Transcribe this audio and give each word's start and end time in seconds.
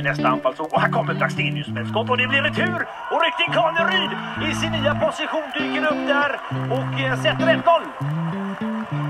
Och 0.00 0.04
nästa 0.04 0.32
och 0.58 0.80
här 0.80 0.88
kommer 0.88 1.14
Blackstenius 1.14 1.68
med 1.68 1.82
ett 1.82 1.88
skott 1.88 2.10
och 2.10 2.16
det 2.16 2.26
blir 2.26 2.42
retur! 2.42 2.86
Och 3.12 3.20
riktigt 3.26 3.54
Kaneryd 3.54 4.10
i 4.50 4.54
sin 4.54 4.72
nya 4.72 4.94
position 4.94 5.46
dyker 5.54 5.84
upp 5.92 6.02
där 6.14 6.32
och 6.76 7.00
eh, 7.00 7.22
sätter 7.22 7.46
1-0. 7.46 7.62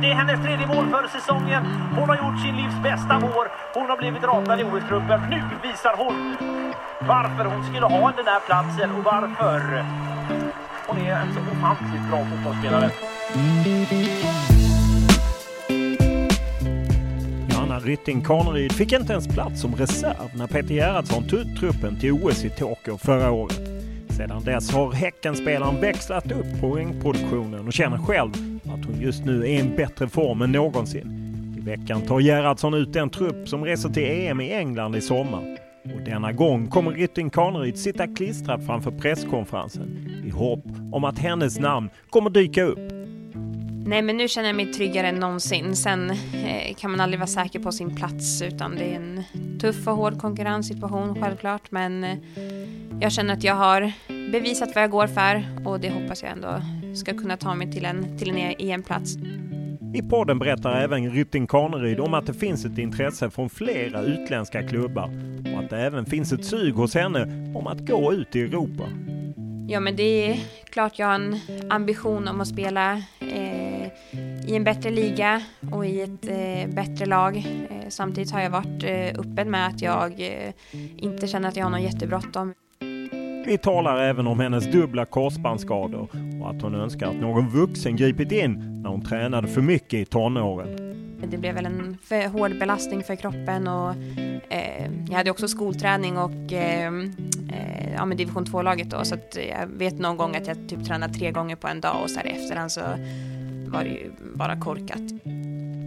Det 0.00 0.10
är 0.10 0.14
hennes 0.14 0.40
tredje 0.44 0.66
mål 0.66 0.86
för 0.88 1.08
säsongen. 1.18 1.62
Hon 1.96 2.08
har 2.08 2.16
gjort 2.16 2.40
sin 2.42 2.56
livs 2.56 2.82
bästa 2.82 3.18
vår. 3.18 3.46
Hon 3.74 3.90
har 3.90 3.96
blivit 3.96 4.22
ratad 4.24 4.60
i 4.60 4.64
OS-truppen. 4.64 5.20
Nu 5.30 5.42
visar 5.62 5.94
hon 5.96 6.36
varför 7.00 7.44
hon 7.44 7.64
skulle 7.64 7.86
ha 7.86 8.12
den 8.16 8.26
här 8.26 8.40
platsen 8.40 8.90
och 8.90 9.04
varför 9.04 9.84
hon 10.86 10.98
är 10.98 11.12
en 11.12 11.34
så 11.34 11.40
ofantligt 11.40 12.04
bra 12.10 12.18
fotbollsspelare. 12.30 12.90
Johanna 17.90 18.02
Rytting 18.02 18.22
Kaneryd 18.22 18.72
fick 18.72 18.92
inte 18.92 19.12
ens 19.12 19.28
plats 19.28 19.60
som 19.60 19.74
reserv 19.74 20.36
när 20.36 20.46
Peter 20.46 20.74
Gerhardsson 20.74 21.28
tog 21.28 21.40
ut 21.40 21.56
truppen 21.60 22.00
till 22.00 22.12
OS 22.12 22.44
i 22.44 22.50
Tokyo 22.50 22.96
förra 22.96 23.30
året. 23.30 23.60
Sedan 24.08 24.44
dess 24.44 24.70
har 24.70 24.92
Häckenspelaren 24.92 25.80
växlat 25.80 26.32
upp 26.32 26.60
poängproduktionen 26.60 27.66
och 27.66 27.72
känner 27.72 27.98
själv 27.98 28.30
att 28.64 28.84
hon 28.84 29.00
just 29.00 29.24
nu 29.24 29.40
är 29.40 29.46
i 29.46 29.60
en 29.60 29.76
bättre 29.76 30.08
form 30.08 30.42
än 30.42 30.52
någonsin. 30.52 31.56
I 31.58 31.60
veckan 31.60 32.02
tar 32.02 32.20
Gerhardsson 32.20 32.74
ut 32.74 32.92
den 32.92 33.10
trupp 33.10 33.48
som 33.48 33.64
reser 33.64 33.88
till 33.88 34.02
EM 34.02 34.40
i 34.40 34.52
England 34.52 34.96
i 34.96 35.00
sommar. 35.00 35.56
Och 35.84 36.00
denna 36.04 36.32
gång 36.32 36.66
kommer 36.66 36.90
Rytting 36.90 37.30
Kaneryd 37.30 37.78
sitta 37.78 38.06
klistrad 38.06 38.66
framför 38.66 38.90
presskonferensen 38.90 40.08
i 40.26 40.30
hopp 40.30 40.64
om 40.92 41.04
att 41.04 41.18
hennes 41.18 41.58
namn 41.58 41.90
kommer 42.10 42.30
dyka 42.30 42.62
upp. 42.62 42.99
Nej, 43.86 44.02
men 44.02 44.16
nu 44.16 44.28
känner 44.28 44.48
jag 44.48 44.56
mig 44.56 44.72
tryggare 44.72 45.08
än 45.08 45.14
någonsin. 45.14 45.76
Sen 45.76 46.10
eh, 46.10 46.74
kan 46.76 46.90
man 46.90 47.00
aldrig 47.00 47.20
vara 47.20 47.26
säker 47.26 47.58
på 47.58 47.72
sin 47.72 47.96
plats 47.96 48.42
utan 48.42 48.74
det 48.74 48.84
är 48.84 48.96
en 48.96 49.22
tuff 49.60 49.88
och 49.88 49.96
hård 49.96 50.20
konkurrenssituation 50.20 51.22
självklart. 51.22 51.70
Men 51.70 52.04
eh, 52.04 52.18
jag 53.00 53.12
känner 53.12 53.34
att 53.34 53.44
jag 53.44 53.54
har 53.54 53.92
bevisat 54.32 54.74
vad 54.74 54.84
jag 54.84 54.90
går 54.90 55.06
för 55.06 55.44
och 55.64 55.80
det 55.80 55.90
hoppas 55.90 56.22
jag 56.22 56.32
ändå 56.32 56.62
ska 56.94 57.14
kunna 57.14 57.36
ta 57.36 57.54
mig 57.54 57.72
till 57.72 57.84
en, 57.84 58.18
till 58.18 58.30
en 58.30 58.54
EM-plats. 58.58 59.16
I 59.94 60.02
podden 60.02 60.38
berättar 60.38 60.80
även 60.80 61.10
Rytting 61.10 61.46
Kaneryd 61.46 62.00
om 62.00 62.14
att 62.14 62.26
det 62.26 62.34
finns 62.34 62.64
ett 62.64 62.78
intresse 62.78 63.30
från 63.30 63.50
flera 63.50 64.02
utländska 64.02 64.68
klubbar 64.68 65.10
och 65.54 65.64
att 65.64 65.70
det 65.70 65.80
även 65.80 66.06
finns 66.06 66.32
ett 66.32 66.44
sug 66.44 66.74
hos 66.74 66.94
henne 66.94 67.52
om 67.54 67.66
att 67.66 67.86
gå 67.86 68.12
ut 68.12 68.36
i 68.36 68.40
Europa. 68.40 68.84
Ja, 69.68 69.80
men 69.80 69.96
det 69.96 70.30
är 70.30 70.36
klart 70.70 70.98
jag 70.98 71.06
har 71.06 71.14
en 71.14 71.40
ambition 71.70 72.28
om 72.28 72.40
att 72.40 72.48
spela 72.48 72.92
eh, 73.20 73.69
i 74.46 74.56
en 74.56 74.64
bättre 74.64 74.90
liga 74.90 75.42
och 75.72 75.86
i 75.86 76.00
ett 76.00 76.28
eh, 76.28 76.74
bättre 76.74 77.06
lag. 77.06 77.36
Eh, 77.36 77.88
samtidigt 77.88 78.32
har 78.32 78.40
jag 78.40 78.50
varit 78.50 78.84
eh, 78.84 79.20
öppen 79.20 79.50
med 79.50 79.66
att 79.66 79.82
jag 79.82 80.12
eh, 80.20 80.52
inte 80.96 81.26
känner 81.26 81.48
att 81.48 81.56
jag 81.56 81.64
har 81.64 81.70
någon 81.70 81.82
jättebråttom. 81.82 82.54
Vi 83.46 83.58
talar 83.58 83.96
även 83.96 84.26
om 84.26 84.40
hennes 84.40 84.66
dubbla 84.66 85.04
korsbandsskador 85.04 86.08
och 86.42 86.50
att 86.50 86.62
hon 86.62 86.74
önskar 86.74 87.06
att 87.06 87.16
någon 87.16 87.48
vuxen 87.48 87.96
gripit 87.96 88.32
in 88.32 88.82
när 88.82 88.90
hon 88.90 89.04
tränade 89.04 89.48
för 89.48 89.60
mycket 89.60 89.94
i 89.94 90.04
tonåren. 90.04 90.90
Det 91.28 91.38
blev 91.38 91.54
väl 91.54 91.66
en 91.66 91.98
för 92.02 92.28
hård 92.28 92.58
belastning 92.58 93.02
för 93.02 93.16
kroppen 93.16 93.68
och 93.68 93.94
eh, 94.48 94.90
jag 95.08 95.16
hade 95.16 95.30
också 95.30 95.48
skolträning 95.48 96.18
och 96.18 96.52
eh, 96.52 96.92
eh, 97.52 97.94
ja, 97.94 98.04
men 98.04 98.16
division 98.16 98.44
2-laget 98.44 98.90
då 98.90 99.04
så 99.04 99.14
att 99.14 99.38
jag 99.48 99.66
vet 99.66 99.98
någon 99.98 100.16
gång 100.16 100.36
att 100.36 100.46
jag 100.46 100.68
typ 100.68 100.84
tränade 100.84 101.14
tre 101.14 101.30
gånger 101.30 101.56
på 101.56 101.68
en 101.68 101.80
dag 101.80 102.02
och 102.02 102.10
så 102.10 102.18
här 102.18 102.26
i 102.26 102.30
efterhand 102.30 102.72
så 102.72 102.80
var 103.70 103.84
det 103.84 103.90
ju 103.90 104.10
bara 104.34 104.56
korkat. 104.56 105.02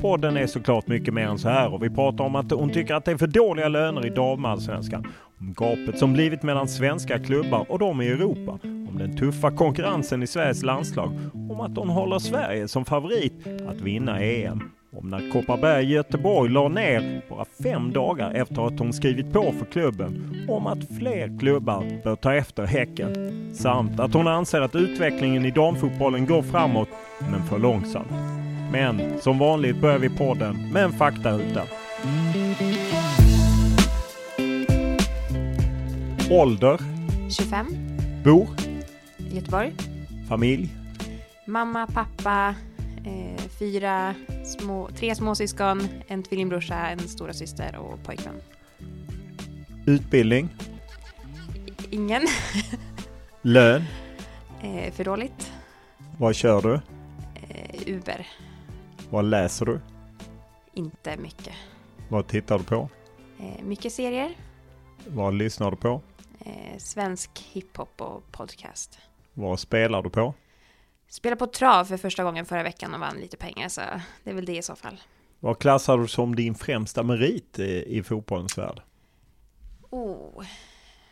Podden 0.02 0.38
är 0.38 0.48
såklart 0.48 0.88
mycket 0.88 1.14
mer 1.14 1.28
än 1.28 1.40
så 1.40 1.50
här 1.50 1.74
och 1.74 1.84
vi 1.84 1.90
pratar 1.90 2.24
om 2.24 2.36
att 2.36 2.52
hon 2.52 2.70
tycker 2.70 2.94
att 2.94 3.06
det 3.06 3.12
är 3.12 3.18
för 3.18 3.28
dåliga 3.28 3.68
löner 3.68 4.06
i 4.06 4.10
damallsvenskan. 4.10 5.08
Om 5.40 5.54
gapet 5.54 6.00
som 6.00 6.14
blivit 6.14 6.44
mellan 6.44 6.68
svenska 6.68 7.20
klubbar 7.20 7.66
och 7.70 7.80
de 7.80 8.02
i 8.02 8.08
Europa. 8.08 8.60
Om 8.64 8.96
den 8.98 9.18
tuffa 9.18 9.52
konkurrensen 9.52 10.24
i 10.24 10.28
Sveriges 10.28 10.64
landslag. 10.64 11.12
Om 11.34 11.60
att 11.62 11.78
hon 11.78 11.90
håller 11.90 12.20
Sverige 12.20 12.68
som 12.68 12.86
favorit 12.86 13.48
att 13.68 13.82
vinna 13.82 14.20
EM. 14.20 14.62
Om 14.96 15.10
när 15.10 15.32
Kopparberg 15.32 15.92
Göteborg 15.92 16.52
la 16.52 16.68
ner 16.68 17.22
bara 17.30 17.46
fem 17.64 17.94
dagar 17.94 18.32
efter 18.34 18.68
att 18.68 18.80
hon 18.80 18.94
skrivit 18.94 19.34
på 19.34 19.54
för 19.60 19.66
klubben. 19.66 20.46
Om 20.50 20.68
att 20.68 20.98
fler 21.00 21.40
klubbar 21.40 22.04
bör 22.04 22.16
ta 22.16 22.34
efter 22.34 22.66
Häcken. 22.66 23.14
Samt 23.54 24.00
att 24.00 24.14
hon 24.14 24.28
anser 24.28 24.62
att 24.62 24.76
utvecklingen 24.76 25.46
i 25.46 25.52
damfotbollen 25.52 26.26
går 26.26 26.42
framåt, 26.42 26.90
men 27.32 27.44
för 27.44 27.60
långsamt. 27.60 28.12
Men 28.72 29.20
som 29.22 29.40
vanligt 29.40 29.82
börjar 29.82 30.00
vi 30.00 30.10
podden 30.10 30.72
med 30.74 30.84
en 30.84 30.92
faktaruta. 30.92 31.62
Ålder, 36.32 36.80
25, 37.30 37.68
bor, 38.24 38.48
Göteborg. 39.32 39.74
familj, 40.30 40.70
Mamma, 41.46 41.88
pappa, 41.88 42.56
eh, 43.06 43.42
fyra 43.60 44.16
små, 44.46 44.90
tre 44.96 45.16
småsyskon, 45.16 45.88
en 46.08 46.24
tvillingbrorsa, 46.24 46.76
en 46.88 47.00
stora 47.00 47.34
syster 47.34 47.76
och 47.76 48.04
pojkvän. 48.04 48.42
utbildning, 49.86 50.50
Ingen. 51.90 52.22
lön. 53.42 53.84
eh, 54.64 54.94
för 54.94 55.04
dåligt. 55.04 55.52
Vad 56.18 56.36
kör 56.36 56.62
du? 56.62 56.74
Eh, 57.50 57.96
Uber. 57.96 58.28
Vad 59.10 59.26
läser 59.26 59.66
du? 59.66 59.80
Inte 60.74 61.18
mycket. 61.18 61.54
Vad 62.10 62.28
tittar 62.28 62.58
du 62.58 62.64
på? 62.64 62.90
Eh, 63.40 63.64
mycket 63.64 63.94
serier. 63.94 64.32
Vad 65.08 65.34
lyssnar 65.34 65.72
du 65.72 65.78
på? 65.78 66.02
Eh, 66.46 66.78
svensk 66.78 67.30
hiphop 67.52 68.02
och 68.02 68.32
podcast. 68.32 69.00
Vad 69.34 69.60
spelar 69.60 70.02
du 70.02 70.10
på? 70.10 70.34
Spelade 71.14 71.40
på 71.40 71.48
trav 71.48 71.86
för 71.86 71.98
första 71.98 72.24
gången 72.24 72.46
förra 72.46 72.64
veckan 72.64 72.94
och 72.94 73.00
vann 73.00 73.18
lite 73.18 73.38
pengar 73.38 73.70
så 73.70 73.82
det 74.24 74.30
är 74.30 74.34
väl 74.34 74.46
det 74.46 74.58
i 74.58 74.62
så 74.62 74.76
fall. 74.76 75.02
Vad 75.40 75.60
klassar 75.60 75.98
du 75.98 76.08
som 76.08 76.36
din 76.36 76.56
främsta 76.56 77.04
merit 77.04 77.60
i, 77.60 77.98
i 77.98 78.04
fotbollens 78.04 78.58
värld? 78.58 78.82
Oh, 79.90 80.44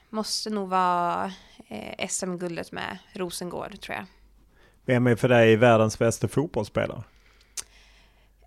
måste 0.09 0.49
nog 0.49 0.69
vara 0.69 1.31
eh, 1.67 2.07
SM-guldet 2.07 2.71
med 2.71 2.97
Rosengård 3.13 3.81
tror 3.81 3.95
jag. 3.95 4.05
Vem 4.85 5.07
är 5.07 5.15
för 5.15 5.29
dig 5.29 5.55
världens 5.55 5.99
bästa 5.99 6.27
fotbollsspelare? 6.27 7.03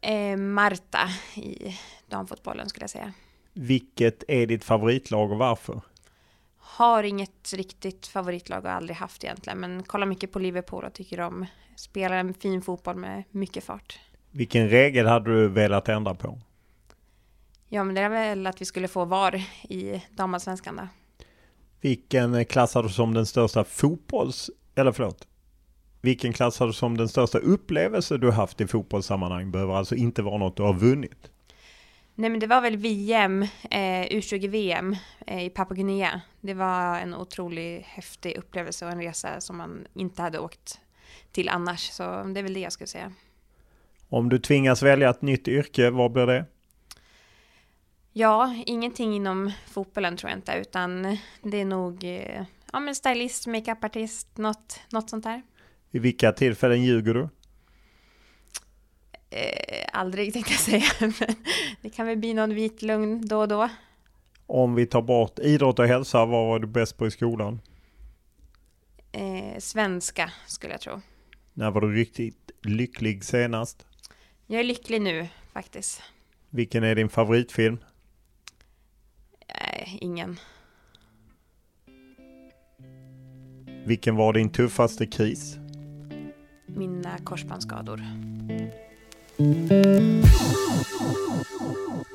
Eh, 0.03 0.37
Marta 0.37 1.09
i 1.35 1.79
damfotbollen 2.09 2.69
skulle 2.69 2.83
jag 2.83 2.91
säga. 2.91 3.13
Vilket 3.53 4.25
är 4.29 4.47
ditt 4.47 4.65
favoritlag 4.65 5.33
och 5.33 5.39
varför? 5.39 5.81
Har 6.77 7.03
inget 7.03 7.53
riktigt 7.53 8.07
favoritlag 8.07 8.65
och 8.65 8.71
aldrig 8.71 8.97
haft 8.97 9.25
egentligen, 9.25 9.61
men 9.61 9.83
kollar 9.83 10.07
mycket 10.07 10.33
på 10.33 10.39
Liverpool 10.39 10.85
och 10.85 10.93
tycker 10.93 11.17
de 11.17 11.47
spelar 11.77 12.17
en 12.17 12.35
fin 12.35 12.63
fotboll 12.63 12.97
med 12.97 13.25
mycket 13.31 13.65
fart. 13.65 14.01
Vilken 14.31 14.69
regel 14.69 15.07
hade 15.07 15.35
du 15.35 15.49
velat 15.49 15.89
ändra 15.89 16.15
på? 16.15 16.39
Ja, 17.69 17.85
men 17.85 17.95
det 17.95 18.01
är 18.01 18.09
väl 18.09 18.47
att 18.47 18.61
vi 18.61 18.65
skulle 18.65 18.89
få 18.89 19.05
VAR 19.05 19.43
i 19.69 20.03
damallsvenskan 20.11 20.77
då. 20.77 20.89
Vilken 21.81 22.45
klassar 22.45 22.83
du 22.83 22.89
som 22.89 23.15
den 23.15 23.27
största 23.27 23.65
fotbolls... 23.65 24.51
Eller 24.75 24.93
förlåt. 24.93 25.29
Vilken 26.01 26.33
klassar 26.33 26.67
du 26.67 26.73
som 26.73 26.97
den 26.97 27.09
största 27.09 27.39
upplevelse 27.39 28.17
du 28.17 28.31
haft 28.31 28.61
i 28.61 28.67
fotbollssammanhang? 28.67 29.51
Behöver 29.51 29.75
alltså 29.75 29.95
inte 29.95 30.23
vara 30.23 30.39
något 30.39 30.57
du 30.57 30.63
har 30.63 30.75
vunnit. 30.75 31.31
Nej 32.15 32.31
men 32.31 32.41
det 32.41 32.47
var 32.47 32.61
väl 32.61 32.77
VM, 32.77 33.43
eh, 33.71 34.07
U20-VM 34.11 34.97
eh, 35.27 35.45
i 35.45 35.51
Papua 35.51 35.75
Guinea. 35.75 36.21
Det 36.41 36.55
var 36.55 36.99
en 36.99 37.15
otroligt 37.15 37.87
häftig 37.87 38.37
upplevelse 38.37 38.87
och 38.87 38.93
en 38.93 39.03
resa 39.03 39.41
som 39.41 39.57
man 39.57 39.87
inte 39.95 40.23
hade 40.23 40.39
åkt 40.39 40.81
till 41.33 41.49
annars. 41.49 41.81
Så 41.81 42.03
det 42.03 42.41
är 42.41 42.43
väl 42.43 42.55
det 42.55 42.61
jag 42.61 42.73
skulle 42.73 42.89
säga. 42.89 43.13
Om 44.09 44.29
du 44.29 44.39
tvingas 44.39 44.83
välja 44.83 45.11
ett 45.11 45.23
nytt 45.23 45.49
yrke, 45.49 45.91
vad 45.91 46.13
blir 46.13 46.27
det? 46.27 46.45
Ja, 48.13 48.57
ingenting 48.67 49.15
inom 49.15 49.53
fotbollen 49.67 50.17
tror 50.17 50.31
jag 50.31 50.39
inte, 50.39 50.59
utan 50.59 51.19
det 51.43 51.61
är 51.61 51.65
nog 51.65 52.05
eh, 52.05 52.43
ja, 52.73 52.81
men 52.81 52.95
stylist, 52.95 53.47
makeupartist, 53.47 54.39
något, 54.39 54.81
något 54.93 55.11
sånt 55.11 55.25
där. 55.25 55.43
I 55.91 55.99
vilka 55.99 56.33
tillfällen 56.33 56.83
ljuger 56.83 57.15
du? 57.15 57.29
Eh, 59.31 59.87
aldrig 59.93 60.33
tänkte 60.33 60.53
jag 60.53 60.61
säga, 60.61 60.85
men 61.01 61.13
det 61.83 61.91
kan 61.91 62.07
väl 62.07 62.17
bli 62.17 62.35
någon 62.35 62.55
vit 62.55 62.83
lugn 62.83 63.29
då 63.29 63.39
och 63.41 63.49
då. 63.49 63.69
Om 64.47 64.75
vi 64.75 64.87
tar 64.87 65.03
bort 65.03 65.39
idrott 65.39 65.79
och 65.79 65.87
hälsa, 65.87 66.19
vad 66.19 66.47
var 66.47 66.59
du 66.59 66.67
bäst 66.67 66.99
på 66.99 67.07
i 67.07 67.11
skolan? 67.11 67.61
Eh, 69.13 69.59
svenska 69.59 70.33
skulle 70.47 70.73
jag 70.73 70.81
tro. 70.81 71.01
När 71.53 71.71
var 71.71 71.81
du 71.81 71.95
riktigt 71.95 72.51
lycklig 72.63 73.25
senast? 73.25 73.87
Jag 74.47 74.61
är 74.61 74.65
lycklig 74.65 75.03
nu 75.03 75.29
faktiskt. 75.53 76.03
Vilken 76.51 76.85
är 76.85 76.95
din 76.95 77.09
favoritfilm? 77.09 77.79
Nej, 79.49 79.99
ingen. 80.01 80.39
Vilken 83.85 84.17
var 84.17 84.33
din 84.33 84.51
tuffaste 84.53 85.07
kris? 85.07 85.57
Mina 86.67 87.19
korsbandsskador. 87.19 88.03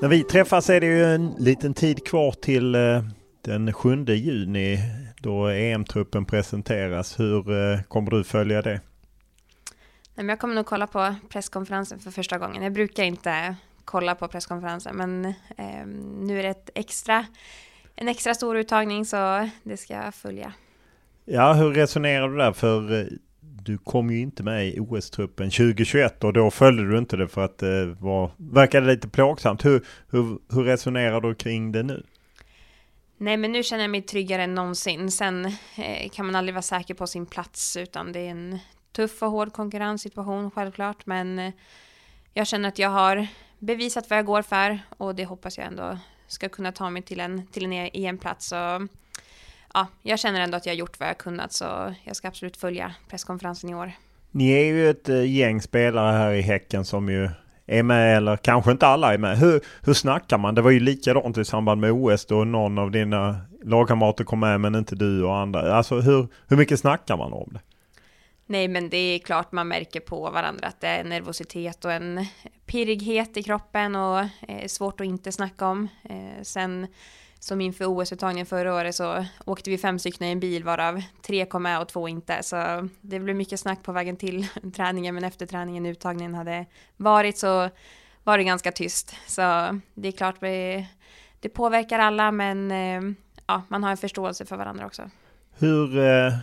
När 0.02 0.08
vi 0.08 0.24
träffas 0.24 0.70
är 0.70 0.80
det 0.80 0.86
ju 0.86 1.06
en 1.06 1.36
liten 1.40 1.74
tid 1.74 2.08
kvar 2.08 2.32
till 2.32 2.76
eh, 2.76 3.04
den 3.42 3.74
7 3.74 4.06
juni 4.06 4.80
då 5.22 5.48
EM-truppen 5.48 6.26
presenteras. 6.26 7.20
Hur 7.20 7.52
eh, 7.52 7.82
kommer 7.82 8.12
du 8.12 8.24
följa 8.24 8.62
det? 8.62 8.82
jag 10.16 10.40
kommer 10.40 10.56
nog 10.56 10.66
kolla 10.66 10.88
på 10.88 11.16
presskonferensen 11.30 12.00
för 12.00 12.12
första 12.12 12.38
gången. 12.38 12.64
Jag 12.64 12.74
brukar 12.74 13.04
inte 13.04 13.56
kolla 13.86 14.16
på 14.16 14.28
presskonferensen 14.28 14.96
men 14.96 15.26
eh, 15.58 15.86
nu 16.20 16.40
är 16.40 16.44
det 16.44 16.50
ett 16.50 16.70
extra, 16.76 17.26
en 17.96 18.08
extra 18.08 18.34
stor 18.34 18.58
uttagning 18.58 19.06
så 19.06 19.50
det 19.64 19.78
ska 19.78 19.94
jag 19.94 20.16
följa. 20.16 20.54
Ja, 21.26 21.54
hur 21.54 21.74
resonerar 21.74 22.30
du 22.30 22.38
där? 22.38 22.54
För 22.54 23.00
eh, 23.00 23.08
du 23.70 23.78
kom 23.78 24.10
ju 24.10 24.20
inte 24.20 24.44
med 24.44 24.68
i 24.68 24.80
OS-truppen 24.80 25.50
2021 25.52 26.24
och 26.24 26.34
då 26.34 26.52
följde 26.52 26.92
du 26.92 26.98
inte 26.98 27.18
det 27.18 27.28
för 27.28 27.46
att 27.46 27.58
det 27.58 27.86
var, 27.86 28.32
verkade 28.38 28.88
lite 28.88 29.10
plågsamt. 29.10 29.66
Hur, 29.66 29.86
hur, 30.10 30.40
hur 30.50 30.64
resonerar 30.64 31.22
du 31.22 31.36
kring 31.36 31.72
det 31.72 31.84
nu? 31.84 32.04
Nej, 33.18 33.38
men 33.38 33.52
nu 33.52 33.64
känner 33.64 33.84
jag 33.84 33.92
mig 33.92 34.02
tryggare 34.02 34.44
än 34.44 34.56
någonsin. 34.56 35.12
Sen 35.12 35.46
eh, 35.78 36.10
kan 36.12 36.26
man 36.26 36.36
aldrig 36.36 36.54
vara 36.54 36.62
säker 36.62 36.94
på 36.94 37.08
sin 37.08 37.26
plats, 37.26 37.78
utan 37.78 38.12
det 38.12 38.20
är 38.20 38.32
en 38.32 38.60
tuff 38.92 39.24
och 39.24 39.32
hård 39.32 39.54
konkurrenssituation 39.54 40.52
självklart. 40.52 41.06
Men 41.06 41.40
eh, 41.40 41.54
jag 42.34 42.48
känner 42.48 42.70
att 42.70 42.80
jag 42.80 42.90
har 42.90 43.28
bevisat 43.60 44.10
vad 44.10 44.20
jag 44.20 44.26
går 44.26 44.42
för 44.42 44.80
och 44.98 45.16
det 45.16 45.26
hoppas 45.26 45.58
jag 45.58 45.68
ändå 45.68 45.98
ska 46.28 46.50
kunna 46.50 46.72
ta 46.72 46.90
mig 46.90 47.02
till 47.02 47.20
en, 47.20 47.48
till 47.48 47.66
en 47.66 47.90
EM-plats. 47.94 48.52
Och 48.52 48.82
ja, 49.74 49.88
jag 50.02 50.20
känner 50.20 50.42
ändå 50.42 50.58
att 50.58 50.66
jag 50.66 50.74
har 50.74 50.78
gjort 50.78 51.00
vad 51.00 51.10
jag 51.10 51.18
kunnat 51.18 51.54
så 51.54 51.94
jag 52.04 52.16
ska 52.16 52.28
absolut 52.28 52.58
följa 52.58 52.94
presskonferensen 53.10 53.70
i 53.70 53.76
år. 53.76 53.92
Ni 54.32 54.52
är 54.52 54.64
ju 54.64 54.90
ett 54.90 55.10
eh, 55.10 55.32
gäng 55.32 55.62
spelare 55.62 56.18
här 56.18 56.32
i 56.32 56.42
Häcken 56.42 56.86
som 56.86 57.10
ju 57.10 57.30
är 57.66 57.84
med 57.84 58.18
eller 58.18 58.38
kanske 58.38 58.72
inte 58.72 58.88
alla 58.88 59.14
är 59.14 59.18
med. 59.18 59.38
Hur, 59.38 59.62
hur 59.82 59.94
snackar 59.94 60.38
man? 60.38 60.56
Det 60.56 60.62
var 60.62 60.72
ju 60.72 60.80
likadant 60.80 61.38
i 61.38 61.46
samband 61.46 61.82
med 61.82 61.92
OS 61.92 62.26
då 62.26 62.44
någon 62.44 62.78
av 62.78 62.92
dina 62.92 63.38
lagkamrater 63.64 64.24
kom 64.24 64.40
med 64.40 64.62
men 64.62 64.76
inte 64.76 64.96
du 64.96 65.24
och 65.24 65.38
andra. 65.38 65.74
Alltså 65.74 66.00
hur, 66.00 66.28
hur 66.48 66.58
mycket 66.58 66.80
snackar 66.80 67.18
man 67.18 67.34
om 67.34 67.50
det? 67.54 67.60
Nej, 68.46 68.68
men 68.68 68.90
det 68.90 68.98
är 68.98 69.20
klart 69.20 69.52
man 69.52 69.68
märker 69.68 70.00
på 70.00 70.30
varandra 70.30 70.68
att 70.68 70.82
det 70.82 70.88
är 70.88 71.04
nervositet 71.04 71.86
och 71.86 71.92
en 71.92 72.26
pirrighet 72.66 73.38
i 73.38 73.44
kroppen 73.44 73.96
och 73.96 74.20
eh, 74.20 74.68
svårt 74.68 75.02
att 75.02 75.08
inte 75.08 75.32
snacka 75.32 75.68
om. 75.68 75.88
Eh, 76.04 76.44
sen 76.44 76.88
som 77.40 77.62
inför 77.62 77.86
OS-uttagningen 77.86 78.46
förra 78.46 78.76
året 78.76 78.96
så 78.96 79.26
åkte 79.46 79.70
vi 79.70 79.78
fem 79.78 80.00
stycken 80.00 80.28
i 80.28 80.32
en 80.32 80.40
bil 80.40 80.64
varav 80.64 81.02
tre 81.22 81.46
kom 81.46 81.64
med 81.64 81.82
och 81.82 81.88
två 81.88 82.08
inte. 82.08 82.44
Så 82.44 82.90
det 83.02 83.20
blev 83.20 83.36
mycket 83.36 83.60
snack 83.60 83.84
på 83.84 83.92
vägen 83.92 84.18
till 84.18 84.48
träningen 84.76 85.16
men 85.16 85.24
efter 85.24 85.46
träningen 85.46 85.86
uttagningen 85.86 86.36
hade 86.36 86.66
varit 86.98 87.38
så 87.38 87.70
var 88.24 88.38
det 88.38 88.44
ganska 88.44 88.72
tyst. 88.72 89.16
Så 89.28 89.42
det 89.94 90.08
är 90.08 90.12
klart 90.12 90.36
vi, 90.40 90.88
det 91.40 91.50
påverkar 91.50 92.00
alla 92.00 92.32
men 92.32 92.72
eh, 92.72 93.02
ja, 93.48 93.62
man 93.68 93.84
har 93.84 93.92
en 93.92 93.98
förståelse 93.98 94.46
för 94.46 94.58
varandra 94.58 94.86
också. 94.86 95.10
Hur 95.58 95.98
eh, 95.98 96.34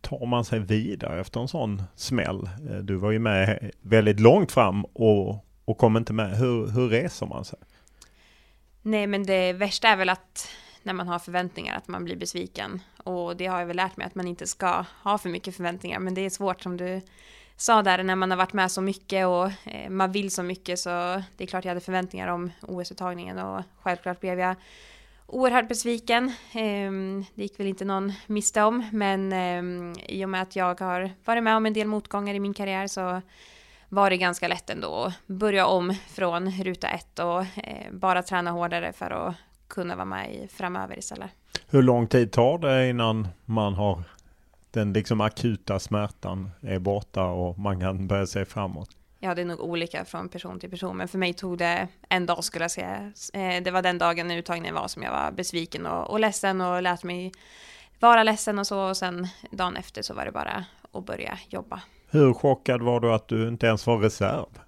tar 0.00 0.26
man 0.26 0.44
sig 0.44 0.58
vidare 0.58 1.20
efter 1.20 1.40
en 1.40 1.48
sån 1.48 1.82
smäll? 1.96 2.50
Eh, 2.70 2.76
du 2.76 2.96
var 2.96 3.10
ju 3.10 3.18
med 3.18 3.70
väldigt 3.82 4.20
långt 4.20 4.52
fram 4.52 4.84
och, 4.84 5.44
och 5.64 5.78
kom 5.78 5.96
inte 5.96 6.12
med. 6.12 6.36
Hur, 6.38 6.66
hur 6.66 6.88
reser 6.88 7.26
man 7.26 7.44
sig? 7.44 7.58
Nej, 8.82 9.06
men 9.06 9.22
det 9.22 9.52
värsta 9.52 9.88
är 9.88 9.96
väl 9.96 10.08
att 10.08 10.48
när 10.82 10.92
man 10.92 11.08
har 11.08 11.18
förväntningar 11.18 11.76
att 11.76 11.88
man 11.88 12.04
blir 12.04 12.16
besviken. 12.16 12.82
Och 12.96 13.36
det 13.36 13.46
har 13.46 13.58
jag 13.58 13.66
väl 13.66 13.76
lärt 13.76 13.96
mig 13.96 14.06
att 14.06 14.14
man 14.14 14.28
inte 14.28 14.46
ska 14.46 14.84
ha 15.02 15.18
för 15.18 15.28
mycket 15.28 15.56
förväntningar. 15.56 15.98
Men 15.98 16.14
det 16.14 16.20
är 16.20 16.30
svårt 16.30 16.62
som 16.62 16.76
du 16.76 17.00
sa 17.56 17.82
där 17.82 18.02
när 18.02 18.16
man 18.16 18.30
har 18.30 18.38
varit 18.38 18.52
med 18.52 18.72
så 18.72 18.80
mycket 18.80 19.26
och 19.26 19.46
eh, 19.64 19.90
man 19.90 20.12
vill 20.12 20.30
så 20.30 20.42
mycket 20.42 20.78
så 20.78 20.88
det 21.36 21.44
är 21.44 21.46
klart 21.46 21.64
jag 21.64 21.70
hade 21.70 21.80
förväntningar 21.80 22.28
om 22.28 22.50
OS-uttagningen 22.62 23.38
och 23.38 23.62
självklart 23.82 24.20
blev 24.20 24.38
jag 24.38 24.56
oerhört 25.26 25.68
besviken. 25.68 26.28
Eh, 26.52 26.90
det 27.34 27.42
gick 27.42 27.60
väl 27.60 27.66
inte 27.66 27.84
någon 27.84 28.12
miste 28.26 28.62
om 28.62 28.88
men 28.92 29.32
eh, 29.32 30.02
i 30.08 30.24
och 30.24 30.28
med 30.28 30.42
att 30.42 30.56
jag 30.56 30.80
har 30.80 31.10
varit 31.24 31.42
med 31.42 31.56
om 31.56 31.66
en 31.66 31.72
del 31.72 31.86
motgångar 31.86 32.34
i 32.34 32.40
min 32.40 32.54
karriär 32.54 32.86
så 32.86 33.22
var 33.92 34.10
det 34.10 34.16
ganska 34.16 34.48
lätt 34.48 34.70
ändå 34.70 34.94
att 34.94 35.26
börja 35.26 35.66
om 35.66 35.94
från 36.08 36.50
ruta 36.50 36.88
ett 36.88 37.18
och 37.18 37.40
eh, 37.40 37.92
bara 37.92 38.22
träna 38.22 38.50
hårdare 38.50 38.92
för 38.92 39.10
att 39.10 39.34
kunna 39.68 39.96
vara 39.96 40.04
med 40.04 40.34
i 40.34 40.48
framöver 40.48 40.98
istället. 40.98 41.30
Hur 41.68 41.82
lång 41.82 42.06
tid 42.06 42.32
tar 42.32 42.58
det 42.58 42.88
innan 42.88 43.28
man 43.44 43.74
har 43.74 44.02
den 44.70 44.92
liksom 44.92 45.20
akuta 45.20 45.78
smärtan 45.78 46.50
är 46.60 46.78
borta 46.78 47.24
och 47.24 47.58
man 47.58 47.80
kan 47.80 48.06
börja 48.06 48.26
se 48.26 48.44
framåt? 48.44 48.90
Ja, 49.18 49.34
det 49.34 49.42
är 49.42 49.46
nog 49.46 49.60
olika 49.60 50.04
från 50.04 50.28
person 50.28 50.60
till 50.60 50.70
person, 50.70 50.96
men 50.96 51.08
för 51.08 51.18
mig 51.18 51.34
tog 51.34 51.58
det 51.58 51.88
en 52.08 52.26
dag 52.26 52.44
skulle 52.44 52.64
jag 52.64 52.70
säga. 52.70 53.12
Eh, 53.32 53.62
det 53.62 53.70
var 53.70 53.82
den 53.82 53.98
dagen 53.98 54.30
uttagningen 54.30 54.74
var 54.74 54.88
som 54.88 55.02
jag 55.02 55.10
var 55.10 55.30
besviken 55.30 55.86
och, 55.86 56.10
och 56.10 56.20
ledsen 56.20 56.60
och 56.60 56.82
lät 56.82 57.04
mig 57.04 57.32
vara 58.00 58.22
ledsen 58.22 58.58
och 58.58 58.66
så 58.66 58.80
och 58.80 58.96
sen 58.96 59.28
dagen 59.50 59.76
efter 59.76 60.02
så 60.02 60.14
var 60.14 60.24
det 60.24 60.32
bara 60.32 60.64
att 60.92 61.06
börja 61.06 61.38
jobba. 61.48 61.80
Hur 62.10 62.34
chockad 62.34 62.82
var 62.82 63.00
du 63.00 63.12
att 63.12 63.28
du 63.28 63.48
inte 63.48 63.66
ens 63.66 63.86
var 63.86 63.98
reserv? 63.98 64.60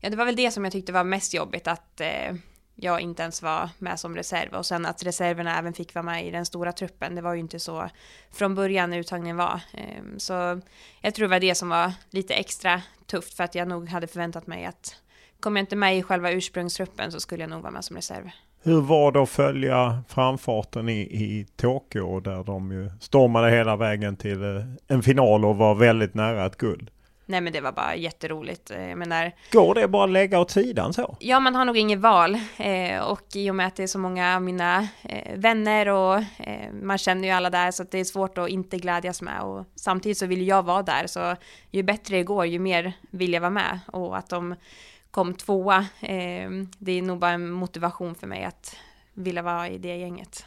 Ja, 0.00 0.10
det 0.10 0.16
var 0.16 0.24
väl 0.24 0.36
det 0.36 0.50
som 0.50 0.64
jag 0.64 0.72
tyckte 0.72 0.92
var 0.92 1.04
mest 1.04 1.34
jobbigt, 1.34 1.66
att 1.66 2.00
eh, 2.00 2.34
jag 2.74 3.00
inte 3.00 3.22
ens 3.22 3.42
var 3.42 3.70
med 3.78 4.00
som 4.00 4.16
reserv 4.16 4.54
och 4.54 4.66
sen 4.66 4.86
att 4.86 5.02
reserverna 5.02 5.58
även 5.58 5.72
fick 5.72 5.94
vara 5.94 6.02
med 6.02 6.26
i 6.26 6.30
den 6.30 6.46
stora 6.46 6.72
truppen. 6.72 7.14
Det 7.14 7.22
var 7.22 7.34
ju 7.34 7.40
inte 7.40 7.60
så 7.60 7.88
från 8.32 8.54
början 8.54 8.90
när 8.90 8.98
uttagningen 8.98 9.36
var. 9.36 9.60
Eh, 9.72 10.02
så 10.16 10.60
jag 11.00 11.14
tror 11.14 11.28
det 11.28 11.30
var 11.30 11.40
det 11.40 11.54
som 11.54 11.68
var 11.68 11.92
lite 12.10 12.34
extra 12.34 12.82
tufft 13.06 13.34
för 13.34 13.44
att 13.44 13.54
jag 13.54 13.68
nog 13.68 13.88
hade 13.88 14.06
förväntat 14.06 14.46
mig 14.46 14.64
att 14.64 14.96
kom 15.40 15.56
jag 15.56 15.62
inte 15.62 15.76
med 15.76 15.98
i 15.98 16.02
själva 16.02 16.30
ursprungstruppen 16.30 17.12
så 17.12 17.20
skulle 17.20 17.42
jag 17.42 17.50
nog 17.50 17.62
vara 17.62 17.72
med 17.72 17.84
som 17.84 17.96
reserv. 17.96 18.30
Hur 18.66 18.80
var 18.80 19.12
det 19.12 19.22
att 19.22 19.30
följa 19.30 20.02
framfarten 20.08 20.88
i, 20.88 21.00
i 21.00 21.46
Tokyo 21.56 22.20
där 22.20 22.44
de 22.44 22.72
ju 22.72 22.90
stormade 23.00 23.50
hela 23.50 23.76
vägen 23.76 24.16
till 24.16 24.42
eh, 24.42 24.62
en 24.88 25.02
final 25.02 25.44
och 25.44 25.56
var 25.56 25.74
väldigt 25.74 26.14
nära 26.14 26.46
ett 26.46 26.56
guld? 26.56 26.90
nej 27.26 27.40
men 27.40 27.52
det 27.52 27.60
var 27.60 27.72
bara 27.72 27.96
jätteroligt. 27.96 28.70
Eh, 28.70 28.88
jag 28.88 28.98
menar, 28.98 29.32
Går 29.52 29.74
det 29.74 29.88
bara 29.88 30.04
att 30.04 30.10
lägga 30.10 30.40
åt 30.40 30.50
sidan 30.50 30.92
så? 30.92 31.16
Ja, 31.20 31.40
man 31.40 31.54
har 31.54 31.64
nog 31.64 31.76
inget 31.76 31.98
val. 31.98 32.38
Eh, 32.56 33.00
och 33.00 33.22
i 33.34 33.50
och 33.50 33.54
med 33.54 33.66
att 33.66 33.76
det 33.76 33.82
är 33.82 33.86
så 33.86 33.98
många 33.98 34.36
av 34.36 34.42
mina 34.42 34.88
eh, 35.02 35.38
vänner 35.38 35.88
och 35.88 36.16
eh, 36.38 36.72
man 36.82 36.98
känner 36.98 37.28
ju 37.28 37.34
alla 37.34 37.50
där 37.50 37.70
så 37.70 37.84
det 37.90 37.98
är 37.98 38.04
svårt 38.04 38.38
att 38.38 38.48
inte 38.48 38.78
glädjas 38.78 39.22
med. 39.22 39.40
Och 39.40 39.64
samtidigt 39.74 40.18
så 40.18 40.26
vill 40.26 40.46
jag 40.46 40.62
vara 40.62 40.82
där 40.82 41.06
så 41.06 41.36
ju 41.70 41.82
bättre 41.82 42.16
det 42.16 42.22
går 42.22 42.46
ju 42.46 42.58
mer 42.58 42.92
vill 43.10 43.32
jag 43.32 43.40
vara 43.40 43.50
med. 43.50 43.80
Och 43.86 44.16
att 44.16 44.28
de 44.28 44.54
kom 45.14 45.34
tvåa, 45.34 45.78
eh, 46.00 46.50
det 46.78 46.92
är 46.92 47.02
nog 47.02 47.18
bara 47.18 47.30
en 47.30 47.50
motivation 47.50 48.14
för 48.14 48.26
mig 48.26 48.44
att 48.44 48.76
vilja 49.12 49.42
vara 49.42 49.68
i 49.68 49.78
det 49.78 49.96
gänget. 49.96 50.46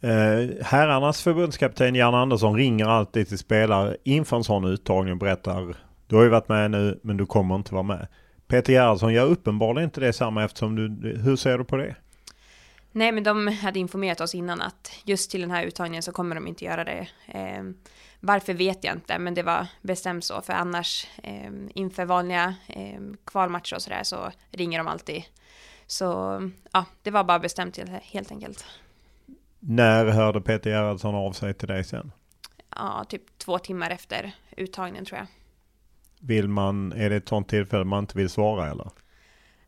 Eh, 0.00 0.64
herrarnas 0.64 1.22
förbundskapten 1.22 1.94
Jan 1.94 2.14
Andersson 2.14 2.56
ringer 2.56 2.86
alltid 2.86 3.28
till 3.28 3.38
spelare 3.38 3.96
inför 4.04 4.36
en 4.36 4.44
sån 4.44 4.64
uttagning 4.64 5.12
och 5.12 5.18
berättar 5.18 5.76
du 6.06 6.16
har 6.16 6.22
ju 6.22 6.28
varit 6.28 6.48
med 6.48 6.70
nu 6.70 7.00
men 7.02 7.16
du 7.16 7.26
kommer 7.26 7.54
inte 7.54 7.74
vara 7.74 7.82
med. 7.82 8.06
Peter 8.46 8.72
Gerhardsson 8.72 9.12
gör 9.12 9.26
uppenbarligen 9.26 9.84
inte 9.84 10.00
det 10.00 10.12
samma 10.12 10.44
eftersom 10.44 10.76
du, 10.76 11.18
hur 11.18 11.36
ser 11.36 11.58
du 11.58 11.64
på 11.64 11.76
det? 11.76 11.96
Nej, 12.92 13.12
men 13.12 13.24
de 13.24 13.46
hade 13.46 13.78
informerat 13.78 14.20
oss 14.20 14.34
innan 14.34 14.60
att 14.62 14.90
just 15.04 15.30
till 15.30 15.40
den 15.40 15.50
här 15.50 15.64
uttagningen 15.64 16.02
så 16.02 16.12
kommer 16.12 16.34
de 16.34 16.46
inte 16.46 16.64
göra 16.64 16.84
det. 16.84 17.08
Eh, 17.26 17.62
varför 18.26 18.54
vet 18.54 18.84
jag 18.84 18.96
inte, 18.96 19.18
men 19.18 19.34
det 19.34 19.42
var 19.42 19.66
bestämt 19.82 20.24
så, 20.24 20.42
för 20.42 20.52
annars 20.52 21.06
eh, 21.22 21.52
inför 21.74 22.04
vanliga 22.04 22.54
eh, 22.66 23.00
kvalmatcher 23.24 23.74
och 23.74 23.82
sådär 23.82 24.02
så 24.02 24.32
ringer 24.50 24.78
de 24.78 24.88
alltid. 24.88 25.22
Så 25.86 26.40
ja, 26.72 26.84
det 27.02 27.10
var 27.10 27.24
bara 27.24 27.38
bestämt 27.38 27.78
helt 28.02 28.30
enkelt. 28.30 28.66
När 29.58 30.06
hörde 30.06 30.40
Peter 30.40 30.70
Gerhardsson 30.70 31.14
av 31.14 31.32
sig 31.32 31.54
till 31.54 31.68
dig 31.68 31.84
sen? 31.84 32.12
Ja, 32.70 33.04
typ 33.08 33.38
två 33.38 33.58
timmar 33.58 33.90
efter 33.90 34.32
uttagningen 34.56 35.04
tror 35.04 35.18
jag. 35.18 35.26
Vill 36.20 36.48
man, 36.48 36.92
är 36.92 37.10
det 37.10 37.16
ett 37.16 37.28
sånt 37.28 37.48
tillfälle 37.48 37.84
man 37.84 37.98
inte 38.04 38.18
vill 38.18 38.28
svara 38.28 38.70
eller? 38.70 38.90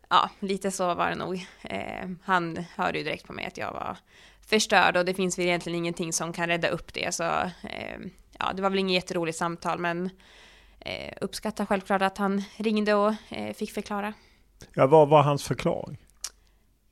Ja, 0.08 0.30
lite 0.40 0.70
så 0.70 0.94
var 0.94 1.10
det 1.10 1.16
nog. 1.16 1.46
Eh, 1.62 2.08
han 2.24 2.64
hörde 2.76 2.98
ju 2.98 3.04
direkt 3.04 3.26
på 3.26 3.32
mig 3.32 3.46
att 3.46 3.58
jag 3.58 3.72
var 3.72 3.96
förstörd 4.40 4.96
och 4.96 5.04
det 5.04 5.14
finns 5.14 5.38
väl 5.38 5.46
egentligen 5.46 5.78
ingenting 5.78 6.12
som 6.12 6.32
kan 6.32 6.46
rädda 6.46 6.68
upp 6.68 6.94
det. 6.94 7.14
Så 7.14 7.24
eh, 7.62 7.98
ja, 8.38 8.52
det 8.54 8.62
var 8.62 8.70
väl 8.70 8.78
inget 8.78 8.94
jätteroligt 8.94 9.38
samtal 9.38 9.78
men 9.78 10.10
eh, 10.80 11.14
uppskattar 11.20 11.66
självklart 11.66 12.02
att 12.02 12.18
han 12.18 12.42
ringde 12.56 12.94
och 12.94 13.14
eh, 13.28 13.54
fick 13.54 13.72
förklara. 13.72 14.12
Ja, 14.74 14.86
vad 14.86 15.08
var 15.08 15.22
hans 15.22 15.44
förklaring? 15.44 15.98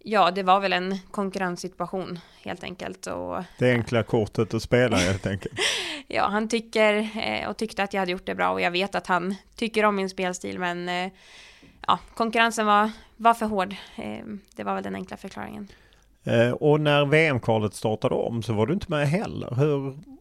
Ja, 0.08 0.30
det 0.30 0.42
var 0.42 0.60
väl 0.60 0.72
en 0.72 0.98
konkurrenssituation 1.10 2.18
helt 2.44 2.64
enkelt. 2.64 3.06
Och, 3.06 3.42
det 3.58 3.72
enkla 3.72 4.02
kortet 4.02 4.54
att 4.54 4.62
spela 4.62 4.96
helt 4.96 5.26
enkelt. 5.26 5.54
ja, 6.08 6.28
han 6.28 6.48
tycker 6.48 7.10
eh, 7.16 7.48
och 7.48 7.56
tyckte 7.56 7.82
att 7.82 7.94
jag 7.94 8.00
hade 8.00 8.12
gjort 8.12 8.26
det 8.26 8.34
bra 8.34 8.50
och 8.50 8.60
jag 8.60 8.70
vet 8.70 8.94
att 8.94 9.06
han 9.06 9.34
tycker 9.56 9.84
om 9.84 9.96
min 9.96 10.10
spelstil 10.10 10.58
men 10.58 10.88
eh, 10.88 11.12
ja, 11.86 11.98
konkurrensen 12.14 12.66
var, 12.66 12.90
var 13.16 13.34
för 13.34 13.46
hård. 13.46 13.74
Eh, 13.96 14.24
det 14.56 14.64
var 14.64 14.74
väl 14.74 14.82
den 14.82 14.94
enkla 14.94 15.16
förklaringen. 15.16 15.68
Och 16.58 16.80
när 16.80 17.04
VM-kvalet 17.04 17.74
startade 17.74 18.14
om 18.14 18.42
så 18.42 18.52
var 18.52 18.66
du 18.66 18.74
inte 18.74 18.90
med 18.90 19.08
heller. 19.08 19.54
Hur, 19.54 19.84
hur, 19.84 20.15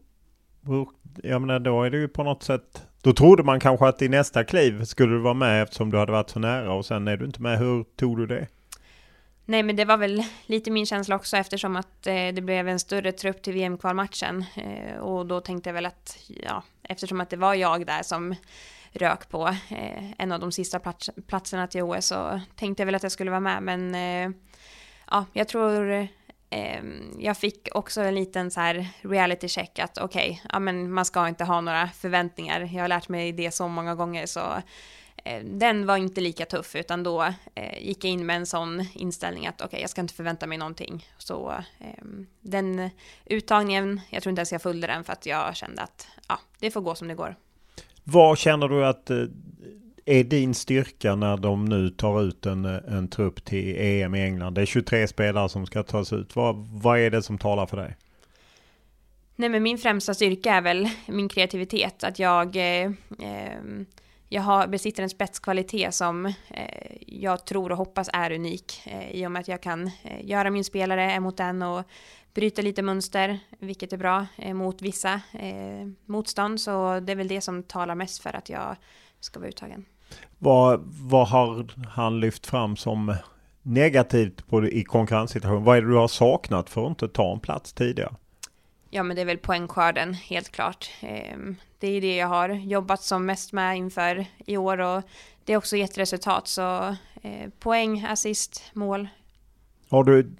jag 1.22 1.40
menar 1.40 1.58
då 1.58 1.82
är 1.82 1.90
det 1.90 1.96
ju 1.96 2.08
på 2.08 2.22
något 2.22 2.42
sätt 2.42 2.86
då 3.06 3.12
trodde 3.12 3.42
man 3.42 3.60
kanske 3.60 3.86
att 3.86 4.02
i 4.02 4.08
nästa 4.08 4.44
kliv 4.44 4.84
skulle 4.84 5.12
du 5.12 5.18
vara 5.18 5.34
med 5.34 5.62
eftersom 5.62 5.90
du 5.90 5.98
hade 5.98 6.12
varit 6.12 6.30
så 6.30 6.38
nära 6.38 6.72
och 6.72 6.86
sen 6.86 7.08
är 7.08 7.16
du 7.16 7.24
inte 7.24 7.42
med. 7.42 7.58
Hur 7.58 7.84
tog 7.96 8.16
du 8.16 8.26
det? 8.26 8.46
Nej, 9.44 9.62
men 9.62 9.76
det 9.76 9.84
var 9.84 9.96
väl 9.96 10.22
lite 10.46 10.70
min 10.70 10.86
känsla 10.86 11.16
också 11.16 11.36
eftersom 11.36 11.76
att 11.76 12.06
eh, 12.06 12.28
det 12.34 12.42
blev 12.42 12.68
en 12.68 12.78
större 12.78 13.12
trupp 13.12 13.42
till 13.42 13.52
VM-kvalmatchen. 13.52 14.44
Eh, 14.56 14.98
och 14.98 15.26
då 15.26 15.40
tänkte 15.40 15.68
jag 15.68 15.74
väl 15.74 15.86
att, 15.86 16.18
ja, 16.26 16.62
eftersom 16.82 17.20
att 17.20 17.30
det 17.30 17.36
var 17.36 17.54
jag 17.54 17.86
där 17.86 18.02
som 18.02 18.34
rök 18.92 19.28
på 19.28 19.46
eh, 19.48 20.10
en 20.18 20.32
av 20.32 20.40
de 20.40 20.52
sista 20.52 20.78
plats 20.78 21.10
platserna 21.26 21.66
till 21.66 21.82
OS 21.82 22.06
så 22.06 22.40
tänkte 22.54 22.80
jag 22.80 22.86
väl 22.86 22.94
att 22.94 23.02
jag 23.02 23.12
skulle 23.12 23.30
vara 23.30 23.40
med. 23.40 23.62
Men 23.62 23.94
eh, 23.94 24.36
ja, 25.10 25.24
jag 25.32 25.48
tror 25.48 26.08
Ehm, 26.50 27.16
jag 27.18 27.36
fick 27.38 27.68
också 27.72 28.00
en 28.00 28.14
liten 28.14 28.50
så 28.50 28.60
här 28.60 28.88
reality 29.02 29.48
check 29.48 29.78
att 29.78 29.98
okej, 29.98 30.30
okay, 30.30 30.50
ja 30.52 30.58
men 30.58 30.92
man 30.92 31.04
ska 31.04 31.28
inte 31.28 31.44
ha 31.44 31.60
några 31.60 31.88
förväntningar. 31.88 32.60
Jag 32.72 32.82
har 32.82 32.88
lärt 32.88 33.08
mig 33.08 33.32
det 33.32 33.50
så 33.50 33.68
många 33.68 33.94
gånger 33.94 34.26
så 34.26 34.40
Eh, 35.26 35.44
den 35.44 35.86
var 35.86 35.96
inte 35.96 36.20
lika 36.20 36.46
tuff 36.46 36.76
utan 36.76 37.02
då 37.02 37.22
eh, 37.54 37.86
gick 37.86 38.04
jag 38.04 38.10
in 38.10 38.26
med 38.26 38.36
en 38.36 38.46
sån 38.46 38.86
inställning 38.94 39.46
att 39.46 39.60
okej 39.60 39.66
okay, 39.66 39.80
jag 39.80 39.90
ska 39.90 40.00
inte 40.00 40.14
förvänta 40.14 40.46
mig 40.46 40.58
någonting. 40.58 41.08
Så 41.18 41.54
eh, 41.78 42.04
den 42.40 42.90
uttagningen, 43.24 44.00
jag 44.10 44.22
tror 44.22 44.30
inte 44.30 44.40
ens 44.40 44.52
jag 44.52 44.62
följde 44.62 44.86
den 44.86 45.04
för 45.04 45.12
att 45.12 45.26
jag 45.26 45.56
kände 45.56 45.82
att 45.82 46.08
ja, 46.28 46.38
det 46.58 46.70
får 46.70 46.80
gå 46.80 46.94
som 46.94 47.08
det 47.08 47.14
går. 47.14 47.36
Vad 48.04 48.38
känner 48.38 48.68
du 48.68 48.86
att 48.86 49.10
eh, 49.10 49.16
är 50.06 50.24
din 50.24 50.54
styrka 50.54 51.14
när 51.14 51.36
de 51.36 51.64
nu 51.64 51.90
tar 51.90 52.22
ut 52.22 52.46
en, 52.46 52.64
en 52.64 53.08
trupp 53.08 53.44
till 53.44 53.76
EM 53.78 54.14
i 54.14 54.22
England? 54.22 54.54
Det 54.54 54.60
är 54.60 54.66
23 54.66 55.08
spelare 55.08 55.48
som 55.48 55.66
ska 55.66 55.82
tas 55.82 56.12
ut. 56.12 56.36
Vad, 56.36 56.56
vad 56.56 56.98
är 56.98 57.10
det 57.10 57.22
som 57.22 57.38
talar 57.38 57.66
för 57.66 57.76
dig? 57.76 57.96
Nej 59.36 59.48
men 59.48 59.62
min 59.62 59.78
främsta 59.78 60.14
styrka 60.14 60.54
är 60.54 60.62
väl 60.62 60.88
min 61.06 61.28
kreativitet. 61.28 62.04
Att 62.04 62.18
jag 62.18 62.56
eh, 62.56 62.90
ehm, 63.22 63.86
jag 64.28 64.42
har, 64.42 64.66
besitter 64.66 65.02
en 65.02 65.10
spetskvalitet 65.10 65.94
som 65.94 66.26
eh, 66.26 66.32
jag 67.06 67.46
tror 67.46 67.72
och 67.72 67.78
hoppas 67.78 68.10
är 68.12 68.32
unik 68.32 68.82
eh, 68.86 69.10
i 69.10 69.26
och 69.26 69.32
med 69.32 69.40
att 69.40 69.48
jag 69.48 69.60
kan 69.60 69.90
eh, 70.02 70.24
göra 70.24 70.50
min 70.50 70.64
spelare 70.64 71.12
emot 71.12 71.36
den 71.36 71.62
och 71.62 71.84
bryta 72.34 72.62
lite 72.62 72.82
mönster, 72.82 73.38
vilket 73.58 73.92
är 73.92 73.96
bra 73.96 74.26
eh, 74.38 74.54
mot 74.54 74.82
vissa 74.82 75.20
eh, 75.32 75.88
motstånd. 76.04 76.60
Så 76.60 77.00
det 77.00 77.12
är 77.12 77.16
väl 77.16 77.28
det 77.28 77.40
som 77.40 77.62
talar 77.62 77.94
mest 77.94 78.22
för 78.22 78.36
att 78.36 78.48
jag 78.48 78.76
ska 79.20 79.40
vara 79.40 79.48
uttagen. 79.48 79.84
Vad, 80.38 80.80
vad 80.84 81.28
har 81.28 81.66
han 81.88 82.20
lyft 82.20 82.46
fram 82.46 82.76
som 82.76 83.14
negativt 83.62 84.46
på, 84.46 84.66
i 84.66 84.84
konkurrenssituationen? 84.84 85.64
Vad 85.64 85.76
är 85.76 85.82
det 85.82 85.88
du 85.88 85.96
har 85.96 86.08
saknat 86.08 86.70
för 86.70 86.84
att 86.84 86.88
inte 86.88 87.08
ta 87.08 87.32
en 87.32 87.40
plats 87.40 87.72
tidigare? 87.72 88.14
Ja, 88.90 89.02
men 89.02 89.16
det 89.16 89.22
är 89.22 89.26
väl 89.26 89.38
poängskörden, 89.38 90.14
helt 90.14 90.52
klart. 90.52 90.90
Ehm, 91.00 91.56
det 91.78 91.88
är 91.88 92.00
det 92.00 92.16
jag 92.16 92.26
har 92.26 92.48
jobbat 92.48 93.02
som 93.02 93.26
mest 93.26 93.52
med 93.52 93.76
inför 93.76 94.26
i 94.46 94.56
år 94.56 94.78
och 94.78 95.02
det 95.44 95.52
har 95.52 95.58
också 95.58 95.76
gett 95.76 95.98
resultat. 95.98 96.48
Så 96.48 96.96
eh, 97.22 97.50
poäng, 97.58 98.04
assist, 98.08 98.62
mål. 98.72 99.08
Har 99.88 100.04
du, 100.04 100.32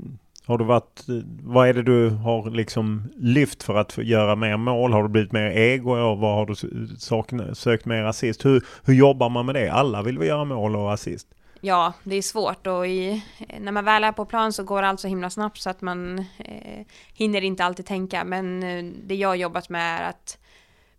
har 0.47 0.59
du 0.59 0.65
varit, 0.65 1.05
vad 1.43 1.69
är 1.69 1.75
det 1.75 1.83
du 1.83 2.11
har 2.11 2.51
liksom 2.51 3.13
lyft 3.17 3.63
för 3.63 3.75
att 3.75 3.99
göra 3.99 4.37
mer 4.37 4.57
mål? 4.57 4.93
Har 4.93 5.03
du 5.03 5.09
blivit 5.09 5.33
mer 5.33 5.51
ego? 5.51 5.91
Och 5.91 6.19
vad 6.19 6.35
har 6.35 6.47
du 6.47 7.55
sökt 7.55 7.85
mer 7.85 8.05
assist? 8.05 8.45
Hur, 8.45 8.65
hur 8.85 8.95
jobbar 8.95 9.29
man 9.29 9.47
med 9.47 9.55
det? 9.55 9.69
Alla 9.69 10.03
vill 10.03 10.19
väl 10.19 10.29
göra 10.29 10.45
mål 10.45 10.77
och 10.77 10.93
assist? 10.93 11.29
Ja, 11.61 11.93
det 12.05 12.17
är 12.17 12.23
svårt 12.23 12.67
och 12.67 12.87
i, 12.87 13.25
när 13.61 13.73
man 13.73 13.85
väl 13.85 14.05
är 14.05 14.13
på 14.13 14.25
plan 14.25 14.53
så 14.53 14.65
går 14.65 14.83
allt 14.83 15.01
så 15.01 15.09
himla 15.09 15.31
snabbt 15.31 15.59
så 15.59 15.71
att 15.71 15.81
man 15.81 16.19
eh, 16.19 16.87
hinner 17.15 17.45
inte 17.45 17.65
alltid 17.65 17.87
tänka. 17.87 18.25
Men 18.25 18.63
eh, 18.63 18.93
det 19.05 19.15
jag 19.15 19.29
har 19.29 19.35
jobbat 19.35 19.69
med 19.69 20.01
är 20.01 20.09
att 20.09 20.39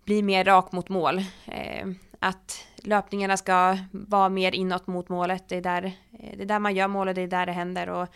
bli 0.05 0.21
mer 0.21 0.43
rak 0.43 0.71
mot 0.71 0.89
mål. 0.89 1.17
Eh, 1.45 1.87
att 2.19 2.65
löpningarna 2.75 3.37
ska 3.37 3.77
vara 3.91 4.29
mer 4.29 4.55
inåt 4.55 4.87
mot 4.87 5.09
målet. 5.09 5.49
Det 5.49 5.55
är, 5.55 5.61
där, 5.61 5.83
eh, 5.83 6.37
det 6.37 6.43
är 6.43 6.47
där 6.47 6.59
man 6.59 6.75
gör 6.75 6.87
målet, 6.87 7.15
det 7.15 7.21
är 7.21 7.27
där 7.27 7.45
det 7.45 7.51
händer. 7.51 7.89
Och 7.89 8.07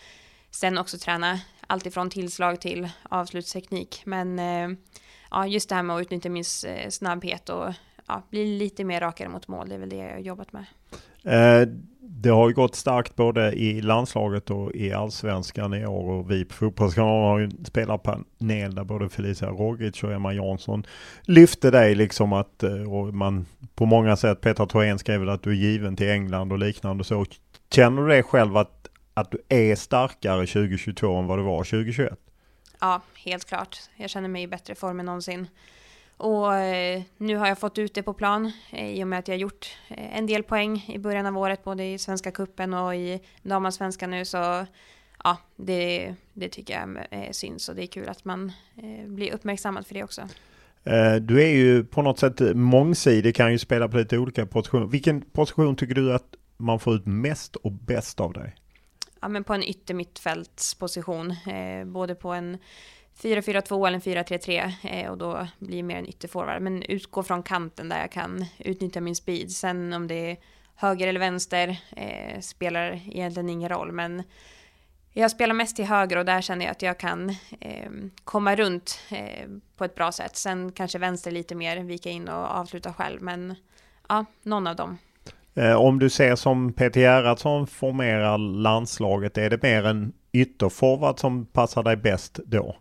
sen 0.51 0.77
också 0.77 0.97
träna 0.97 1.39
allt 1.67 1.85
ifrån 1.85 2.09
tillslag 2.09 2.61
till 2.61 2.89
avslutsteknik. 3.03 4.01
Men 4.05 4.39
eh, 4.39 4.77
ja, 5.31 5.47
just 5.47 5.69
det 5.69 5.75
här 5.75 5.83
med 5.83 5.95
att 5.95 6.01
utnyttja 6.01 6.29
min 6.29 6.43
eh, 6.67 6.89
snabbhet 6.89 7.49
och 7.49 7.73
ja, 8.07 8.23
bli 8.29 8.57
lite 8.57 8.83
mer 8.83 9.01
rakare 9.01 9.29
mot 9.29 9.47
mål, 9.47 9.69
det 9.69 9.75
är 9.75 9.79
väl 9.79 9.89
det 9.89 9.95
jag 9.95 10.11
har 10.11 10.19
jobbat 10.19 10.53
med. 10.53 10.65
Eh, 11.23 11.67
det 11.99 12.29
har 12.29 12.47
ju 12.47 12.55
gått 12.55 12.75
starkt 12.75 13.15
både 13.15 13.51
i 13.51 13.81
landslaget 13.81 14.49
och 14.49 14.71
i 14.75 14.93
allsvenskan 14.93 15.73
i 15.73 15.85
år 15.85 16.09
och 16.09 16.31
vi 16.31 16.45
på 16.45 16.53
Fotbollskanalen 16.53 17.23
har 17.23 17.39
ju 17.39 17.45
en 17.45 17.65
spelarpanel 17.65 18.75
där 18.75 18.83
både 18.83 19.09
Felicia 19.09 19.49
Rogic 19.49 20.03
och 20.03 20.11
Emma 20.11 20.33
Jansson 20.33 20.85
lyfte 21.21 21.71
dig 21.71 21.95
liksom 21.95 22.33
att 22.33 22.63
eh, 22.63 22.93
och 22.93 23.13
man 23.13 23.45
på 23.75 23.85
många 23.85 24.15
sätt, 24.15 24.41
Petra 24.41 24.65
Thorén 24.65 24.99
skrev 24.99 25.19
väl 25.19 25.29
att 25.29 25.43
du 25.43 25.49
är 25.49 25.55
given 25.55 25.95
till 25.95 26.09
England 26.09 26.51
och 26.51 26.59
liknande 26.59 27.03
så. 27.03 27.25
Känner 27.73 28.01
du 28.01 28.07
det 28.07 28.23
själv 28.23 28.57
att, 28.57 28.87
att 29.13 29.31
du 29.31 29.37
är 29.49 29.75
starkare 29.75 30.47
2022 30.47 31.15
än 31.15 31.27
vad 31.27 31.39
du 31.39 31.43
var 31.43 31.63
2021? 31.63 32.19
Ja, 32.79 33.01
helt 33.15 33.45
klart. 33.45 33.77
Jag 33.95 34.09
känner 34.09 34.29
mig 34.29 34.43
i 34.43 34.47
bättre 34.47 34.75
form 34.75 34.99
än 34.99 35.05
någonsin. 35.05 35.47
Och 36.21 36.55
eh, 36.55 37.01
nu 37.17 37.35
har 37.35 37.47
jag 37.47 37.59
fått 37.59 37.77
ut 37.77 37.93
det 37.93 38.03
på 38.03 38.13
plan 38.13 38.51
eh, 38.71 38.91
i 38.91 39.03
och 39.03 39.07
med 39.07 39.19
att 39.19 39.27
jag 39.27 39.37
gjort 39.37 39.77
eh, 39.87 40.17
en 40.17 40.25
del 40.25 40.43
poäng 40.43 40.85
i 40.93 40.99
början 40.99 41.25
av 41.25 41.37
året, 41.37 41.63
både 41.63 41.85
i 41.85 41.97
Svenska 41.97 42.31
Kuppen 42.31 42.73
och 42.73 42.95
i 42.95 43.19
damallsvenskan 43.41 44.11
nu. 44.11 44.25
Så 44.25 44.65
ja, 45.23 45.37
det, 45.55 46.15
det 46.33 46.49
tycker 46.49 46.73
jag 46.73 47.35
syns 47.35 47.69
och 47.69 47.75
det 47.75 47.83
är 47.83 47.87
kul 47.87 48.09
att 48.09 48.25
man 48.25 48.51
blir 49.05 49.33
uppmärksammad 49.33 49.87
för 49.87 49.93
det 49.93 50.03
också. 50.03 50.21
Du 51.21 51.43
är 51.43 51.49
ju 51.49 51.83
på 51.83 52.01
något 52.01 52.19
sätt 52.19 52.55
mångsidig, 52.55 53.35
kan 53.35 53.51
ju 53.51 53.57
spela 53.57 53.87
på 53.87 53.97
lite 53.97 54.17
olika 54.17 54.45
positioner. 54.45 54.85
Vilken 54.85 55.21
position 55.21 55.75
tycker 55.75 55.95
du 55.95 56.13
att 56.13 56.35
man 56.57 56.79
får 56.79 56.95
ut 56.95 57.05
mest 57.05 57.55
och 57.55 57.71
bäst 57.71 58.19
av 58.19 58.33
dig? 58.33 58.55
Ja, 59.21 59.27
men 59.27 59.43
på 59.43 59.53
en 59.53 59.63
yttermittfältsposition, 59.63 61.31
eh, 61.31 61.85
både 61.85 62.15
på 62.15 62.33
en 62.33 62.57
4-4-2 63.21 63.87
eller 63.87 63.95
en 63.95 64.01
4-3-3 64.01 64.73
eh, 64.83 65.11
och 65.11 65.17
då 65.17 65.47
blir 65.59 65.77
det 65.77 65.83
mer 65.83 65.97
en 65.97 66.09
ytterforward. 66.09 66.61
Men 66.61 66.83
utgå 66.83 67.23
från 67.23 67.43
kanten 67.43 67.89
där 67.89 67.99
jag 67.99 68.11
kan 68.11 68.45
utnyttja 68.57 69.01
min 69.01 69.15
speed. 69.15 69.51
Sen 69.51 69.93
om 69.93 70.07
det 70.07 70.31
är 70.31 70.37
höger 70.75 71.07
eller 71.07 71.19
vänster 71.19 71.81
eh, 71.95 72.39
spelar 72.39 73.01
egentligen 73.07 73.49
ingen 73.49 73.69
roll. 73.69 73.91
Men 73.91 74.23
jag 75.13 75.31
spelar 75.31 75.53
mest 75.53 75.75
till 75.75 75.85
höger 75.85 76.17
och 76.17 76.25
där 76.25 76.41
känner 76.41 76.65
jag 76.65 76.71
att 76.71 76.81
jag 76.81 76.99
kan 76.99 77.29
eh, 77.59 77.91
komma 78.23 78.55
runt 78.55 78.99
eh, 79.11 79.47
på 79.77 79.85
ett 79.85 79.95
bra 79.95 80.11
sätt. 80.11 80.35
Sen 80.35 80.71
kanske 80.71 80.99
vänster 80.99 81.31
lite 81.31 81.55
mer, 81.55 81.77
vika 81.77 82.09
in 82.09 82.27
och 82.27 82.45
avsluta 82.51 82.93
själv. 82.93 83.21
Men 83.21 83.55
ja, 84.09 84.25
någon 84.43 84.67
av 84.67 84.75
dem. 84.75 84.97
Eh, 85.55 85.75
om 85.75 85.99
du 85.99 86.09
ser 86.09 86.35
som 86.35 86.73
Peter 86.73 87.01
Gerhardsson 87.01 87.67
formerar 87.67 88.37
landslaget, 88.37 89.37
är 89.37 89.49
det 89.49 89.63
mer 89.63 89.83
en 89.83 90.13
ytterforward 90.31 91.19
som 91.19 91.45
passar 91.45 91.83
dig 91.83 91.95
bäst 91.95 92.39
då? 92.45 92.75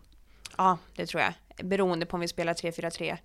Ja, 0.57 0.77
det 0.95 1.05
tror 1.05 1.23
jag. 1.23 1.33
Beroende 1.65 2.05
på 2.05 2.13
om 2.13 2.21
vi 2.21 2.27
spelar 2.27 2.53
3-4-3 2.53 3.17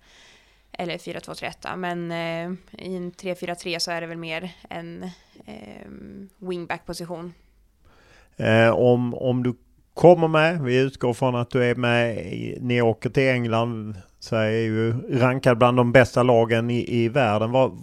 eller 0.71 0.97
4-2-3-1. 0.97 1.75
Men 1.75 2.11
eh, 2.11 2.57
i 2.85 2.95
en 2.95 3.11
3-4-3 3.11 3.79
så 3.79 3.91
är 3.91 4.01
det 4.01 4.07
väl 4.07 4.17
mer 4.17 4.51
en 4.69 5.03
eh, 5.45 5.87
wingback-position. 6.37 7.33
Eh, 8.37 8.69
om, 8.69 9.13
om 9.13 9.43
du 9.43 9.55
kommer 9.93 10.27
med, 10.27 10.61
vi 10.61 10.77
utgår 10.77 11.13
från 11.13 11.35
att 11.35 11.49
du 11.49 11.63
är 11.63 11.75
med, 11.75 12.17
ni 12.61 12.81
åker 12.81 13.09
till 13.09 13.29
England, 13.29 13.95
så 14.19 14.35
är 14.35 14.49
ju 14.49 14.93
rankad 15.19 15.57
bland 15.57 15.77
de 15.77 15.91
bästa 15.91 16.23
lagen 16.23 16.69
i, 16.69 17.03
i 17.03 17.09
världen. 17.09 17.51
Vad, 17.51 17.79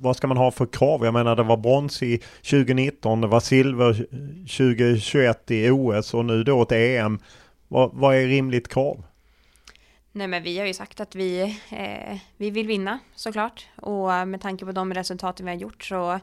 vad 0.00 0.16
ska 0.16 0.26
man 0.26 0.36
ha 0.36 0.50
för 0.50 0.66
krav? 0.66 1.04
Jag 1.04 1.14
menar 1.14 1.36
det 1.36 1.42
var 1.42 1.56
brons 1.56 2.02
i 2.02 2.18
2019, 2.18 3.20
det 3.20 3.26
var 3.26 3.40
silver 3.40 3.94
2021 4.40 5.50
i 5.50 5.70
OS 5.70 6.14
och 6.14 6.24
nu 6.24 6.44
då 6.44 6.62
ett 6.62 6.72
EM. 6.72 7.18
Vad, 7.68 7.90
vad 7.92 8.16
är 8.16 8.26
rimligt 8.26 8.68
krav? 8.68 9.04
Nej 10.12 10.28
men 10.28 10.42
vi 10.42 10.58
har 10.58 10.66
ju 10.66 10.74
sagt 10.74 11.00
att 11.00 11.14
vi, 11.14 11.40
eh, 11.70 12.18
vi 12.36 12.50
vill 12.50 12.66
vinna 12.66 12.98
såklart 13.14 13.66
och 13.76 14.28
med 14.28 14.40
tanke 14.40 14.64
på 14.64 14.72
de 14.72 14.94
resultaten 14.94 15.46
vi 15.46 15.52
har 15.52 15.58
gjort 15.58 15.84
så 15.84 16.20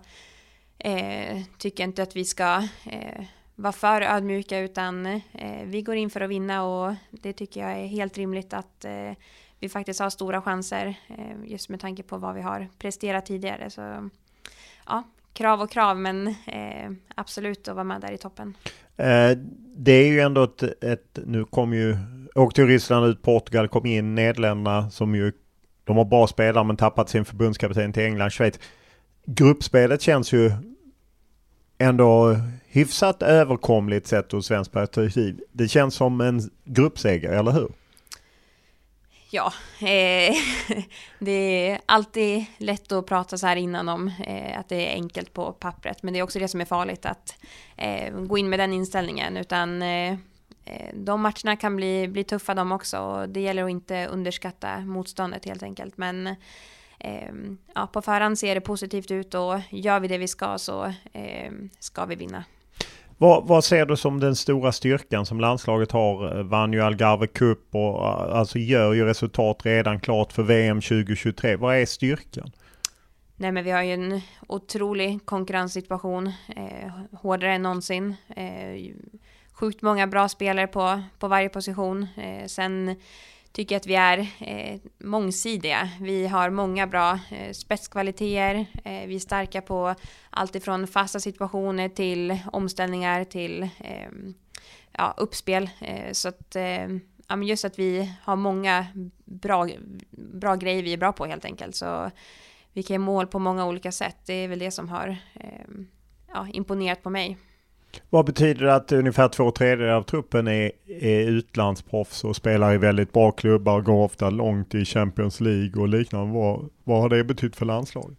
eh, 0.77 1.41
tycker 1.57 1.83
jag 1.83 1.89
inte 1.89 2.03
att 2.03 2.15
vi 2.15 2.25
ska 2.25 2.67
eh, 2.85 3.25
vara 3.55 3.73
för 3.73 4.01
ödmjuka 4.01 4.59
utan 4.59 5.05
eh, 5.05 5.63
vi 5.63 5.81
går 5.81 5.95
in 5.95 6.09
för 6.09 6.21
att 6.21 6.29
vinna 6.29 6.63
och 6.63 6.93
det 7.11 7.33
tycker 7.33 7.61
jag 7.61 7.71
är 7.71 7.87
helt 7.87 8.17
rimligt 8.17 8.53
att 8.53 8.85
eh, 8.85 9.11
vi 9.59 9.69
faktiskt 9.69 9.99
har 9.99 10.09
stora 10.09 10.41
chanser 10.41 10.95
eh, 11.07 11.51
just 11.51 11.69
med 11.69 11.79
tanke 11.79 12.03
på 12.03 12.17
vad 12.17 12.35
vi 12.35 12.41
har 12.41 12.67
presterat 12.77 13.25
tidigare. 13.25 13.69
Så 13.69 14.09
ja, 14.85 15.03
krav 15.33 15.61
och 15.61 15.71
krav 15.71 15.97
men 15.97 16.27
eh, 16.27 16.91
absolut 17.15 17.67
att 17.67 17.75
vara 17.75 17.83
med 17.83 18.01
där 18.01 18.11
i 18.11 18.17
toppen. 18.17 18.57
Eh, 18.97 19.31
det 19.77 19.91
är 19.91 20.07
ju 20.07 20.19
ändå 20.19 20.43
ett, 20.43 20.83
ett 20.83 21.19
nu 21.25 21.45
kom 21.45 21.73
ju, 21.73 21.97
åkte 22.35 22.61
ju 22.61 22.67
Ryssland 22.67 23.05
ut, 23.05 23.21
Portugal 23.21 23.67
kom 23.67 23.85
in, 23.85 24.15
Nederländerna 24.15 24.89
som 24.89 25.15
ju, 25.15 25.31
de 25.83 25.97
har 25.97 26.05
bra 26.05 26.27
spelare 26.27 26.63
men 26.63 26.77
tappat 26.77 27.09
sin 27.09 27.25
förbundskapten 27.25 27.93
till 27.93 28.03
England, 28.03 28.31
Schweiz. 28.31 28.59
Gruppspelet 29.25 30.01
känns 30.01 30.33
ju 30.33 30.51
ändå 31.77 32.37
hyfsat 32.67 33.23
överkomligt 33.23 34.07
sett 34.07 34.33
ur 34.33 34.41
svensk 34.41 34.71
perspektiv. 34.71 35.39
Det 35.51 35.67
känns 35.67 35.95
som 35.95 36.21
en 36.21 36.41
gruppseger, 36.63 37.29
eller 37.29 37.51
hur? 37.51 37.71
Ja, 39.35 39.53
eh, 39.79 40.35
det 41.19 41.69
är 41.69 41.81
alltid 41.85 42.45
lätt 42.57 42.91
att 42.91 43.05
prata 43.05 43.37
så 43.37 43.47
här 43.47 43.55
innan 43.55 43.89
om 43.89 44.11
eh, 44.27 44.59
att 44.59 44.69
det 44.69 44.89
är 44.89 44.93
enkelt 44.93 45.33
på 45.33 45.51
pappret. 45.51 46.03
Men 46.03 46.13
det 46.13 46.19
är 46.19 46.23
också 46.23 46.39
det 46.39 46.47
som 46.47 46.61
är 46.61 46.65
farligt 46.65 47.05
att 47.05 47.37
eh, 47.77 48.13
gå 48.13 48.37
in 48.37 48.49
med 48.49 48.59
den 48.59 48.73
inställningen. 48.73 49.37
Utan 49.37 49.81
eh, 49.81 50.11
eh 50.65 50.93
de 50.93 51.21
matcherna 51.21 51.55
kan 51.55 51.75
bli, 51.75 52.07
bli 52.07 52.23
tuffa 52.23 52.53
de 52.53 52.71
också. 52.71 52.99
Och 52.99 53.29
det 53.29 53.39
gäller 53.39 53.63
att 53.63 53.69
inte 53.69 54.07
underskatta 54.07 54.79
motståndet 54.79 55.45
helt 55.45 55.63
enkelt. 55.63 55.97
Men 55.97 56.27
eh, 56.99 57.31
ja, 57.75 57.87
på 57.87 58.01
förhand 58.01 58.39
ser 58.39 58.55
det 58.55 58.61
positivt 58.61 59.11
ut 59.11 59.33
och 59.33 59.59
gör 59.69 59.99
vi 59.99 60.07
det 60.07 60.17
vi 60.17 60.27
ska 60.27 60.57
så 60.57 60.85
eh, 61.13 61.51
ska 61.79 62.05
vi 62.05 62.15
vinna. 62.15 62.43
Vad, 63.17 63.47
vad, 63.47 63.63
ser 63.63 63.85
du 63.85 63.97
som 63.97 64.19
den 64.19 64.35
stora 64.35 64.71
styrkan 64.71 65.25
som 65.25 65.39
landslaget 65.39 65.91
har? 65.91 66.43
Vann 66.43 66.73
ju 66.73 66.81
Algarve 66.81 67.27
Cup 67.27 67.75
och 67.75 68.07
eh, 68.07 68.37
alltså 68.37 68.59
gör 68.59 68.93
ju 68.93 69.05
resultat 69.05 69.65
redan 69.65 69.99
klart 69.99 70.33
för 70.33 70.43
VM 70.43 70.81
2023. 70.81 71.55
Vad 71.55 71.75
är 71.75 71.85
styrkan? 71.85 72.51
Nej 73.37 73.51
men 73.51 73.63
vi 73.63 73.71
har 73.71 73.83
ju 73.83 73.93
en 73.93 74.21
otrolig 74.47 75.25
konkurrenssituation, 75.25 76.27
eh, 76.55 76.91
hårdare 77.11 77.53
än 77.53 77.61
någonsin. 77.61 78.15
Eh, 78.35 78.95
sjukt 79.53 79.81
många 79.81 80.07
bra 80.07 80.29
spelare 80.29 80.67
på, 80.67 81.01
på 81.19 81.27
varje 81.27 81.49
position. 81.49 82.07
Eh, 82.17 82.45
sen 82.45 82.95
tycker 83.55 83.77
att 83.77 83.87
vi 83.87 83.95
är 83.95 84.17
eh, 84.39 84.79
mångsidiga. 84.97 85.89
Vi 86.01 86.27
har 86.27 86.49
många 86.49 86.87
bra 86.87 87.19
eh, 87.31 87.51
spetskvaliteter. 87.51 88.65
Eh, 88.83 89.07
vi 89.07 89.15
är 89.15 89.19
starka 89.19 89.61
på 89.61 89.95
allt 90.29 90.55
ifrån 90.55 90.87
fasta 90.87 91.19
situationer 91.19 91.89
till 91.89 92.39
omställningar 92.51 93.23
till 93.23 93.63
eh, 93.63 94.09
ja, 94.91 95.13
uppspel. 95.17 95.69
Eh, 95.81 96.11
så 96.11 96.29
att 96.29 96.55
eh, 96.55 96.87
ja, 97.27 97.43
just 97.43 97.65
att 97.65 97.79
vi 97.79 98.13
har 98.23 98.35
många 98.35 98.87
bra, 99.25 99.69
bra 100.11 100.55
grejer 100.55 100.83
vi 100.83 100.93
är 100.93 100.97
bra 100.97 101.13
på 101.13 101.25
helt 101.25 101.45
enkelt. 101.45 101.75
Så 101.75 102.11
vi 102.73 102.83
kan 102.83 102.93
ge 102.93 102.99
mål 102.99 103.27
på 103.27 103.39
många 103.39 103.65
olika 103.65 103.91
sätt. 103.91 104.17
Det 104.25 104.33
är 104.33 104.47
väl 104.47 104.59
det 104.59 104.71
som 104.71 104.89
har 104.89 105.17
ehm, 105.33 105.87
ja, 106.33 106.47
imponerat 106.53 107.03
på 107.03 107.09
mig. 107.09 107.37
Vad 108.09 108.25
betyder 108.25 108.65
det 108.65 108.75
att 108.75 108.91
ungefär 108.91 109.27
två 109.27 109.51
tredjedelar 109.51 109.93
av 109.93 110.03
truppen 110.03 110.47
är, 110.47 110.71
är 110.87 111.19
utlandsproffs 111.19 112.23
och 112.23 112.35
spelar 112.35 112.73
i 112.73 112.77
väldigt 112.77 113.13
bra 113.13 113.31
klubbar 113.31 113.77
och 113.77 113.85
går 113.85 114.03
ofta 114.03 114.29
långt 114.29 114.75
i 114.75 114.85
Champions 114.85 115.41
League 115.41 115.81
och 115.81 115.87
liknande? 115.87 116.33
Vad, 116.33 116.69
vad 116.83 117.01
har 117.01 117.09
det 117.09 117.23
betytt 117.23 117.55
för 117.55 117.65
landslaget? 117.65 118.17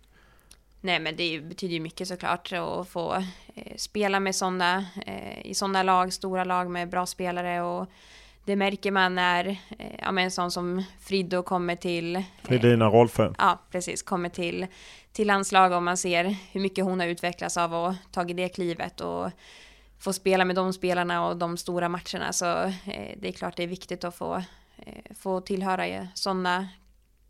Nej 0.80 1.00
men 1.00 1.16
det 1.16 1.40
betyder 1.40 1.74
ju 1.74 1.80
mycket 1.80 2.08
såklart 2.08 2.52
att 2.52 2.88
få 2.88 3.14
eh, 3.54 3.76
spela 3.76 4.20
med 4.20 4.34
sådana, 4.34 4.84
eh, 5.06 5.46
i 5.46 5.54
sådana 5.54 5.82
lag, 5.82 6.12
stora 6.12 6.44
lag 6.44 6.70
med 6.70 6.88
bra 6.88 7.06
spelare 7.06 7.62
och 7.62 7.86
det 8.44 8.56
märker 8.56 8.90
man 8.90 9.14
när, 9.14 9.46
eh, 9.78 9.94
ja 9.98 10.12
men 10.12 10.24
en 10.24 10.30
sån 10.30 10.50
som 10.50 10.82
Friddo 11.00 11.42
kommer 11.42 11.76
till... 11.76 12.22
Fridina 12.42 12.88
Rolfö. 12.88 13.32
Ja, 13.38 13.58
precis, 13.70 14.02
kommer 14.02 14.28
till, 14.28 14.66
till 15.12 15.26
landslag 15.26 15.72
och 15.72 15.82
man 15.82 15.96
ser 15.96 16.36
hur 16.52 16.60
mycket 16.60 16.84
hon 16.84 17.00
har 17.00 17.06
utvecklats 17.06 17.56
av 17.56 17.74
att 17.74 18.12
tagit 18.12 18.36
det 18.36 18.48
klivet 18.48 19.00
och 19.00 19.30
få 19.98 20.12
spela 20.12 20.44
med 20.44 20.56
de 20.56 20.72
spelarna 20.72 21.26
och 21.26 21.36
de 21.36 21.56
stora 21.56 21.88
matcherna. 21.88 22.32
Så 22.32 22.62
eh, 22.64 23.18
det 23.18 23.28
är 23.28 23.32
klart 23.32 23.56
det 23.56 23.62
är 23.62 23.66
viktigt 23.66 24.04
att 24.04 24.16
få, 24.16 24.36
eh, 24.76 25.14
få 25.14 25.40
tillhöra 25.40 26.08
sådana 26.14 26.68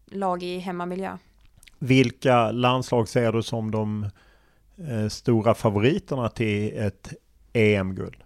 lag 0.06 0.42
i 0.42 0.58
hemmamiljö. 0.58 1.18
Vilka 1.78 2.50
landslag 2.50 3.08
ser 3.08 3.32
du 3.32 3.42
som 3.42 3.70
de 3.70 4.10
eh, 4.76 5.08
stora 5.08 5.54
favoriterna 5.54 6.28
till 6.28 6.78
ett 6.78 7.14
EM-guld? 7.52 8.22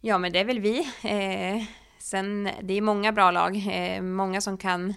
Ja, 0.00 0.18
men 0.18 0.32
det 0.32 0.38
är 0.38 0.44
väl 0.44 0.60
vi. 0.60 0.78
Eh, 1.02 1.64
sen, 1.98 2.50
det 2.62 2.74
är 2.74 2.80
många 2.80 3.12
bra 3.12 3.30
lag, 3.30 3.56
eh, 3.70 4.02
många 4.02 4.40
som 4.40 4.58
kan 4.58 4.94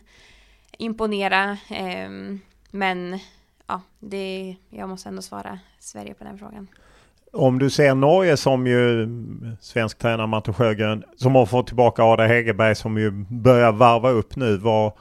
imponera. 0.77 1.57
Eh, 1.69 2.09
men 2.71 3.19
ja, 3.67 3.81
det, 3.99 4.55
jag 4.69 4.89
måste 4.89 5.09
ändå 5.09 5.21
svara 5.21 5.59
Sverige 5.79 6.13
på 6.13 6.23
den 6.23 6.37
frågan. 6.37 6.67
Om 7.33 7.59
du 7.59 7.69
ser 7.69 7.95
Norge 7.95 8.37
som 8.37 8.67
ju 8.67 9.07
svensk 9.59 9.97
tränare 9.97 10.27
Matte 10.27 10.53
Sjögren 10.53 11.03
som 11.15 11.35
har 11.35 11.45
fått 11.45 11.67
tillbaka 11.67 12.03
Ada 12.03 12.27
Hegerberg 12.27 12.75
som 12.75 12.97
ju 12.97 13.11
börjar 13.29 13.71
varva 13.71 14.09
upp 14.09 14.35
nu. 14.35 14.57
Vad, 14.57 14.93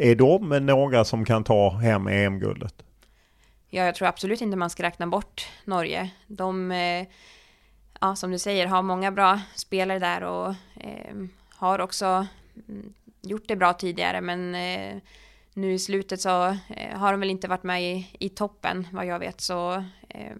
är 0.00 0.14
de 0.14 0.66
några 0.66 1.04
som 1.04 1.24
kan 1.24 1.44
ta 1.44 1.70
hem 1.70 2.06
EM-guldet? 2.06 2.74
Ja, 3.68 3.84
jag 3.84 3.94
tror 3.94 4.08
absolut 4.08 4.40
inte 4.40 4.56
man 4.56 4.70
ska 4.70 4.82
räkna 4.82 5.06
bort 5.06 5.48
Norge. 5.64 6.10
De, 6.26 6.70
eh, 6.70 7.06
ja, 8.00 8.16
som 8.16 8.30
du 8.30 8.38
säger, 8.38 8.66
har 8.66 8.82
många 8.82 9.10
bra 9.10 9.40
spelare 9.54 9.98
där 9.98 10.22
och 10.22 10.48
eh, 10.80 11.14
har 11.50 11.78
också 11.78 12.26
mm, 12.68 12.92
gjort 13.22 13.48
det 13.48 13.56
bra 13.56 13.72
tidigare, 13.72 14.20
men 14.20 14.54
eh, 14.54 14.96
nu 15.54 15.72
i 15.72 15.78
slutet 15.78 16.20
så 16.20 16.46
eh, 16.46 16.98
har 16.98 17.12
de 17.12 17.20
väl 17.20 17.30
inte 17.30 17.48
varit 17.48 17.62
med 17.62 17.82
i, 17.82 18.08
i 18.18 18.28
toppen 18.28 18.86
vad 18.92 19.06
jag 19.06 19.18
vet. 19.18 19.40
Så 19.40 19.84
eh, 20.08 20.36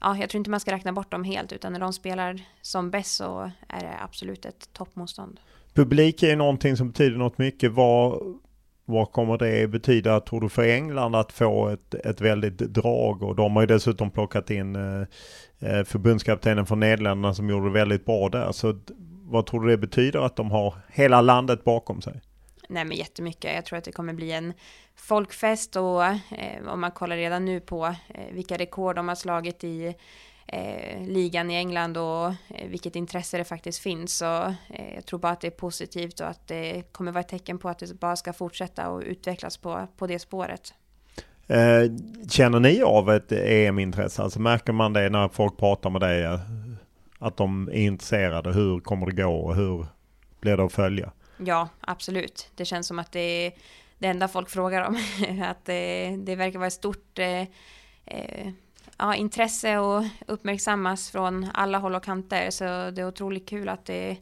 ja, 0.00 0.16
jag 0.16 0.30
tror 0.30 0.38
inte 0.38 0.50
man 0.50 0.60
ska 0.60 0.72
räkna 0.72 0.92
bort 0.92 1.10
dem 1.10 1.24
helt, 1.24 1.52
utan 1.52 1.72
när 1.72 1.80
de 1.80 1.92
spelar 1.92 2.40
som 2.62 2.90
bäst 2.90 3.14
så 3.14 3.50
är 3.68 3.80
det 3.80 3.96
absolut 4.04 4.44
ett 4.44 4.72
toppmotstånd. 4.72 5.40
Publik 5.74 6.22
är 6.22 6.28
ju 6.28 6.36
någonting 6.36 6.76
som 6.76 6.88
betyder 6.88 7.18
något 7.18 7.38
mycket. 7.38 7.72
Vad, 7.72 8.20
vad 8.84 9.12
kommer 9.12 9.38
det 9.38 9.70
betyda, 9.70 10.20
tror 10.20 10.40
du, 10.40 10.48
för 10.48 10.62
England 10.62 11.14
att 11.14 11.32
få 11.32 11.68
ett, 11.68 11.94
ett 11.94 12.20
väldigt 12.20 12.58
drag? 12.58 13.22
Och 13.22 13.36
de 13.36 13.56
har 13.56 13.62
ju 13.62 13.66
dessutom 13.66 14.10
plockat 14.10 14.50
in 14.50 14.76
eh, 14.76 15.00
eh 15.60 15.84
förbundskaptenen 15.84 16.66
från 16.66 16.80
Nederländerna 16.80 17.34
som 17.34 17.50
gjorde 17.50 17.66
det 17.66 17.72
väldigt 17.72 18.04
bra 18.04 18.28
där. 18.28 18.52
Så 18.52 18.80
vad 19.22 19.46
tror 19.46 19.64
du 19.64 19.70
det 19.70 19.78
betyder 19.78 20.20
att 20.20 20.36
de 20.36 20.50
har 20.50 20.74
hela 20.88 21.20
landet 21.20 21.64
bakom 21.64 22.00
sig? 22.00 22.20
Nej 22.70 22.84
men 22.84 22.96
jättemycket. 22.96 23.54
Jag 23.54 23.64
tror 23.64 23.78
att 23.78 23.84
det 23.84 23.92
kommer 23.92 24.12
bli 24.12 24.32
en 24.32 24.52
folkfest 24.94 25.76
och 25.76 26.04
eh, 26.04 26.68
om 26.68 26.80
man 26.80 26.90
kollar 26.90 27.16
redan 27.16 27.44
nu 27.44 27.60
på 27.60 27.86
eh, 27.86 28.32
vilka 28.32 28.56
rekord 28.56 28.96
de 28.96 29.08
har 29.08 29.14
slagit 29.14 29.64
i 29.64 29.94
eh, 30.46 31.06
ligan 31.06 31.50
i 31.50 31.54
England 31.54 31.96
och 31.96 32.26
eh, 32.26 32.68
vilket 32.68 32.96
intresse 32.96 33.38
det 33.38 33.44
faktiskt 33.44 33.78
finns. 33.78 34.16
Så 34.16 34.42
eh, 34.68 34.94
jag 34.94 35.06
tror 35.06 35.18
bara 35.18 35.32
att 35.32 35.40
det 35.40 35.46
är 35.46 35.50
positivt 35.50 36.20
och 36.20 36.28
att 36.28 36.48
det 36.48 36.82
kommer 36.92 37.12
vara 37.12 37.20
ett 37.20 37.28
tecken 37.28 37.58
på 37.58 37.68
att 37.68 37.78
det 37.78 38.00
bara 38.00 38.16
ska 38.16 38.32
fortsätta 38.32 38.88
och 38.88 39.02
utvecklas 39.06 39.56
på, 39.56 39.86
på 39.96 40.06
det 40.06 40.18
spåret. 40.18 40.74
Eh, 41.46 41.92
känner 42.28 42.60
ni 42.60 42.82
av 42.82 43.10
ett 43.10 43.32
EM-intresse? 43.32 44.22
Alltså 44.22 44.40
märker 44.40 44.72
man 44.72 44.92
det 44.92 45.10
när 45.10 45.28
folk 45.28 45.56
pratar 45.56 45.90
med 45.90 46.00
dig? 46.00 46.24
Eh, 46.24 46.40
att 47.18 47.36
de 47.36 47.68
är 47.68 47.72
intresserade? 47.72 48.52
Hur 48.52 48.80
kommer 48.80 49.06
det 49.06 49.22
gå 49.22 49.34
och 49.34 49.56
hur 49.56 49.86
blir 50.40 50.56
det 50.56 50.64
att 50.64 50.72
följa? 50.72 51.12
Ja, 51.44 51.68
absolut. 51.80 52.50
Det 52.54 52.64
känns 52.64 52.86
som 52.86 52.98
att 52.98 53.12
det 53.12 53.46
är 53.46 53.52
det 53.98 54.06
enda 54.06 54.28
folk 54.28 54.50
frågar 54.50 54.86
om. 54.86 54.96
att 55.42 55.64
det, 55.64 56.16
det 56.18 56.36
verkar 56.36 56.58
vara 56.58 56.66
ett 56.66 56.72
stort 56.72 57.18
eh, 57.18 57.40
eh, 58.06 58.52
ja, 58.98 59.14
intresse 59.14 59.78
och 59.78 60.04
uppmärksammas 60.26 61.10
från 61.10 61.50
alla 61.54 61.78
håll 61.78 61.94
och 61.94 62.04
kanter. 62.04 62.50
Så 62.50 62.64
det 62.64 63.00
är 63.00 63.08
otroligt 63.08 63.48
kul 63.48 63.68
att 63.68 63.84
det 63.84 64.10
är 64.10 64.16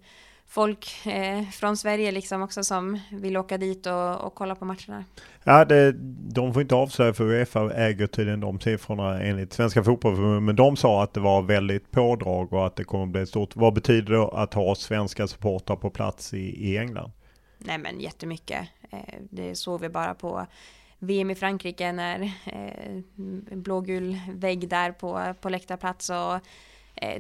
folk 0.48 1.06
eh, 1.06 1.48
från 1.48 1.76
Sverige 1.76 2.12
liksom 2.12 2.42
också 2.42 2.64
som 2.64 3.00
vill 3.12 3.37
åka 3.37 3.58
dit 3.58 3.87
och, 3.87 4.20
och 4.20 4.34
kolla 4.34 4.54
på 4.54 4.64
matcherna. 4.64 5.04
Ja, 5.44 5.64
det, 5.64 5.92
de 6.34 6.52
får 6.52 6.62
inte 6.62 6.74
avslöja 6.74 7.14
för 7.14 7.24
Uefa 7.24 7.74
äger 7.74 8.06
tydligen 8.06 8.40
de 8.40 8.61
siffrorna 8.61 9.22
enligt 9.22 9.52
Svenska 9.52 9.84
Fotbollförbundet. 9.84 10.42
Men 10.42 10.56
de 10.56 10.76
sa 10.76 11.02
att 11.02 11.14
det 11.14 11.20
var 11.20 11.42
väldigt 11.42 11.90
pådrag 11.90 12.52
och 12.52 12.66
att 12.66 12.76
det 12.76 12.84
kommer 12.84 13.06
bli 13.06 13.26
stort. 13.26 13.56
Vad 13.56 13.74
betyder 13.74 14.12
det 14.12 14.22
att 14.22 14.54
ha 14.54 14.74
svenska 14.74 15.26
supportrar 15.26 15.76
på 15.76 15.90
plats 15.90 16.34
i, 16.34 16.70
i 16.70 16.78
England? 16.78 17.11
Nej 17.58 17.78
men 17.78 18.00
jättemycket. 18.00 18.68
Eh, 18.90 18.98
det 19.30 19.54
såg 19.54 19.80
vi 19.80 19.88
bara 19.88 20.14
på 20.14 20.46
VM 20.98 21.30
i 21.30 21.34
Frankrike 21.34 21.92
när 21.92 22.32
eh, 22.46 23.02
blågul 23.56 24.20
vägg 24.34 24.68
där 24.68 24.92
på, 24.92 25.34
på 25.40 25.48
läktarplats 25.48 26.11
och 26.11 26.40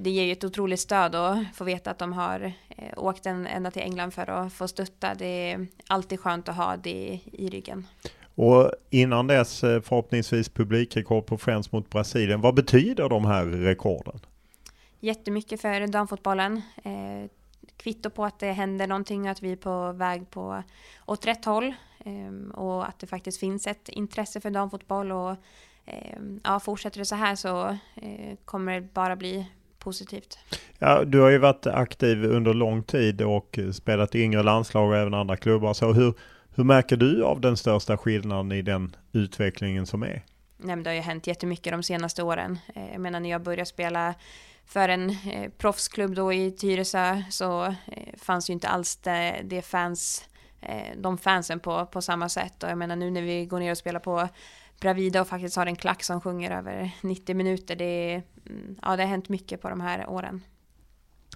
det 0.00 0.10
ger 0.10 0.24
ju 0.24 0.32
ett 0.32 0.44
otroligt 0.44 0.80
stöd 0.80 1.14
att 1.14 1.38
få 1.54 1.64
veta 1.64 1.90
att 1.90 1.98
de 1.98 2.12
har 2.12 2.52
eh, 2.68 2.92
åkt 2.96 3.26
en, 3.26 3.46
ända 3.46 3.70
till 3.70 3.82
England 3.82 4.10
för 4.10 4.30
att 4.30 4.52
få 4.52 4.68
stötta. 4.68 5.14
Det 5.14 5.52
är 5.52 5.66
alltid 5.86 6.20
skönt 6.20 6.48
att 6.48 6.56
ha 6.56 6.76
det 6.76 7.20
i 7.32 7.48
ryggen. 7.48 7.86
Och 8.34 8.72
innan 8.90 9.26
dess 9.26 9.64
eh, 9.64 9.80
förhoppningsvis 9.80 10.48
publikrekord 10.48 11.26
på 11.26 11.38
Friends 11.38 11.72
mot 11.72 11.90
Brasilien. 11.90 12.40
Vad 12.40 12.54
betyder 12.54 13.08
de 13.08 13.24
här 13.24 13.44
rekorden? 13.44 14.20
Jättemycket 15.00 15.60
för 15.60 15.86
damfotbollen. 15.86 16.62
Eh, 16.84 17.30
kvitto 17.76 18.10
på 18.10 18.24
att 18.24 18.38
det 18.38 18.52
händer 18.52 18.86
någonting 18.86 19.22
och 19.22 19.30
att 19.30 19.42
vi 19.42 19.52
är 19.52 19.56
på 19.56 19.92
väg 19.92 20.30
på, 20.30 20.62
åt 21.06 21.26
rätt 21.26 21.44
håll. 21.44 21.74
Ehm, 22.04 22.50
och 22.50 22.88
att 22.88 22.98
det 22.98 23.06
faktiskt 23.06 23.40
finns 23.40 23.66
ett 23.66 23.88
intresse 23.88 24.40
för 24.40 24.50
damfotboll 24.50 25.12
och 25.12 25.36
ehm, 25.84 26.40
ja, 26.44 26.60
fortsätter 26.60 26.98
det 26.98 27.04
så 27.04 27.14
här 27.14 27.36
så 27.36 27.68
eh, 27.94 28.36
kommer 28.44 28.80
det 28.80 28.94
bara 28.94 29.16
bli 29.16 29.46
positivt. 29.78 30.38
Ja, 30.78 31.04
du 31.04 31.20
har 31.20 31.30
ju 31.30 31.38
varit 31.38 31.66
aktiv 31.66 32.24
under 32.24 32.54
lång 32.54 32.82
tid 32.82 33.22
och 33.22 33.58
spelat 33.72 34.14
i 34.14 34.20
yngre 34.22 34.42
landslag 34.42 34.88
och 34.88 34.96
även 34.96 35.14
andra 35.14 35.36
klubbar. 35.36 35.74
Så 35.74 35.92
hur, 35.92 36.14
hur 36.54 36.64
märker 36.64 36.96
du 36.96 37.24
av 37.24 37.40
den 37.40 37.56
största 37.56 37.96
skillnaden 37.96 38.52
i 38.52 38.62
den 38.62 38.96
utvecklingen 39.12 39.86
som 39.86 40.02
är? 40.02 40.22
Nej, 40.56 40.76
men 40.76 40.82
det 40.82 40.90
har 40.90 40.94
ju 40.94 41.00
hänt 41.00 41.26
jättemycket 41.26 41.72
de 41.72 41.82
senaste 41.82 42.22
åren. 42.22 42.58
Eh, 42.74 42.92
jag 42.92 43.00
menar 43.00 43.20
när 43.20 43.30
jag 43.30 43.42
började 43.42 43.66
spela 43.66 44.14
för 44.68 44.88
en 44.88 45.10
eh, 45.10 45.50
proffsklubb 45.58 46.14
då 46.14 46.32
i 46.32 46.50
Tyresö 46.50 47.22
så 47.30 47.64
eh, 47.64 47.72
fanns 48.16 48.50
ju 48.50 48.52
inte 48.52 48.68
alls 48.68 48.96
det, 48.96 49.40
det 49.44 49.62
fans, 49.62 50.28
eh, 50.60 50.96
de 50.96 51.18
fansen 51.18 51.60
på, 51.60 51.86
på 51.86 52.02
samma 52.02 52.28
sätt. 52.28 52.62
Och 52.62 52.70
jag 52.70 52.78
menar 52.78 52.96
nu 52.96 53.10
när 53.10 53.22
vi 53.22 53.46
går 53.46 53.58
ner 53.58 53.70
och 53.70 53.78
spelar 53.78 54.00
på 54.00 54.28
Bravida 54.80 55.20
och 55.20 55.28
faktiskt 55.28 55.56
har 55.56 55.66
en 55.66 55.76
klack 55.76 56.02
som 56.02 56.20
sjunger 56.20 56.58
över 56.58 56.90
90 57.02 57.36
minuter. 57.36 57.76
Det, 57.76 58.22
mm, 58.50 58.76
ja, 58.82 58.96
det 58.96 59.02
har 59.02 59.10
hänt 59.10 59.28
mycket 59.28 59.62
på 59.62 59.68
de 59.68 59.80
här 59.80 60.10
åren. 60.10 60.42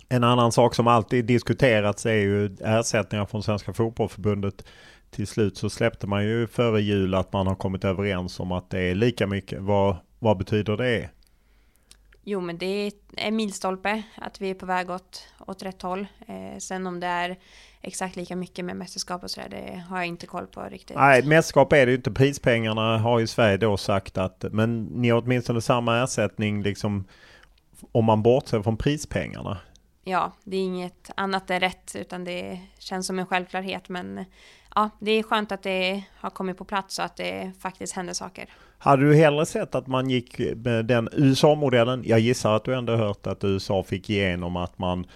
En 0.09 0.24
annan 0.24 0.52
sak 0.52 0.74
som 0.74 0.87
alltid 0.87 1.24
diskuterats 1.24 2.07
är 2.07 2.14
ju 2.14 2.57
ersättningar 2.61 3.26
från 3.26 3.42
Svenska 3.42 3.72
Fotbollförbundet. 3.72 4.64
Till 5.11 5.26
slut 5.26 5.57
så 5.57 5.70
släppte 5.70 6.07
man 6.07 6.24
ju 6.24 6.46
före 6.46 6.81
jul 6.81 7.14
att 7.14 7.33
man 7.33 7.46
har 7.46 7.55
kommit 7.55 7.85
överens 7.85 8.40
om 8.40 8.52
att 8.52 8.70
det 8.70 8.81
är 8.81 8.94
lika 8.94 9.26
mycket. 9.26 9.62
Vad, 9.62 9.96
vad 10.18 10.38
betyder 10.38 10.76
det? 10.76 11.11
Jo, 12.25 12.41
men 12.41 12.59
det 12.59 12.67
är 12.67 12.93
en 13.17 13.37
milstolpe 13.37 14.03
att 14.15 14.41
vi 14.41 14.51
är 14.51 14.55
på 14.55 14.67
väg 14.67 14.91
åt, 14.91 15.29
åt 15.47 15.63
rätt 15.63 15.83
håll. 15.83 16.07
Eh, 16.27 16.59
sen 16.59 16.87
om 16.87 17.01
det 17.01 17.07
är 17.07 17.39
exakt 17.81 18.17
lika 18.17 18.37
mycket 18.37 18.65
med 18.65 18.77
mästerskap 18.77 19.23
och 19.23 19.31
sådär, 19.31 19.49
det 19.49 19.85
har 19.89 19.97
jag 19.97 20.07
inte 20.07 20.27
koll 20.27 20.47
på 20.47 20.63
riktigt. 20.63 20.97
Nej, 20.97 21.23
mästerskap 21.23 21.73
är 21.73 21.87
det 21.87 21.93
ju 21.93 21.97
inte. 21.97 22.11
Prispengarna 22.11 22.99
har 22.99 23.19
ju 23.19 23.27
Sverige 23.27 23.57
då 23.57 23.77
sagt 23.77 24.19
att, 24.19 24.45
men 24.51 24.85
ni 24.85 25.11
har 25.11 25.23
åtminstone 25.23 25.61
samma 25.61 26.03
ersättning 26.03 26.63
liksom 26.63 27.05
om 27.93 28.05
man 28.05 28.23
bortser 28.23 28.63
från 28.63 28.77
prispengarna. 28.77 29.59
Ja, 30.05 30.33
det 30.45 30.57
är 30.57 30.61
inget 30.61 31.11
annat 31.17 31.51
än 31.51 31.61
rätt, 31.61 31.97
utan 31.99 32.25
det 32.25 32.61
känns 32.79 33.07
som 33.07 33.19
en 33.19 33.27
självklarhet, 33.27 33.89
men 33.89 34.25
ja, 34.75 34.91
det 34.99 35.11
är 35.11 35.23
skönt 35.23 35.53
att 35.53 35.63
det 35.63 36.03
har 36.17 36.31
kommit 36.31 36.59
på 36.59 36.65
plats 36.65 36.99
och 36.99 37.05
att 37.05 37.17
det 37.17 37.53
faktiskt 37.61 37.93
händer 37.93 38.15
saker. 38.15 38.49
Hade 38.85 39.09
du 39.09 39.14
hellre 39.14 39.47
sett 39.47 39.75
att 39.75 39.87
man 39.87 40.11
gick 40.11 40.38
med 40.57 40.85
den 40.87 41.09
USA-modellen? 41.12 42.03
Jag 42.07 42.21
gissar 42.21 42.57
att 42.57 42.64
du 42.64 42.75
ändå 42.75 42.97
hört 42.97 43.27
att 43.27 43.45
USA 43.45 43.83
fick 43.83 44.11
igenom 44.11 44.57
att 44.57 44.79
man 44.79 45.07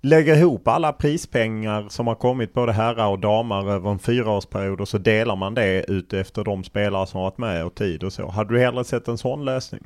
lägger 0.00 0.36
ihop 0.36 0.68
alla 0.68 0.92
prispengar 0.92 1.88
som 1.88 2.06
har 2.06 2.14
kommit 2.14 2.54
både 2.54 2.72
herrar 2.72 3.08
och 3.08 3.18
damer 3.18 3.70
över 3.70 3.90
en 3.90 3.98
fyraårsperiod 3.98 4.80
och 4.80 4.88
så 4.88 4.98
delar 4.98 5.36
man 5.36 5.54
det 5.54 5.84
ut 5.88 6.12
efter 6.12 6.44
de 6.44 6.64
spelare 6.64 7.06
som 7.06 7.18
har 7.18 7.24
varit 7.24 7.38
med 7.38 7.64
och 7.64 7.74
tid 7.74 8.04
och 8.04 8.12
så. 8.12 8.28
Hade 8.28 8.54
du 8.54 8.60
hellre 8.60 8.84
sett 8.84 9.08
en 9.08 9.18
sån 9.18 9.44
lösning? 9.44 9.82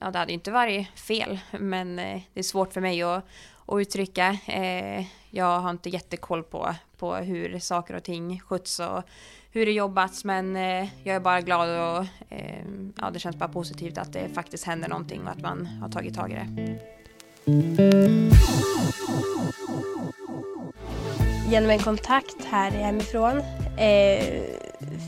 Ja, 0.00 0.10
det 0.10 0.18
hade 0.18 0.32
inte 0.32 0.50
varit 0.50 0.88
fel, 0.88 1.38
men 1.60 1.98
eh, 1.98 2.20
det 2.34 2.40
är 2.40 2.44
svårt 2.44 2.72
för 2.72 2.80
mig 2.80 3.02
att, 3.02 3.24
att 3.66 3.80
uttrycka. 3.80 4.38
Eh, 4.46 5.04
jag 5.30 5.60
har 5.60 5.70
inte 5.70 5.90
jättekoll 5.90 6.42
på, 6.42 6.74
på 6.98 7.14
hur 7.14 7.58
saker 7.58 7.96
och 7.96 8.02
ting 8.02 8.40
sköts 8.40 8.80
och 8.80 9.02
hur 9.54 9.66
det 9.66 9.72
jobbats 9.72 10.24
men 10.24 10.56
eh, 10.56 10.88
jag 11.04 11.16
är 11.16 11.20
bara 11.20 11.40
glad 11.40 11.68
och 11.68 12.06
eh, 12.28 12.64
ja, 13.00 13.10
det 13.10 13.18
känns 13.18 13.36
bara 13.36 13.48
positivt 13.48 13.98
att 13.98 14.12
det 14.12 14.28
faktiskt 14.28 14.64
händer 14.64 14.88
någonting 14.88 15.22
och 15.22 15.30
att 15.30 15.40
man 15.40 15.66
har 15.66 15.88
tagit 15.88 16.14
tag 16.14 16.30
i 16.30 16.34
det. 16.34 16.78
Genom 21.50 21.70
en 21.70 21.78
kontakt 21.78 22.44
här 22.44 22.70
hemifrån 22.70 23.42
eh, 23.78 24.42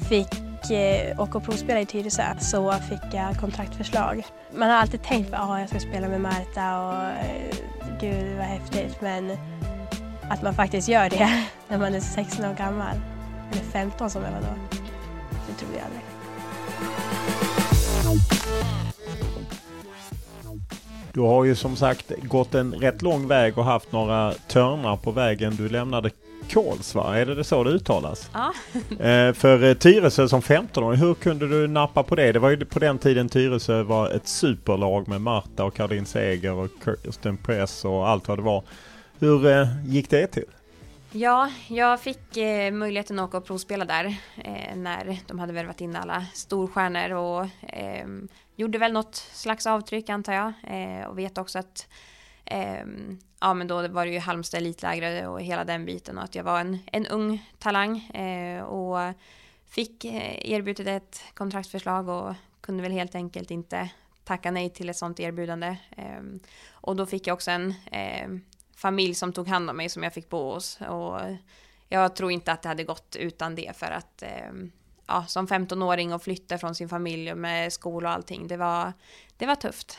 fick 0.09 0.71
eh, 0.71 1.21
åka 1.21 1.39
och 1.39 1.45
provspela 1.45 1.81
i 1.81 1.87
Tyresö 1.87 2.39
så 2.41 2.73
fick 2.73 3.15
jag 3.15 3.37
kontraktförslag. 3.41 4.27
Man 4.55 4.71
har 4.71 4.77
alltid 4.77 5.03
tänkt 5.03 5.35
att 5.35 5.41
ah, 5.41 5.61
jag 5.61 5.69
ska 5.69 5.81
spela 5.81 6.09
med 6.09 6.21
Marta 6.21 6.81
och 6.81 7.03
eh, 7.03 7.55
gud 8.01 8.37
vad 8.37 8.47
häftigt 8.47 9.01
men 9.01 9.37
att 10.31 10.43
man 10.43 10.55
faktiskt 10.55 10.89
gör 10.89 11.11
det 11.11 11.45
när 11.69 11.79
man 11.79 11.95
är 11.95 12.01
16 12.01 12.45
år 12.45 12.55
gammal. 12.55 13.14
Eller 13.53 13.63
15 13.63 14.11
som 14.11 14.23
jag 14.23 14.31
var 14.31 14.41
då. 14.41 14.77
Det 15.47 15.55
trodde 15.55 15.75
jag 15.77 15.85
aldrig. 15.85 16.03
Du 21.13 21.21
har 21.21 21.45
ju 21.45 21.55
som 21.55 21.77
sagt 21.77 22.13
gått 22.23 22.55
en 22.55 22.75
rätt 22.75 23.03
lång 23.03 23.29
väg 23.29 23.59
och 23.59 23.65
haft 23.65 23.93
några 23.93 24.33
törnar 24.33 24.97
på 24.97 25.11
vägen. 25.11 25.57
Du 25.57 25.69
lämnade 25.69 26.11
Kols 26.53 26.95
va? 26.95 27.19
Är 27.19 27.27
det 27.27 27.45
så 27.45 27.65
det 27.65 27.71
uttalas? 27.71 28.31
Ja. 28.33 28.53
eh, 29.07 29.33
för 29.33 29.63
eh, 29.65 29.75
Tyresö 29.75 30.29
som 30.29 30.41
15-åring, 30.41 31.01
hur 31.01 31.15
kunde 31.15 31.49
du 31.49 31.67
nappa 31.69 32.03
på 32.03 32.15
det? 32.15 32.33
Det 32.33 32.39
var 32.39 32.51
ju 32.51 32.65
på 32.65 32.79
den 32.79 32.99
tiden 32.99 33.29
Tyresö 33.29 33.83
var 33.83 34.11
ett 34.11 34.29
superlag 34.29 35.09
med 35.09 35.21
Marta 35.21 35.65
och 35.65 35.75
Caroline 35.75 36.07
Seger 36.07 36.53
och 36.53 36.69
Kirsten 36.85 37.37
Press 37.37 37.85
och 37.85 38.09
allt 38.09 38.29
vad 38.29 38.39
det 38.39 38.43
var. 38.43 38.63
Hur 39.19 39.47
eh, 39.47 39.67
gick 39.87 40.11
det 40.11 40.27
till? 40.27 40.45
Ja, 41.17 41.51
jag 41.69 42.01
fick 42.01 42.37
eh, 42.37 42.73
möjligheten 42.73 43.19
att 43.19 43.29
åka 43.29 43.37
och 43.37 43.45
provspela 43.45 43.85
där 43.85 44.17
eh, 44.37 44.77
när 44.77 45.19
de 45.27 45.39
hade 45.39 45.53
värvat 45.53 45.81
in 45.81 45.97
alla 45.97 46.27
storstjärnor 46.35 47.13
och 47.13 47.49
eh, 47.63 48.07
gjorde 48.57 48.79
väl 48.79 48.93
något 48.93 49.15
slags 49.15 49.67
avtryck 49.67 50.09
antar 50.09 50.33
jag 50.33 50.53
eh, 50.63 51.07
och 51.07 51.19
vet 51.19 51.39
också 51.39 51.59
att 51.59 51.89
ehm, 52.45 53.19
ja, 53.41 53.55
men 53.55 53.67
då 53.67 53.89
var 53.89 54.07
det 54.07 54.13
ju 54.13 54.19
Halmstad 54.19 54.61
elitlägre 54.61 55.27
och 55.27 55.43
hela 55.43 55.65
den 55.65 55.85
biten 55.85 56.19
och 56.19 56.25
att 56.25 56.35
jag 56.35 56.45
var 56.45 56.61
en, 56.61 56.79
en 56.87 57.07
ung 57.07 57.51
talang 57.59 57.99
eh, 57.99 58.63
och 58.63 59.15
fick 59.69 60.05
eh, 60.05 60.51
erbjudet 60.51 60.87
ett 60.87 61.23
kontraktsförslag 61.35 62.09
och 62.09 62.35
kunde 62.61 62.83
väl 62.83 62.93
helt 62.93 63.15
enkelt 63.15 63.51
inte 63.51 63.91
tacka 64.25 64.51
nej 64.51 64.71
till 64.71 64.89
ett 64.89 64.97
sånt 64.97 65.21
erbjudande. 65.21 65.77
Ehm, 65.97 66.41
och 66.71 66.97
då 66.97 67.07
fick 67.07 67.27
jag 67.27 67.35
också 67.35 67.51
en 67.51 67.75
ehm, 67.91 68.41
familj 68.85 69.15
som 69.15 69.33
tog 69.33 69.49
hand 69.49 69.71
om 69.71 69.77
mig 69.77 69.89
som 69.89 70.03
jag 70.03 70.15
fick 70.15 70.29
bo 70.29 70.53
hos. 70.53 70.79
Och 70.89 71.21
jag 71.89 72.17
tror 72.17 72.31
inte 72.33 72.53
att 72.53 72.63
det 72.63 72.69
hade 72.69 72.85
gått 72.85 73.17
utan 73.17 73.55
det 73.55 73.77
för 73.77 73.87
att 73.87 74.23
eh, 74.23 74.53
ja, 75.07 75.25
som 75.29 75.47
15-åring 75.47 76.13
och 76.13 76.23
flytta 76.23 76.59
från 76.59 76.75
sin 76.75 76.89
familj 76.89 77.35
med 77.35 77.73
skola 77.73 78.09
och 78.09 78.15
allting, 78.15 78.49
det 78.49 78.57
var, 78.57 78.93
det 79.37 79.47
var 79.47 79.55
tufft. 79.55 79.99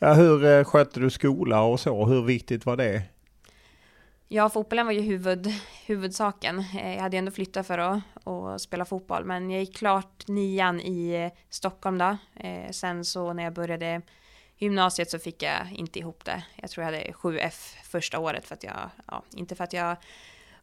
Ja, 0.00 0.12
hur 0.12 0.44
eh, 0.44 0.64
skötte 0.64 1.00
du 1.00 1.10
skola 1.10 1.62
och 1.62 1.80
så? 1.80 2.04
Hur 2.04 2.22
viktigt 2.22 2.66
var 2.66 2.76
det? 2.76 3.02
Ja, 4.28 4.48
fotbollen 4.48 4.86
var 4.86 4.92
ju 4.92 5.00
huvud, 5.00 5.46
huvudsaken. 5.86 6.58
Eh, 6.58 6.94
jag 6.94 7.02
hade 7.02 7.16
ändå 7.16 7.30
flyttat 7.30 7.66
för 7.66 7.78
att, 7.78 8.26
att 8.26 8.60
spela 8.60 8.84
fotboll, 8.84 9.24
men 9.24 9.50
jag 9.50 9.60
gick 9.60 9.76
klart 9.76 10.28
nian 10.28 10.80
i 10.80 11.30
Stockholm 11.50 11.98
då. 11.98 12.16
Eh, 12.34 12.70
sen 12.70 13.04
så 13.04 13.32
när 13.32 13.42
jag 13.42 13.52
började 13.52 14.02
gymnasiet 14.58 15.10
så 15.10 15.18
fick 15.18 15.42
jag 15.42 15.72
inte 15.72 15.98
ihop 15.98 16.24
det. 16.24 16.44
Jag 16.56 16.70
tror 16.70 16.86
jag 16.86 16.92
hade 16.92 17.12
7F 17.12 17.74
första 17.84 18.18
året 18.18 18.46
för 18.46 18.54
att 18.54 18.64
jag, 18.64 18.90
ja, 19.06 19.22
inte 19.34 19.54
för 19.54 19.64
att 19.64 19.72
jag 19.72 19.96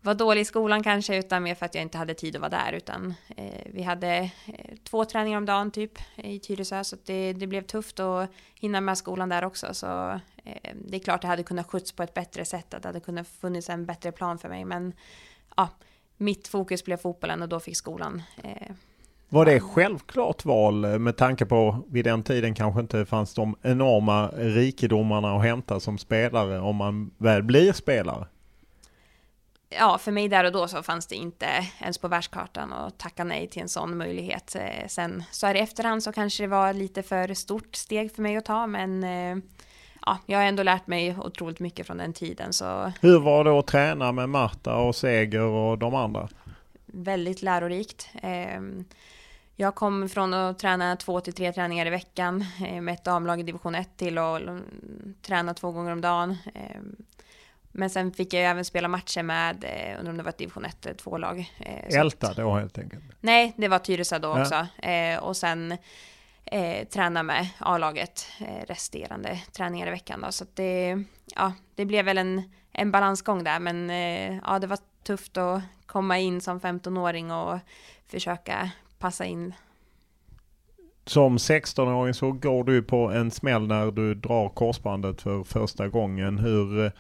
var 0.02 0.14
dålig 0.14 0.42
i 0.42 0.46
skolan 0.46 0.84
kanske, 0.84 1.18
utan 1.18 1.44
mer 1.44 1.56
för 1.56 1.66
att 1.66 1.76
jag 1.76 1.82
inte 1.82 1.98
hade 1.98 2.14
tid 2.14 2.36
att 2.36 2.42
vara 2.42 2.50
där, 2.50 2.74
utan 2.74 3.14
eh, 3.38 3.62
vi 3.66 3.84
hade 3.84 4.32
eh, 4.48 4.76
två 4.84 5.06
träningar 5.06 5.38
om 5.38 5.46
dagen 5.46 5.72
typ 5.72 6.00
eh, 6.16 6.32
i 6.32 6.40
Tyresö, 6.40 6.84
så 6.84 6.98
det, 7.06 7.34
det, 7.34 7.48
blev 7.48 7.62
tufft 7.62 8.00
att 8.00 8.30
hinna 8.56 8.82
med 8.82 8.98
skolan 8.98 9.30
där 9.30 9.46
också, 9.46 9.74
så 9.74 10.20
eh, 10.44 10.74
det 10.76 10.98
är 10.98 11.00
klart 11.00 11.22
det 11.22 11.28
hade 11.28 11.44
kunnat 11.44 11.68
skjuts 11.68 11.92
på 11.92 12.04
ett 12.04 12.14
bättre 12.14 12.46
sätt, 12.46 12.74
att 12.74 12.82
det 12.82 12.90
hade 12.90 13.00
kunnat 13.00 13.28
funnits 13.28 13.70
en 13.70 13.86
bättre 13.86 14.12
plan 14.12 14.40
för 14.40 14.50
mig, 14.50 14.66
men 14.66 14.94
ja, 15.58 15.70
mitt 16.18 16.48
fokus 16.48 16.84
blev 16.86 16.98
fotbollen 16.98 17.42
och 17.42 17.50
då 17.50 17.60
fick 17.60 17.78
skolan 17.78 18.22
eh, 18.44 18.72
var 19.34 19.46
det 19.46 19.60
självklart 19.60 20.46
val 20.46 20.86
eh, 20.86 21.00
med 21.00 21.18
tanke 21.18 21.46
på 21.46 21.84
vid 21.88 22.06
den 22.06 22.24
tiden 22.24 22.56
kanske 22.56 22.80
inte 22.82 23.06
fanns 23.06 23.34
de 23.34 23.56
enorma 23.62 24.28
rikedomarna 24.28 25.36
att 25.36 25.44
hämta 25.44 25.80
som 25.80 25.98
spelare 25.98 26.60
om 26.60 26.76
man 26.76 27.12
väl 27.18 27.44
blir 27.44 27.74
spelare? 27.74 28.28
Ja, 29.70 29.98
för 29.98 30.12
mig 30.12 30.28
där 30.28 30.44
och 30.44 30.52
då 30.52 30.68
så 30.68 30.84
fanns 30.84 31.08
det 31.08 31.16
inte 31.16 31.46
ens 31.80 31.98
på 31.98 32.08
världskartan 32.08 32.74
att 32.74 32.98
tacka 32.98 33.24
nej 33.24 33.48
till 33.48 33.62
en 33.62 33.70
sån 33.70 33.98
möjlighet. 33.98 34.56
Eh, 34.56 34.88
sen 34.88 35.24
så 35.32 35.48
här 35.48 35.56
i 35.56 35.60
efterhand 35.60 36.04
så 36.04 36.12
kanske 36.12 36.44
det 36.44 36.48
var 36.48 36.74
lite 36.74 37.04
för 37.04 37.34
stort 37.34 37.76
steg 37.76 38.16
för 38.16 38.22
mig 38.22 38.38
att 38.38 38.46
ta, 38.46 38.68
men 38.68 39.04
eh, 39.04 39.44
ja, 40.06 40.18
jag 40.26 40.38
har 40.38 40.46
ändå 40.46 40.64
lärt 40.64 40.88
mig 40.88 41.18
otroligt 41.18 41.60
mycket 41.60 41.88
från 41.88 41.98
den 41.98 42.14
tiden. 42.14 42.54
Så... 42.54 42.92
Hur 43.02 43.20
var 43.20 43.44
det 43.44 43.60
att 43.60 43.68
träna 43.68 44.12
med 44.12 44.30
Marta 44.30 44.76
och 44.76 44.96
Seger 44.96 45.42
och 45.42 45.78
de 45.78 45.96
andra? 45.96 46.30
Väldigt 46.86 47.42
lärorikt. 47.42 48.10
Jag 49.56 49.76
kom 49.76 50.10
från 50.10 50.34
att 50.34 50.60
träna 50.60 50.96
två 50.96 51.20
till 51.20 51.34
tre 51.34 51.54
träningar 51.54 51.86
i 51.86 51.90
veckan 51.90 52.46
eh, 52.66 52.82
med 52.82 52.94
ett 52.94 53.04
damlag 53.04 53.40
i 53.40 53.44
division 53.44 53.76
1 53.76 53.98
till 53.98 54.18
att 54.18 54.42
träna 55.22 55.54
två 55.54 55.72
gånger 55.72 55.92
om 55.92 56.02
dagen. 56.02 56.38
Ehm, 56.54 56.96
men 57.72 57.90
sen 57.90 58.12
fick 58.12 58.34
jag 58.34 58.42
ju 58.42 58.48
även 58.48 58.66
spela 58.66 58.88
matcher 58.88 59.24
med, 59.24 59.64
eh, 59.64 60.00
undrar 60.00 60.12
om 60.12 60.18
det 60.18 60.24
var 60.24 60.30
ett 60.30 60.38
division 60.38 60.66
1 60.66 60.86
eller 60.86 60.98
2 60.98 61.18
lag. 61.18 61.52
Eh, 61.60 62.00
Älta 62.00 62.34
då 62.34 62.56
helt 62.56 62.78
enkelt? 62.78 63.04
Nej, 63.20 63.54
det 63.58 63.68
var 63.68 63.80
Tyresö 63.80 64.20
då 64.20 64.28
ja. 64.28 64.42
också. 64.42 64.68
Och 65.26 65.38
sen 65.38 65.78
eh, 66.46 66.88
träna 66.88 67.24
med 67.24 67.48
A-laget 67.58 68.28
eh, 68.40 68.66
resterande 68.68 69.40
träningar 69.52 69.88
i 69.88 69.90
veckan 69.90 70.22
då. 70.22 70.32
Så 70.32 70.46
det, 70.54 71.04
ja, 71.36 71.54
det 71.76 71.86
blev 71.86 72.06
väl 72.06 72.18
en, 72.18 72.44
en 72.72 72.92
balansgång 72.92 73.44
där, 73.44 73.60
men 73.60 73.90
eh, 73.90 74.40
ja, 74.46 74.60
det 74.60 74.68
var 74.68 74.80
tufft 75.04 75.38
att 75.38 75.62
komma 75.86 76.20
in 76.20 76.42
som 76.42 76.60
15-åring 76.60 77.32
och 77.32 77.60
försöka 78.08 78.72
passa 79.04 79.26
in. 79.26 79.54
Som 81.06 81.38
16-åring 81.38 82.14
så 82.14 82.32
går 82.32 82.64
du 82.64 82.84
på 82.84 83.10
en 83.10 83.32
smäll 83.32 83.68
när 83.68 83.92
du 83.92 84.16
drar 84.16 84.50
korsbandet 84.50 85.22
för 85.22 85.44
första 85.44 85.88
gången. 85.88 86.40
Hur 86.40 86.86
eh, 86.86 86.92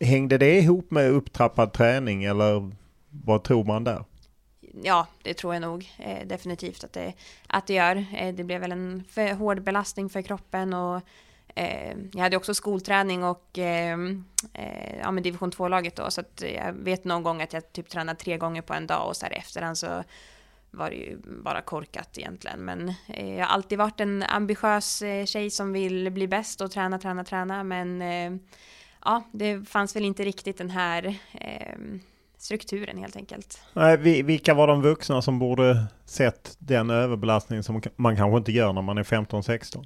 hängde 0.00 0.38
det 0.38 0.58
ihop 0.58 0.90
med 0.90 1.10
upptrappad 1.10 1.72
träning 1.72 2.24
eller 2.24 2.72
vad 3.10 3.44
tror 3.44 3.64
man 3.64 3.84
där? 3.84 4.04
Ja, 4.82 5.06
det 5.22 5.34
tror 5.34 5.54
jag 5.54 5.60
nog 5.60 5.92
eh, 5.98 6.26
definitivt 6.26 6.84
att 6.84 6.92
det, 6.92 7.12
att 7.46 7.66
det 7.66 7.74
gör. 7.74 8.04
Eh, 8.16 8.34
det 8.34 8.44
blev 8.44 8.60
väl 8.60 8.72
en 8.72 9.04
för 9.08 9.34
hård 9.34 9.62
belastning 9.62 10.08
för 10.08 10.22
kroppen 10.22 10.74
och 10.74 11.00
eh, 11.54 11.96
jag 12.12 12.20
hade 12.22 12.36
också 12.36 12.54
skolträning 12.54 13.24
och 13.24 13.58
eh, 13.58 13.98
eh, 14.52 14.98
ja, 15.00 15.10
men 15.10 15.22
division 15.22 15.50
2-laget 15.50 15.96
då, 15.96 16.10
så 16.10 16.20
att 16.20 16.42
jag 16.54 16.72
vet 16.72 17.04
någon 17.04 17.22
gång 17.22 17.42
att 17.42 17.52
jag 17.52 17.72
typ 17.72 17.88
tränade 17.88 18.18
tre 18.18 18.36
gånger 18.36 18.62
på 18.62 18.74
en 18.74 18.86
dag 18.86 19.08
och 19.08 19.16
så 19.16 19.26
här 19.26 19.32
efterhand 19.32 19.78
så 19.78 20.04
var 20.76 20.90
det 20.90 20.96
ju 20.96 21.18
bara 21.24 21.62
korkat 21.62 22.18
egentligen. 22.18 22.64
Men 22.64 22.88
eh, 23.08 23.34
jag 23.34 23.46
har 23.46 23.54
alltid 23.54 23.78
varit 23.78 24.00
en 24.00 24.22
ambitiös 24.22 25.02
eh, 25.02 25.24
tjej 25.24 25.50
som 25.50 25.72
vill 25.72 26.10
bli 26.10 26.28
bäst 26.28 26.60
och 26.60 26.70
träna, 26.70 26.98
träna, 26.98 27.24
träna. 27.24 27.64
Men 27.64 28.02
eh, 28.02 28.40
ja, 29.04 29.22
det 29.32 29.68
fanns 29.68 29.96
väl 29.96 30.04
inte 30.04 30.24
riktigt 30.24 30.58
den 30.58 30.70
här 30.70 31.16
strukturen 32.38 32.98
helt 32.98 33.16
enkelt. 33.16 33.62
Nej, 33.72 34.22
vilka 34.22 34.54
var 34.54 34.66
de 34.66 34.82
vuxna 34.82 35.22
som 35.22 35.38
borde 35.38 35.86
sett 36.04 36.56
den 36.58 36.90
överbelastning 36.90 37.62
som 37.62 37.82
man 37.96 38.16
kanske 38.16 38.38
inte 38.38 38.52
gör 38.52 38.72
när 38.72 38.82
man 38.82 38.98
är 38.98 39.02
15-16? 39.02 39.84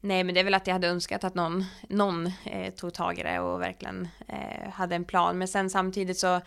Nej, 0.00 0.24
men 0.24 0.34
det 0.34 0.40
är 0.40 0.44
väl 0.44 0.54
att 0.54 0.66
jag 0.66 0.74
hade 0.74 0.88
önskat 0.88 1.24
att 1.24 1.34
någon, 1.34 1.64
någon 1.88 2.26
eh, 2.26 2.72
tog 2.74 2.94
tag 2.94 3.18
i 3.18 3.22
det 3.22 3.40
och 3.40 3.60
verkligen 3.60 4.08
eh, 4.28 4.70
hade 4.70 4.94
en 4.94 5.04
plan. 5.04 5.38
Men 5.38 5.48
sen 5.48 5.70
samtidigt 5.70 6.18
så 6.18 6.40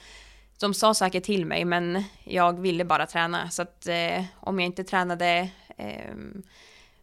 de 0.59 0.73
sa 0.73 0.93
säkert 0.93 1.23
till 1.23 1.45
mig, 1.45 1.65
men 1.65 2.03
jag 2.23 2.59
ville 2.59 2.85
bara 2.85 3.05
träna. 3.05 3.49
Så 3.49 3.61
att 3.61 3.87
eh, 3.87 4.23
om 4.35 4.59
jag 4.59 4.65
inte 4.65 4.83
tränade 4.83 5.49
eh, 5.77 6.15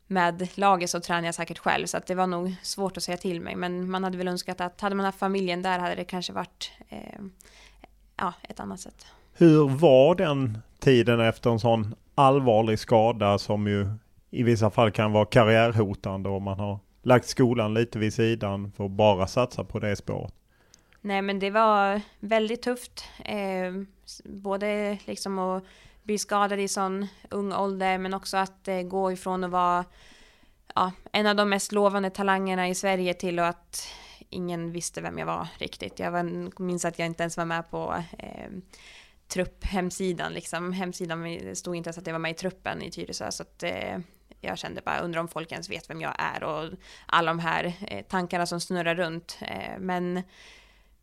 med 0.07 0.49
laget 0.55 0.90
så 0.90 1.01
tränade 1.01 1.27
jag 1.27 1.35
säkert 1.35 1.59
själv. 1.59 1.87
Så 1.87 1.97
att 1.97 2.07
det 2.07 2.14
var 2.14 2.27
nog 2.27 2.55
svårt 2.62 2.97
att 2.97 3.03
säga 3.03 3.16
till 3.16 3.40
mig. 3.40 3.57
Men 3.57 3.90
man 3.90 4.05
hade 4.05 4.19
väl 4.19 4.29
önskat 4.29 4.61
att 4.61 4.81
hade 4.81 4.95
man 4.95 5.07
haft 5.07 5.19
familjen 5.19 5.62
där 5.62 5.79
hade 5.79 5.95
det 5.95 6.05
kanske 6.05 6.33
varit 6.33 6.73
eh, 6.88 7.21
ja, 8.16 8.33
ett 8.42 8.61
annat 8.61 8.81
sätt. 8.81 9.07
Hur 9.33 9.69
var 9.69 10.14
den 10.14 10.59
tiden 10.79 11.21
efter 11.21 11.51
en 11.51 11.61
sån 11.61 11.95
allvarlig 12.14 12.79
skada 12.79 13.38
som 13.38 13.66
ju 13.66 13.88
i 14.31 14.42
vissa 14.42 14.71
fall 14.71 14.90
kan 14.90 15.12
vara 15.12 15.25
karriärhotande 15.25 16.29
om 16.29 16.42
man 16.42 16.59
har 16.59 16.79
lagt 17.03 17.29
skolan 17.29 17.75
lite 17.75 17.99
vid 17.99 18.14
sidan 18.14 18.73
för 18.77 18.85
att 18.85 18.90
bara 18.90 19.27
satsa 19.27 19.64
på 19.64 19.79
det 19.79 19.97
spåret? 19.97 20.35
Nej 21.07 21.23
men 21.23 21.38
det 21.38 21.51
var 21.51 22.01
väldigt 22.21 22.62
tufft. 22.62 23.05
Eh, 23.25 23.73
både 24.25 24.99
liksom 25.05 25.38
att 25.38 25.64
bli 26.03 26.19
skadad 26.19 26.61
i 26.61 26.69
sån 26.69 27.07
ung 27.31 27.53
ålder 27.53 27.99
men 27.99 28.14
också 28.14 28.37
att 28.37 28.69
eh, 28.69 28.83
gå 28.83 29.12
ifrån 29.12 29.45
att 29.45 29.51
vara 29.51 29.85
ja, 30.75 30.92
en 31.12 31.27
av 31.27 31.37
de 31.37 31.49
mest 31.49 31.73
lovande 31.73 32.11
talangerna 32.11 32.69
i 32.69 32.75
Sverige 32.75 33.14
till 33.14 33.38
att 33.38 33.88
ingen 34.31 34.73
visste 34.73 35.01
vem 35.01 35.19
jag 35.19 35.27
var 35.27 35.49
riktigt. 35.59 35.99
Jag 35.99 36.11
var, 36.11 36.23
minns 36.62 36.85
att 36.85 36.99
jag 36.99 37.07
inte 37.07 37.23
ens 37.23 37.37
var 37.37 37.45
med 37.45 37.71
på 37.71 38.03
eh, 38.19 38.51
trupphemsidan 39.29 40.33
liksom. 40.33 40.73
Hemsidan 40.73 41.40
stod 41.57 41.77
inte 41.77 41.88
ens 41.88 41.99
att 41.99 42.07
jag 42.07 42.14
var 42.14 42.19
med 42.19 42.31
i 42.31 42.35
truppen 42.35 42.83
i 42.83 42.90
Tyresö 42.90 43.31
så 43.31 43.42
att 43.42 43.62
eh, 43.62 43.99
jag 44.40 44.59
kände 44.59 44.83
bara 44.85 45.01
undrar 45.01 45.21
om 45.21 45.29
folk 45.29 45.53
ens 45.53 45.71
vet 45.71 45.90
vem 45.90 46.01
jag 46.01 46.14
är 46.19 46.45
och 46.45 46.71
alla 47.07 47.31
de 47.31 47.38
här 47.38 47.73
eh, 47.81 48.05
tankarna 48.05 48.47
som 48.47 48.61
snurrar 48.61 48.95
runt. 48.95 49.38
Eh, 49.40 49.79
men 49.79 50.23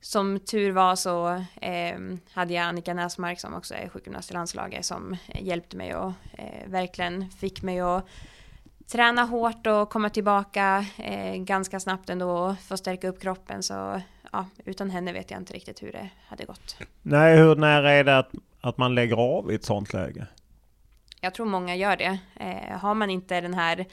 som 0.04 0.40
tur 0.40 0.72
var 0.72 0.96
så 0.96 1.28
eh, 1.62 2.00
hade 2.34 2.54
jag 2.54 2.64
Annika 2.64 2.94
Näsmark 2.94 3.40
som 3.40 3.54
också 3.54 3.74
är 3.74 3.90
sjukgymnast 3.90 4.32
i 4.32 4.34
landslaget 4.34 4.86
som 4.86 5.18
hjälpte 5.36 5.78
mig 5.78 5.96
och 5.96 6.12
eh, 6.38 6.70
verkligen 6.70 7.30
fick 7.30 7.62
mig 7.62 7.80
att 7.80 8.06
träna 8.92 9.24
hårt 9.24 9.68
och 9.68 9.90
komma 9.90 10.10
tillbaka 10.10 10.86
eh, 10.98 11.36
ganska 11.36 11.80
snabbt 11.80 12.10
ändå 12.10 12.30
och 12.30 12.60
få 12.60 12.78
stärka 12.78 13.08
upp 13.08 13.22
kroppen. 13.22 13.64
Så 13.64 14.02
ja, 14.32 14.46
utan 14.66 14.90
henne 14.90 15.14
vet 15.14 15.32
jag 15.32 15.40
inte 15.40 15.54
riktigt 15.54 15.84
hur 15.84 15.92
det 15.92 16.10
hade 16.28 16.46
gått. 16.46 16.78
Nej, 17.02 17.38
hur 17.38 17.56
nära 17.56 17.92
är 17.92 18.04
det 18.04 18.18
att, 18.18 18.32
att 18.62 18.78
man 18.78 18.96
lägger 18.96 19.16
av 19.16 19.52
i 19.52 19.56
ett 19.56 19.66
sånt 19.66 19.94
läge? 19.94 20.28
Jag 21.22 21.34
tror 21.34 21.46
många 21.46 21.76
gör 21.76 21.98
det. 21.98 22.20
Eh, 22.36 22.78
har 22.78 22.94
man 22.94 23.10
inte 23.10 23.42
den 23.42 23.54
här 23.54 23.86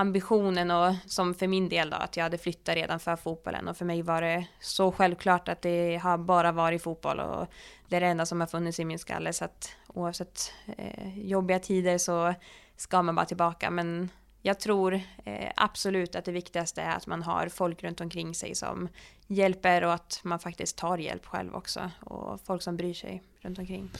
ambitionen 0.00 0.70
och 0.70 0.94
som 1.06 1.34
för 1.34 1.46
min 1.46 1.68
del 1.68 1.90
då 1.90 1.96
att 1.96 2.16
jag 2.16 2.24
hade 2.24 2.38
flyttat 2.38 2.74
redan 2.74 3.00
för 3.00 3.16
fotbollen. 3.16 3.68
Och 3.68 3.76
för 3.76 3.84
mig 3.84 4.02
var 4.02 4.22
det 4.22 4.46
så 4.60 4.92
självklart 4.92 5.48
att 5.48 5.62
det 5.62 5.96
har 5.96 6.18
bara 6.18 6.52
varit 6.52 6.82
fotboll 6.82 7.20
och 7.20 7.46
det 7.88 7.96
är 7.96 8.00
det 8.00 8.06
enda 8.06 8.26
som 8.26 8.40
har 8.40 8.46
funnits 8.46 8.80
i 8.80 8.84
min 8.84 8.98
skalle. 8.98 9.32
Så 9.32 9.44
att 9.44 9.72
oavsett 9.86 10.52
eh, 10.76 11.18
jobbiga 11.18 11.58
tider 11.58 11.98
så 11.98 12.34
ska 12.76 13.02
man 13.02 13.14
bara 13.14 13.26
tillbaka. 13.26 13.70
Men 13.70 14.08
jag 14.42 14.60
tror 14.60 14.94
eh, 15.24 15.50
absolut 15.56 16.16
att 16.16 16.24
det 16.24 16.32
viktigaste 16.32 16.82
är 16.82 16.96
att 16.96 17.06
man 17.06 17.22
har 17.22 17.48
folk 17.48 17.82
runt 17.84 18.00
omkring 18.00 18.34
sig 18.34 18.54
som 18.54 18.88
hjälper 19.26 19.84
och 19.84 19.92
att 19.92 20.20
man 20.24 20.38
faktiskt 20.38 20.78
tar 20.78 20.98
hjälp 20.98 21.26
själv 21.26 21.54
också. 21.54 21.90
Och 22.00 22.40
folk 22.46 22.62
som 22.62 22.76
bryr 22.76 22.94
sig 22.94 23.22
runt 23.40 23.58
omkring. 23.58 23.90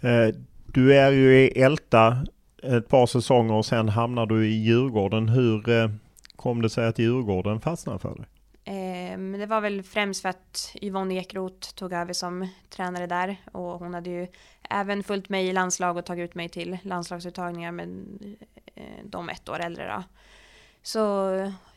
Eh, 0.00 0.34
du 0.66 0.94
är 0.94 1.10
ju 1.10 1.40
i 1.40 1.62
Älta 1.62 2.24
ett 2.62 2.88
par 2.88 3.06
säsonger 3.06 3.54
och 3.54 3.66
sen 3.66 3.88
hamnar 3.88 4.26
du 4.26 4.48
i 4.48 4.52
Djurgården. 4.52 5.28
Hur 5.28 5.68
eh, 5.68 5.90
kom 6.36 6.62
det 6.62 6.70
sig 6.70 6.86
att 6.86 6.98
Djurgården 6.98 7.60
fastnade 7.60 7.98
för 7.98 8.14
dig? 8.14 8.26
Ehm, 8.64 9.32
det 9.32 9.46
var 9.46 9.60
väl 9.60 9.82
främst 9.82 10.22
för 10.22 10.28
att 10.28 10.76
Yvonne 10.82 11.14
Ekroth 11.14 11.74
tog 11.74 11.92
över 11.92 12.12
som 12.12 12.48
tränare 12.68 13.06
där 13.06 13.36
och 13.52 13.78
hon 13.78 13.94
hade 13.94 14.10
ju 14.10 14.26
även 14.70 15.02
följt 15.02 15.28
mig 15.28 15.46
i 15.46 15.52
landslag 15.52 15.96
och 15.96 16.04
tagit 16.04 16.30
ut 16.30 16.34
mig 16.34 16.48
till 16.48 16.78
landslagsuttagningar 16.82 17.72
med 17.72 17.88
eh, 18.74 18.84
de 19.04 19.28
ett 19.28 19.48
år 19.48 19.60
äldre 19.60 19.88
då. 19.96 20.02
Så 20.82 20.98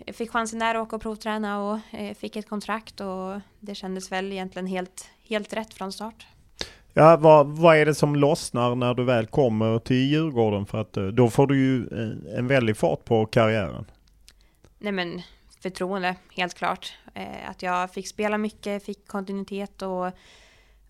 jag 0.06 0.16
fick 0.16 0.32
chansen 0.32 0.60
där 0.60 0.76
att 0.76 0.82
åka 0.82 0.96
och 0.96 1.02
provträna 1.02 1.62
och 1.62 1.80
eh, 1.92 2.14
fick 2.14 2.36
ett 2.36 2.50
kontrakt 2.50 3.02
och 3.02 3.40
det 3.60 3.76
kändes 3.76 4.12
väl 4.12 4.32
egentligen 4.32 4.68
helt, 4.68 5.10
helt 5.24 5.54
rätt 5.54 5.74
från 5.74 5.92
start. 5.92 6.28
Ja, 6.96 7.18
vad, 7.18 7.48
vad 7.48 7.78
är 7.78 7.86
det 7.86 7.96
som 7.96 8.16
lossnar 8.16 8.76
när 8.76 8.94
du 8.94 9.04
väl 9.04 9.26
kommer 9.26 9.80
till 9.80 10.12
Djurgården? 10.12 10.66
För 10.66 10.78
att 10.78 10.98
eh, 10.98 11.06
då 11.06 11.30
får 11.30 11.48
du 11.48 11.58
ju 11.58 11.88
eh, 11.88 12.38
en 12.38 12.48
väldig 12.48 12.78
fart 12.78 13.06
på 13.06 13.26
karriären. 13.26 13.86
Nej 14.80 14.92
men 14.92 15.22
förtroende, 15.60 16.16
helt 16.36 16.54
klart. 16.54 16.94
Eh, 17.14 17.50
att 17.50 17.62
jag 17.62 17.94
fick 17.94 18.08
spela 18.08 18.38
mycket, 18.38 18.86
fick 18.86 19.08
kontinuitet 19.08 19.82
och 19.82 20.12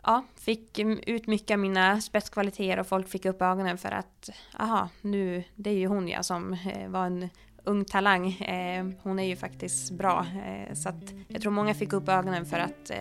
ja, 0.04 0.24
fick 0.36 0.80
ut 0.80 1.28
mycket 1.28 1.52
av 1.52 1.60
mina 1.60 2.02
spetskvaliteter 2.02 2.80
och 2.80 2.88
folk 2.88 3.10
fick 3.10 3.26
upp 3.26 3.42
ögonen 3.42 3.78
för 3.78 3.92
att 3.92 4.30
aha, 4.60 4.90
nu, 5.02 5.44
det 5.56 5.70
är 5.70 5.78
ju 5.78 5.88
hon 5.88 6.08
ja 6.08 6.24
som 6.24 6.58
var 6.88 7.06
en 7.06 7.30
ung 7.64 7.86
talang. 7.86 8.32
Hon 9.04 9.20
är 9.20 9.24
ju 9.24 9.36
faktiskt 9.36 9.92
bra. 9.92 10.26
Så 10.74 10.90
att 10.90 11.14
jag 11.28 11.42
tror 11.42 11.52
många 11.52 11.74
fick 11.74 11.94
upp 11.94 12.10
ögonen 12.10 12.46
för 12.46 12.60
att 12.60 12.92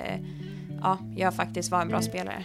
ja, 0.82 0.98
jag 1.16 1.34
faktiskt 1.34 1.70
var 1.70 1.82
en 1.82 1.88
bra 1.88 2.02
spelare. 2.02 2.44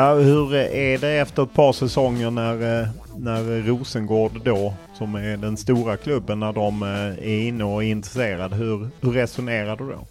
Ja, 0.00 0.14
hur 0.14 0.54
är 0.54 0.98
det 0.98 1.08
efter 1.08 1.42
ett 1.42 1.54
par 1.54 1.72
säsonger 1.72 2.30
när, 2.30 2.82
eh, 2.82 2.88
när 3.18 3.62
Rosengård 3.62 4.40
då, 4.44 4.74
som 4.94 5.14
är 5.14 5.36
den 5.36 5.56
stora 5.56 5.96
klubben, 5.96 6.40
när 6.40 6.52
de 6.52 6.82
eh, 6.82 7.28
är 7.28 7.48
inne 7.48 7.64
och 7.64 7.84
är 7.84 7.88
intresserade? 7.88 8.56
Hur, 8.56 8.88
hur 9.00 9.12
resonerar 9.12 9.76
du 9.76 9.90
då? 9.90 10.06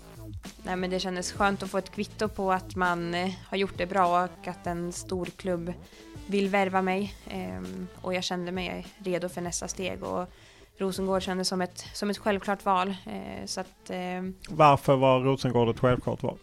Nej, 0.63 0.75
men 0.75 0.89
det 0.89 0.99
kändes 0.99 1.31
skönt 1.31 1.63
att 1.63 1.69
få 1.69 1.77
ett 1.77 1.91
kvitto 1.91 2.27
på 2.27 2.51
att 2.51 2.75
man 2.75 3.13
eh, 3.13 3.29
har 3.45 3.57
gjort 3.57 3.77
det 3.77 3.85
bra 3.85 4.23
och 4.23 4.47
att 4.47 4.67
en 4.67 4.91
stor 4.91 5.25
klubb 5.25 5.73
vill 6.27 6.49
värva 6.49 6.81
mig. 6.81 7.15
Ehm, 7.29 7.87
och 8.01 8.13
jag 8.13 8.23
kände 8.23 8.51
mig 8.51 8.87
redo 8.97 9.29
för 9.29 9.41
nästa 9.41 9.67
steg 9.67 10.03
och 10.03 10.29
Rosengård 10.77 11.21
kändes 11.21 11.47
som 11.47 11.61
ett, 11.61 11.85
som 11.93 12.09
ett 12.09 12.17
självklart 12.17 12.65
val. 12.65 12.89
Eh, 12.89 13.45
så 13.45 13.61
att, 13.61 13.89
ehm, 13.89 14.33
Varför 14.49 14.95
var 14.95 15.19
Rosengård 15.19 15.69
ett 15.69 15.79
självklart 15.79 16.23
val? 16.23 16.37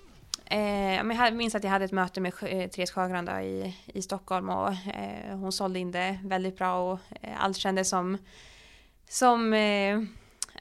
Eh, 0.50 0.94
jag 0.94 1.34
minns 1.34 1.54
att 1.54 1.64
jag 1.64 1.70
hade 1.70 1.84
ett 1.84 1.92
möte 1.92 2.20
med 2.20 2.32
eh, 2.42 2.70
Therese 2.70 2.90
Sjögran 2.90 3.28
i, 3.28 3.76
i 3.86 4.02
Stockholm 4.02 4.48
och 4.48 4.68
eh, 4.68 5.36
hon 5.36 5.52
sålde 5.52 5.78
in 5.78 5.92
det 5.92 6.18
väldigt 6.24 6.56
bra 6.56 6.92
och 6.92 6.98
eh, 7.22 7.44
allt 7.44 7.56
kändes 7.56 7.88
som, 7.88 8.18
som 9.08 9.52
eh, 9.52 10.00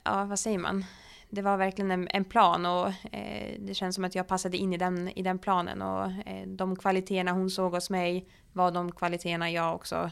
ja 0.04 0.24
vad 0.24 0.38
säger 0.38 0.58
man? 0.58 0.84
Det 1.30 1.42
var 1.42 1.56
verkligen 1.56 1.90
en, 1.90 2.08
en 2.10 2.24
plan 2.24 2.66
och 2.66 2.86
eh, 3.12 3.54
det 3.58 3.74
känns 3.74 3.94
som 3.94 4.04
att 4.04 4.14
jag 4.14 4.26
passade 4.26 4.56
in 4.56 4.72
i 4.72 4.76
den, 4.76 5.08
i 5.08 5.22
den 5.22 5.38
planen 5.38 5.82
och 5.82 6.04
eh, 6.26 6.46
de 6.46 6.76
kvaliteterna 6.76 7.32
hon 7.32 7.50
såg 7.50 7.72
hos 7.72 7.90
mig 7.90 8.28
var 8.52 8.70
de 8.70 8.92
kvaliteterna 8.92 9.50
jag 9.50 9.74
också 9.74 10.10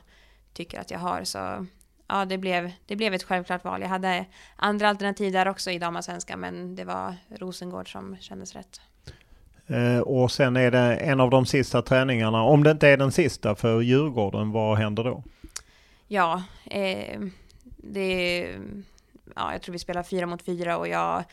tycker 0.53 0.81
att 0.81 0.91
jag 0.91 0.99
har. 0.99 1.25
Så 1.25 1.67
ja, 2.07 2.25
det 2.25 2.39
blev, 2.39 2.73
det 2.87 2.97
blev 2.97 3.15
ett 3.15 3.23
självklart 3.23 3.65
val. 3.65 3.81
Jag 3.81 3.89
hade 3.89 4.27
andra 4.57 4.89
alternativ 4.89 5.33
där 5.33 5.49
också 5.49 5.71
i 5.71 5.79
damallsvenskan 5.79 6.41
men 6.41 6.77
det 6.77 6.85
var 6.85 7.17
Rosengård 7.29 7.93
som 7.93 8.17
kändes 8.21 8.55
rätt. 8.55 8.81
Eh, 9.67 9.99
och 9.99 10.33
sen 10.33 10.57
är 10.57 10.71
det 10.71 10.97
en 10.97 11.21
av 11.21 11.31
de 11.31 11.47
sista 11.47 11.83
träningarna, 11.83 12.43
om 12.43 12.65
det 12.65 12.71
inte 12.71 12.89
är 12.89 12.97
den 12.97 13.13
sista 13.13 13.55
för 13.55 13.81
Djurgården, 13.81 14.53
vad 14.53 14.79
händer 14.79 15.05
då? 15.05 15.23
Ja, 16.09 16.43
eh, 16.65 17.21
det... 17.77 18.49
Ja, 19.37 19.53
jag 19.53 19.63
tror 19.63 19.73
vi 19.73 19.79
spelar 19.79 20.03
fyra 20.03 20.27
mot 20.27 20.43
fyra 20.43 20.79
och 20.79 20.89
jag 20.89 21.25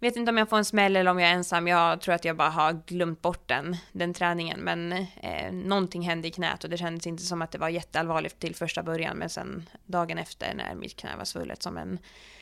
vet 0.00 0.16
inte 0.16 0.30
om 0.30 0.38
jag 0.38 0.48
får 0.48 0.56
en 0.56 0.64
smäll 0.64 0.96
eller 0.96 1.10
om 1.10 1.18
jag 1.18 1.30
är 1.30 1.34
ensam. 1.34 1.68
Jag 1.68 2.00
tror 2.00 2.14
att 2.14 2.24
jag 2.24 2.36
bara 2.36 2.48
har 2.48 2.72
glömt 2.86 3.22
bort 3.22 3.48
den, 3.48 3.76
den 3.92 4.14
träningen. 4.14 4.60
Men 4.60 4.92
eh, 4.92 5.52
någonting 5.52 6.02
hände 6.02 6.28
i 6.28 6.30
knät 6.30 6.64
och 6.64 6.70
det 6.70 6.76
kändes 6.76 7.06
inte 7.06 7.22
som 7.22 7.42
att 7.42 7.50
det 7.50 7.58
var 7.58 7.68
jätteallvarligt 7.68 8.38
till 8.38 8.54
första 8.54 8.82
början. 8.82 9.16
Men 9.16 9.28
sen 9.28 9.68
dagen 9.86 10.18
efter 10.18 10.54
när 10.54 10.74
mitt 10.74 10.96
knä 10.96 11.16
var 11.18 11.24
svullet 11.24 11.62
som 11.62 11.76
en, 11.76 11.98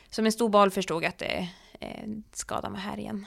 som 0.09 0.25
en 0.25 0.31
stor 0.31 0.49
boll 0.49 0.71
förstod 0.71 1.05
att 1.05 1.17
det, 1.17 1.49
eh, 1.79 2.09
skadan 2.31 2.71
var 2.71 2.79
här 2.79 2.99
igen. 2.99 3.25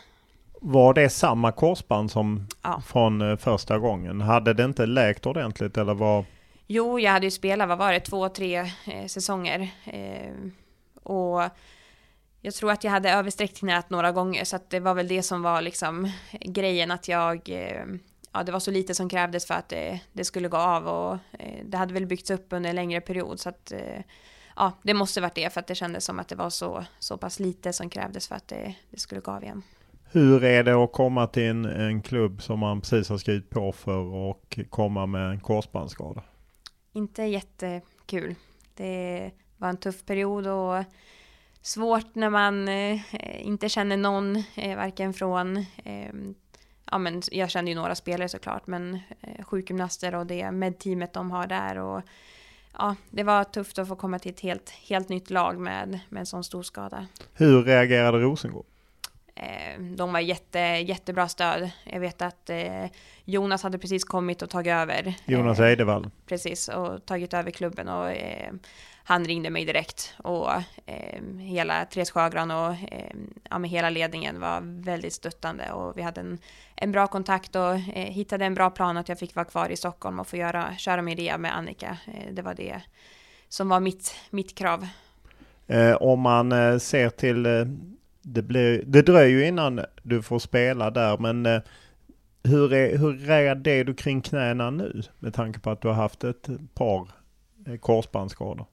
Var 0.66 0.94
det 0.94 1.10
samma 1.10 1.52
korsband 1.52 2.10
som 2.10 2.46
Ja. 2.62 2.82
från 2.86 3.30
eh, 3.30 3.36
första 3.36 3.78
gången? 3.78 4.20
Hade 4.20 4.54
det 4.54 4.64
inte 4.64 4.86
läkt 4.86 5.26
ordentligt 5.26 5.76
eller 5.76 5.94
var... 5.94 6.24
Jo, 6.66 7.00
jag 7.00 7.12
hade 7.12 7.26
ju 7.26 7.30
spelat, 7.30 7.68
vad 7.68 7.78
var 7.78 7.92
det, 7.92 8.00
två, 8.00 8.28
tre 8.28 8.56
eh, 8.86 9.06
säsonger. 9.06 9.70
Eh, 9.84 10.32
och 11.02 11.42
jag 12.40 12.54
tror 12.54 12.70
att 12.70 12.84
jag 12.84 12.90
hade 12.90 13.10
översträckt 13.10 13.58
knät 13.58 13.90
några 13.90 14.12
gånger, 14.12 14.44
så 14.44 14.56
att 14.56 14.70
det 14.70 14.80
var 14.80 14.94
väl 14.94 15.08
det 15.08 15.22
som 15.22 15.42
var 15.42 15.62
liksom 15.62 16.10
grejen 16.40 16.90
att 16.90 17.08
jag... 17.08 17.48
Eh, 17.48 17.84
ja, 18.32 18.42
det 18.42 18.52
var 18.52 18.60
så 18.60 18.70
lite 18.70 18.94
som 18.94 19.08
krävdes 19.08 19.46
för 19.46 19.54
att 19.54 19.68
det, 20.12 20.24
skulle 20.24 20.48
gå 20.48 20.56
av 20.56 20.86
och 20.86 21.14
eh, 21.38 21.64
det 21.64 21.76
hade 21.76 21.94
väl 21.94 22.06
byggts 22.06 22.30
upp 22.30 22.46
under 22.50 22.70
en 22.70 22.76
längre 22.76 23.00
period, 23.00 23.40
så 23.40 23.48
att... 23.48 23.72
Eh, 23.72 24.00
ja, 24.56 24.72
det 24.82 24.94
måste 24.94 25.20
varit 25.20 25.34
det 25.34 25.52
för 25.52 25.60
att 25.60 25.66
det 25.66 25.74
kändes 25.74 26.04
som 26.04 26.18
att 26.18 26.28
det 26.28 26.36
var 26.36 26.50
så, 26.50 26.84
så 26.98 27.16
pass 27.16 27.40
lite 27.40 27.72
som 27.72 27.90
krävdes 27.90 28.28
för 28.28 28.34
att 28.34 28.48
det, 28.48 28.74
det 28.90 29.00
skulle 29.00 29.20
gå 29.20 29.30
av 29.30 29.42
igen. 29.42 29.62
Hur 30.14 30.44
är 30.44 30.64
det 30.64 30.74
att 30.84 30.92
komma 30.92 31.26
till 31.26 31.42
en, 31.42 31.64
en 31.64 32.02
klubb 32.02 32.42
som 32.42 32.58
man 32.58 32.80
precis 32.80 33.08
har 33.08 33.18
skrivit 33.18 33.50
på 33.50 33.72
för 33.72 33.98
och 33.98 34.58
komma 34.70 35.06
med 35.06 35.30
en 35.30 35.40
korsbandsskada? 35.40 36.22
inte 36.94 37.22
jättekul. 37.22 38.34
Det 38.74 39.30
var 39.56 39.68
en 39.68 39.76
tuff 39.76 40.06
period 40.06 40.46
och 40.46 40.84
svårt 41.62 42.14
när 42.14 42.30
man 42.30 42.68
eh, 42.68 43.00
inte 43.38 43.68
känner 43.68 43.96
någon, 43.96 44.36
eh, 44.54 44.76
varken 44.76 45.14
från, 45.14 45.56
eh, 45.84 46.14
ja 46.90 46.98
men 46.98 47.22
jag 47.32 47.50
kände 47.50 47.70
ju 47.70 47.74
några 47.74 47.94
spelare 47.94 48.28
såklart, 48.28 48.66
men 48.66 48.98
eh, 49.20 49.44
sjukgymnaster 49.44 50.14
och 50.14 50.26
det 50.26 50.50
medteamet 50.50 51.12
de 51.12 51.30
har 51.30 51.46
där 51.46 51.78
och 51.78 52.02
ja, 52.78 52.96
det 53.10 53.22
var 53.22 53.44
tufft 53.44 53.78
att 53.78 53.88
få 53.88 53.96
komma 53.96 54.18
till 54.18 54.32
ett 54.32 54.40
helt, 54.40 54.70
helt 54.70 55.08
nytt 55.08 55.30
lag 55.30 55.58
med, 55.58 56.00
med 56.08 56.20
en 56.20 56.26
sån 56.26 56.44
stor 56.44 56.62
skada. 56.62 57.06
Hur 57.32 57.62
reagerade 57.62 58.18
Rosengård? 58.18 58.66
Eh, 59.34 59.80
de 59.80 60.12
var 60.12 60.20
jätte, 60.20 60.58
jättebra 60.58 61.28
stöd. 61.28 61.70
Jag 61.84 62.00
vet 62.00 62.22
att 62.22 62.50
eh, 62.50 62.84
Jonas 63.24 63.62
hade 63.62 63.78
precis 63.78 64.04
kommit 64.04 64.42
och 64.42 64.50
tagit 64.50 64.72
över. 64.72 65.14
Jonas 65.24 65.60
eh, 65.60 65.66
Eidevall. 65.66 66.10
Precis, 66.26 66.68
och 66.68 67.06
tagit 67.06 67.34
över 67.34 67.50
klubben 67.50 67.88
och 67.88 68.12
han 69.06 69.24
ringde 69.24 69.50
mig 69.50 69.64
direkt 69.64 70.14
och 70.18 70.50
hela 71.40 71.84
Therese 71.84 72.10
Sjögran 72.10 72.50
och 72.50 72.74
ja, 73.50 73.58
med 73.58 73.70
hela 73.70 73.90
ledningen 73.90 74.40
var 74.40 74.60
väldigt 74.84 75.12
stöttande 75.12 75.72
och 75.72 75.98
vi 75.98 76.02
hade 76.02 76.20
en, 76.20 76.38
en 76.76 76.92
bra 76.92 77.06
kontakt 77.06 77.56
och 77.56 77.78
hittade 77.94 78.44
en 78.44 78.54
bra 78.54 78.70
plan 78.70 78.96
att 78.96 79.08
jag 79.08 79.18
fick 79.18 79.34
vara 79.34 79.44
kvar 79.44 79.68
i 79.68 79.76
Stockholm 79.76 80.20
och 80.20 80.26
få 80.26 80.36
göra, 80.36 80.76
köra 80.76 81.02
min 81.02 81.16
rea 81.16 81.38
med 81.38 81.56
Annika. 81.56 81.98
Det 82.32 82.42
var 82.42 82.54
det 82.54 82.80
som 83.48 83.68
var 83.68 83.80
mitt, 83.80 84.14
mitt 84.30 84.54
krav. 84.54 84.86
Om 86.00 86.20
man 86.20 86.80
ser 86.80 87.10
till, 87.10 87.46
det, 88.24 88.42
blir, 88.42 88.82
det 88.86 89.02
dröjer 89.02 89.38
ju 89.38 89.46
innan 89.46 89.80
du 90.02 90.22
får 90.22 90.38
spela 90.38 90.90
där, 90.90 91.18
men 91.18 91.46
eh, 91.46 91.60
hur 92.42 92.72
är, 92.72 92.98
hur 92.98 93.30
är 93.30 93.54
det 93.54 93.84
du 93.84 93.94
kring 93.94 94.20
knäna 94.20 94.70
nu? 94.70 95.02
Med 95.18 95.34
tanke 95.34 95.60
på 95.60 95.70
att 95.70 95.80
du 95.80 95.88
har 95.88 95.94
haft 95.94 96.24
ett 96.24 96.48
par 96.74 97.08
eh, 97.66 97.76
korsbandsskador. 97.76 98.66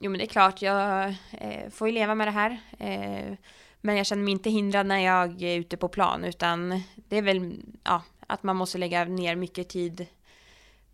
Jo 0.00 0.10
men 0.10 0.18
det 0.18 0.24
är 0.24 0.28
klart, 0.28 0.62
jag 0.62 1.08
eh, 1.30 1.70
får 1.70 1.88
ju 1.88 1.94
leva 1.94 2.14
med 2.14 2.26
det 2.26 2.32
här. 2.32 2.50
Eh, 2.78 3.36
men 3.80 3.96
jag 3.96 4.06
känner 4.06 4.22
mig 4.22 4.32
inte 4.32 4.50
hindrad 4.50 4.86
när 4.86 4.98
jag 4.98 5.42
är 5.42 5.58
ute 5.58 5.76
på 5.76 5.88
plan 5.88 6.24
utan 6.24 6.82
det 6.94 7.16
är 7.16 7.22
väl 7.22 7.62
ja, 7.84 8.02
att 8.26 8.42
man 8.42 8.56
måste 8.56 8.78
lägga 8.78 9.04
ner 9.04 9.36
mycket 9.36 9.68
tid 9.68 10.06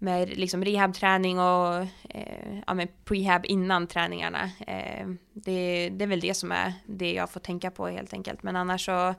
med 0.03 0.39
liksom 0.39 0.65
rehabträning 0.65 1.41
och 1.41 1.75
eh, 2.09 2.59
ja, 2.67 2.75
med 2.75 2.89
prehab 3.05 3.47
innan 3.47 3.87
träningarna. 3.87 4.51
Eh, 4.67 5.09
det, 5.33 5.89
det 5.89 6.05
är 6.05 6.07
väl 6.07 6.21
det 6.21 6.35
som 6.35 6.53
är 6.53 6.73
det 6.87 7.13
jag 7.13 7.31
får 7.31 7.41
tänka 7.41 7.71
på 7.71 7.87
helt 7.87 8.13
enkelt. 8.13 8.43
Men 8.43 8.57
annars 8.57 8.85
så, 8.87 9.15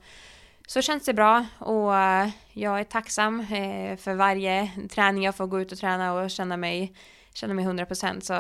så 0.68 0.82
känns 0.82 1.06
det 1.06 1.14
bra 1.14 1.46
och 1.60 1.96
eh, 1.96 2.30
jag 2.54 2.80
är 2.80 2.84
tacksam 2.84 3.40
eh, 3.40 3.98
för 3.98 4.14
varje 4.14 4.72
träning 4.90 5.24
jag 5.24 5.36
får 5.36 5.48
gå 5.48 5.62
ut 5.62 5.72
och 5.72 5.78
träna 5.78 6.14
och 6.14 6.30
känna 6.30 6.58
mig, 6.58 6.94
känna 7.34 7.54
mig 7.54 7.66
100% 7.66 8.20
så 8.20 8.34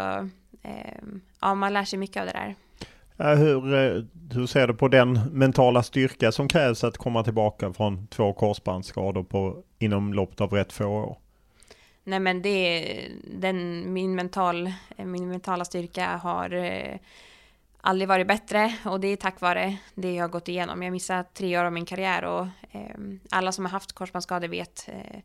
eh, 0.68 1.04
ja, 1.42 1.56
man 1.56 1.74
lär 1.74 1.84
sig 1.84 2.00
mycket 2.00 2.22
av 2.22 2.26
det 2.26 2.34
där. 2.34 2.56
Hur, 3.36 3.74
eh, 3.74 4.04
hur 4.34 4.48
ser 4.48 4.68
du 4.68 4.74
på 4.74 4.88
den 4.88 5.20
mentala 5.32 5.84
styrka 5.84 6.32
som 6.32 6.48
krävs 6.48 6.84
att 6.84 6.98
komma 6.98 7.24
tillbaka 7.24 7.74
från 7.74 8.08
två 8.08 8.34
korsbandsskador 8.34 9.24
på, 9.24 9.64
inom 9.80 10.14
loppet 10.14 10.42
av 10.42 10.54
rätt 10.54 10.74
få 10.74 10.86
år? 10.86 11.23
Nej 12.04 12.20
men 12.20 12.42
det 12.42 12.50
är 12.50 13.12
den, 13.24 13.94
min, 13.94 14.16
mental, 14.16 14.74
min 14.98 15.30
mentala 15.30 15.66
styrka 15.66 16.18
har 16.18 16.54
eh, 16.54 16.98
aldrig 17.82 18.08
varit 18.08 18.28
bättre 18.28 18.76
och 18.86 19.00
det 19.00 19.08
är 19.08 19.16
tack 19.16 19.42
vare 19.42 19.78
det 19.96 20.14
jag 20.14 20.24
har 20.24 20.30
gått 20.30 20.48
igenom. 20.48 20.84
Jag 20.84 20.92
missade 20.92 21.24
tre 21.34 21.60
år 21.60 21.64
av 21.64 21.74
min 21.74 21.86
karriär 21.86 22.24
och 22.24 22.48
eh, 22.72 22.96
alla 23.30 23.52
som 23.52 23.66
har 23.66 23.72
haft 23.72 23.94
korsbandsskador 23.94 24.48
vet 24.48 24.90
eh, 24.90 25.20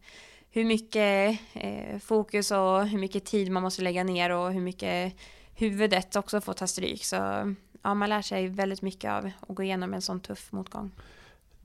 hur 0.50 0.64
mycket 0.64 1.40
eh, 1.52 1.98
fokus 1.98 2.50
och 2.50 2.86
hur 2.86 2.98
mycket 2.98 3.24
tid 3.24 3.50
man 3.50 3.62
måste 3.62 3.82
lägga 3.82 4.04
ner 4.04 4.30
och 4.30 4.52
hur 4.52 4.60
mycket 4.60 5.14
huvudet 5.54 6.16
också 6.16 6.40
får 6.40 6.52
ta 6.52 6.66
stryk. 6.66 7.04
Så 7.04 7.16
ja, 7.82 7.94
man 7.94 8.08
lär 8.08 8.22
sig 8.22 8.48
väldigt 8.48 8.82
mycket 8.82 9.10
av 9.10 9.30
att 9.40 9.56
gå 9.56 9.62
igenom 9.62 9.94
en 9.94 10.02
sån 10.02 10.20
tuff 10.20 10.52
motgång. 10.52 10.90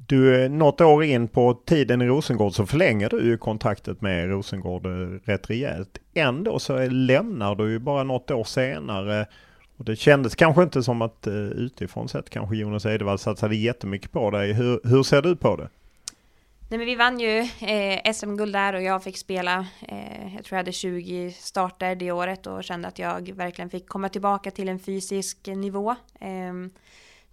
Du, 0.08 0.44
eh, 0.44 0.50
något 0.50 0.82
år 0.82 1.04
in 1.04 1.28
på 1.28 1.54
tiden 1.66 2.02
i 2.02 2.06
Rosengård 2.06 2.54
så 2.54 2.66
förlänger 2.66 3.10
du 3.10 3.26
ju 3.26 3.38
kontraktet 3.38 4.02
med 4.02 4.30
Rosengård 4.30 4.86
eh, 4.86 5.20
rätt 5.24 5.50
rejält. 5.50 5.98
Ändå 6.14 6.60
så 6.60 6.88
lämnar 6.88 7.56
du 7.56 7.72
ju 7.72 7.80
bara 7.80 8.04
något 8.04 8.32
år 8.32 8.44
senare. 8.44 9.26
Och 9.78 9.86
det 9.86 9.96
kändes 9.96 10.36
kanske 10.36 10.64
inte 10.64 10.84
som 10.84 11.02
att 11.02 11.28
eh, 11.28 11.34
utifrån 11.34 12.10
sett 12.10 12.30
kanske 12.30 12.56
Jonas 12.56 12.86
Edevall 12.86 13.20
satsade 13.20 13.56
jättemycket 13.56 14.12
på 14.12 14.32
dig. 14.32 14.54
Hur, 14.54 14.80
hur 14.84 15.04
ser 15.04 15.22
du 15.22 15.36
på 15.36 15.56
det? 15.56 15.70
Nej 16.70 16.78
men 16.78 16.86
vi 16.86 16.96
vann 16.96 17.20
ju 17.20 17.40
eh, 17.62 18.14
SM-guld 18.14 18.54
där 18.54 18.74
och 18.74 18.82
jag 18.82 19.04
fick 19.04 19.18
spela, 19.18 19.66
eh, 19.88 20.36
jag 20.36 20.44
tror 20.44 20.56
jag 20.56 20.58
hade 20.58 20.72
20 20.72 21.32
starter 21.32 21.96
det 21.96 22.12
året 22.12 22.48
och 22.48 22.64
kände 22.64 22.88
att 22.88 23.00
jag 23.00 23.32
verkligen 23.36 23.70
fick 23.70 23.88
komma 23.88 24.10
tillbaka 24.10 24.52
till 24.52 24.70
en 24.70 24.80
fysisk 24.80 25.48
nivå. 25.48 25.96
Eh, 26.20 26.54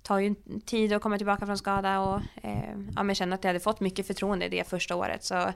tar 0.03 0.19
ju 0.19 0.35
tid 0.67 0.93
att 0.93 1.03
komma 1.03 1.17
tillbaka 1.17 1.47
från 1.47 1.59
skada 1.59 2.01
och 2.01 2.21
eh, 2.43 2.75
ja, 2.97 3.03
men 3.03 3.15
kände 3.15 3.35
att 3.35 3.45
jag 3.45 3.49
hade 3.49 3.61
fått 3.61 3.81
mycket 3.81 4.07
förtroende 4.07 4.49
det 4.49 4.69
första 4.69 4.97
året. 4.97 5.25
Så 5.25 5.53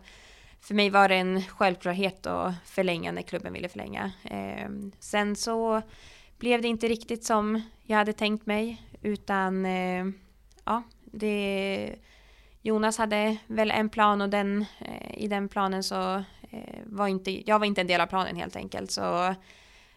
för 0.61 0.75
mig 0.75 0.91
var 0.91 1.09
det 1.09 1.15
en 1.15 1.43
självklarhet 1.43 2.27
att 2.27 2.55
förlänga 2.65 3.13
när 3.13 3.23
klubben 3.23 3.53
ville 3.53 3.69
förlänga. 3.69 4.13
Eh, 4.25 4.69
sen 4.99 5.37
så 5.37 5.83
blev 6.39 6.63
det 6.63 6.69
inte 6.69 6.89
riktigt 6.89 7.25
som 7.25 7.63
jag 7.83 7.97
hade 7.97 8.13
tänkt 8.13 8.47
mig 8.47 8.83
utan 9.03 9.67
eh, 9.67 10.05
ja, 10.65 10.83
det 11.05 11.95
Jonas 12.63 12.99
hade 12.99 13.37
väl 13.47 13.71
en 13.71 13.89
plan 13.89 14.21
och 14.21 14.29
den, 14.29 14.65
eh, 14.79 15.25
i 15.25 15.29
den 15.29 15.49
planen 15.49 15.83
så 15.83 16.15
eh, 16.51 16.79
var 16.85 17.09
inte, 17.09 17.51
jag 17.51 17.59
var 17.59 17.67
inte 17.67 17.81
en 17.81 17.87
del 17.87 18.01
av 18.01 18.07
planen 18.07 18.37
helt 18.37 18.57
enkelt. 18.57 18.91
Så 18.91 19.35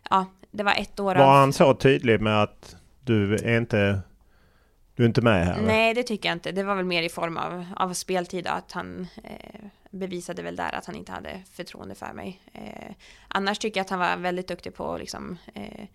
ja, 0.10 0.26
det 0.52 0.64
var 0.64 0.74
ett 0.74 1.00
år 1.00 1.16
Var 1.16 1.24
av... 1.24 1.30
han 1.30 1.54
så 1.54 1.74
tydlig 1.74 2.22
med 2.22 2.44
att 2.44 2.76
du 3.04 3.36
är 3.36 3.58
inte, 3.58 4.00
du 4.98 5.04
är 5.04 5.08
inte 5.08 5.22
med 5.22 5.46
här? 5.46 5.62
Nej, 5.62 5.94
det 5.94 6.04
tycker 6.04 6.30
jag 6.30 6.36
inte. 6.36 6.52
Det 6.52 6.64
var 6.64 6.76
väl 6.76 6.86
mer 6.86 7.04
i 7.04 7.10
form 7.10 7.38
av, 7.38 7.66
av 7.76 7.94
speltid 7.94 8.48
att 8.48 8.72
han 8.72 9.08
eh, 9.24 9.62
bevisade 9.90 10.42
väl 10.42 10.56
där 10.56 10.76
att 10.76 10.86
han 10.86 10.96
inte 10.96 11.12
hade 11.12 11.42
förtroende 11.52 11.96
för 11.96 12.14
mig. 12.14 12.42
Eh, 12.54 12.96
annars 13.28 13.60
tycker 13.60 13.80
jag 13.80 13.84
att 13.84 13.90
han 13.90 14.00
var 14.00 14.18
väldigt 14.18 14.48
duktig 14.48 14.74
på 14.74 14.94
att 14.94 15.00
liksom 15.00 15.38
eh, 15.54 15.86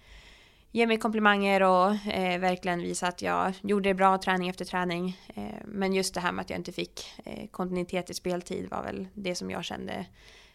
ge 0.70 0.86
mig 0.86 0.98
komplimanger 0.98 1.62
och 1.62 2.06
eh, 2.06 2.40
verkligen 2.40 2.82
visa 2.82 3.08
att 3.08 3.22
jag 3.22 3.52
gjorde 3.60 3.88
det 3.88 3.94
bra 3.94 4.18
träning 4.18 4.48
efter 4.48 4.64
träning. 4.64 5.20
Eh, 5.34 5.42
men 5.64 5.92
just 5.92 6.14
det 6.14 6.20
här 6.20 6.32
med 6.32 6.42
att 6.42 6.50
jag 6.50 6.58
inte 6.58 6.72
fick 6.72 7.00
eh, 7.24 7.46
kontinuitet 7.50 8.10
i 8.10 8.14
speltid 8.14 8.70
var 8.70 8.82
väl 8.82 9.06
det 9.14 9.34
som 9.34 9.50
jag 9.50 9.64
kände 9.64 10.06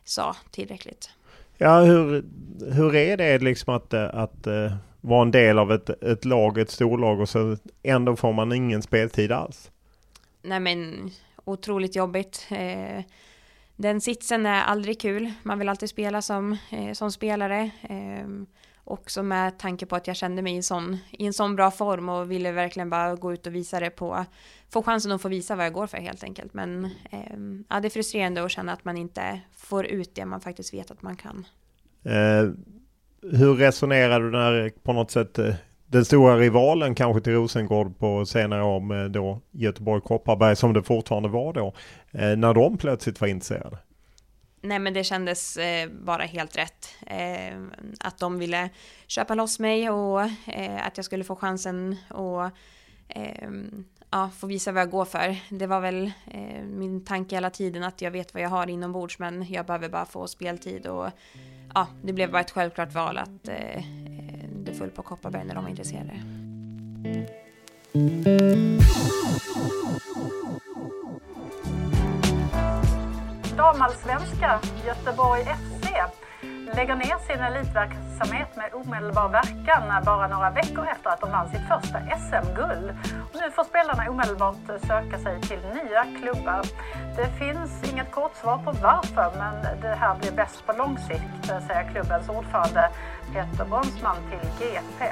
sa 0.03 0.35
tillräckligt. 0.51 1.09
Ja, 1.57 1.79
hur, 1.79 2.25
hur 2.73 2.95
är 2.95 3.17
det 3.17 3.39
liksom 3.39 3.73
att, 3.73 3.93
att 3.93 4.47
vara 5.07 5.21
en 5.21 5.31
del 5.31 5.59
av 5.59 5.71
ett, 5.71 6.03
ett 6.03 6.25
lag, 6.25 6.57
ett 6.57 6.71
storlag 6.71 7.19
och 7.19 7.29
så 7.29 7.57
ändå 7.83 8.15
får 8.15 8.33
man 8.33 8.53
ingen 8.53 8.81
speltid 8.81 9.31
alls? 9.31 9.71
Nej 10.41 10.59
men 10.59 11.11
otroligt 11.45 11.95
jobbigt. 11.95 12.47
Eh, 12.49 13.03
den 13.75 14.01
sitsen 14.01 14.45
är 14.45 14.63
aldrig 14.63 15.01
kul. 15.01 15.31
Man 15.43 15.59
vill 15.59 15.69
alltid 15.69 15.89
spela 15.89 16.21
som, 16.21 16.57
eh, 16.71 16.93
som 16.93 17.11
spelare. 17.11 17.71
Eh, 17.81 18.27
också 18.83 19.23
med 19.23 19.59
tanke 19.59 19.85
på 19.85 19.95
att 19.95 20.07
jag 20.07 20.15
kände 20.15 20.41
mig 20.41 20.53
i 20.53 20.57
en, 20.57 20.63
sån, 20.63 20.97
i 21.11 21.25
en 21.25 21.33
sån 21.33 21.55
bra 21.55 21.71
form 21.71 22.09
och 22.09 22.31
ville 22.31 22.51
verkligen 22.51 22.89
bara 22.89 23.15
gå 23.15 23.33
ut 23.33 23.47
och 23.47 23.55
visa 23.55 23.79
det 23.79 23.89
på, 23.89 24.25
få 24.69 24.83
chansen 24.83 25.11
att 25.11 25.21
få 25.21 25.29
visa 25.29 25.55
vad 25.55 25.65
jag 25.65 25.73
går 25.73 25.87
för 25.87 25.97
helt 25.97 26.23
enkelt. 26.23 26.53
Men 26.53 26.85
eh, 26.85 27.37
ja, 27.69 27.79
det 27.79 27.87
är 27.87 27.89
frustrerande 27.89 28.45
att 28.45 28.51
känna 28.51 28.73
att 28.73 28.85
man 28.85 28.97
inte 28.97 29.41
får 29.55 29.85
ut 29.85 30.15
det 30.15 30.25
man 30.25 30.41
faktiskt 30.41 30.73
vet 30.73 30.91
att 30.91 31.01
man 31.01 31.15
kan. 31.15 31.45
Eh, 32.03 32.51
hur 33.31 33.55
resonerar 33.55 34.19
du 34.19 34.31
när 34.31 34.69
på 34.83 34.93
något 34.93 35.11
sätt 35.11 35.39
eh, 35.39 35.55
den 35.87 36.05
stora 36.05 36.37
rivalen 36.37 36.95
kanske 36.95 37.21
till 37.21 37.33
Rosengård 37.33 37.99
på 37.99 38.25
senare 38.25 38.63
år 38.63 38.79
med 38.79 39.11
då 39.11 39.41
Göteborg 39.51 40.01
Kopparberg 40.01 40.55
som 40.55 40.73
det 40.73 40.83
fortfarande 40.83 41.29
var 41.29 41.53
då, 41.53 41.73
eh, 42.11 42.37
när 42.37 42.53
de 42.53 42.77
plötsligt 42.77 43.21
var 43.21 43.27
intresserade? 43.27 43.77
Nej 44.61 44.79
men 44.79 44.93
det 44.93 45.03
kändes 45.03 45.57
eh, 45.57 45.89
bara 45.89 46.23
helt 46.23 46.57
rätt. 46.57 46.95
Eh, 47.07 47.57
att 47.99 48.19
de 48.19 48.39
ville 48.39 48.69
köpa 49.07 49.35
loss 49.35 49.59
mig 49.59 49.89
och 49.89 50.21
eh, 50.45 50.87
att 50.87 50.97
jag 50.97 51.05
skulle 51.05 51.23
få 51.23 51.35
chansen 51.35 51.95
och 52.09 52.43
eh, 53.07 53.49
ja, 54.11 54.29
få 54.37 54.47
visa 54.47 54.71
vad 54.71 54.81
jag 54.81 54.89
går 54.89 55.05
för. 55.05 55.37
Det 55.49 55.67
var 55.67 55.81
väl 55.81 56.11
min 56.63 57.05
tanke 57.05 57.35
hela 57.35 57.49
tiden 57.49 57.83
att 57.83 58.01
jag 58.01 58.11
vet 58.11 58.33
vad 58.33 58.43
jag 58.43 58.49
har 58.49 58.69
inombords 58.69 59.19
men 59.19 59.45
jag 59.49 59.65
behöver 59.65 59.89
bara 59.89 60.05
få 60.05 60.27
speltid 60.27 60.87
och 60.87 61.09
ja, 61.73 61.87
det 62.01 62.13
blev 62.13 62.31
bara 62.31 62.41
ett 62.41 62.51
självklart 62.51 62.93
val 62.93 63.17
att 63.17 63.47
eh, 63.47 63.77
eh, 63.77 63.83
det 64.65 64.73
föll 64.73 64.89
på 64.89 65.01
Kopparberg 65.01 65.45
när 65.45 65.55
de 65.55 65.63
var 65.63 65.69
intresserade. 65.69 66.13
Damallsvenska 73.57 74.59
Göteborg 74.85 75.43
FC 75.43 75.87
lägger 76.75 76.95
ner 76.95 77.17
sin 77.27 77.39
elitverksamhet 77.39 78.55
med 78.55 78.73
omedelbar 78.73 79.29
verkan 79.29 80.03
bara 80.05 80.27
några 80.27 80.49
veckor 80.49 80.87
efter 80.91 81.09
att 81.09 81.21
de 81.21 81.31
vann 81.31 81.49
sitt 81.49 81.67
första 81.67 81.99
SM-guld. 81.99 82.95
Nu 83.33 83.51
får 83.51 83.63
spelarna 83.63 84.09
omedelbart 84.09 84.55
söka 84.87 85.19
sig 85.19 85.41
till 85.41 85.59
nya 85.59 86.03
klubbar. 86.21 86.61
Det 87.15 87.27
finns 87.27 87.91
inget 87.91 88.11
kort 88.11 88.35
svar 88.35 88.57
på 88.57 88.71
varför, 88.71 89.31
men 89.37 89.81
det 89.81 89.95
här 89.95 90.15
blir 90.15 90.31
bäst 90.31 90.65
på 90.65 90.73
lång 90.73 90.97
sikt, 90.97 91.45
säger 91.45 91.91
klubbens 91.91 92.29
ordförande 92.29 92.89
Peter 93.33 93.65
Bronsman 93.65 94.17
till 94.29 94.49
GP. 94.59 95.05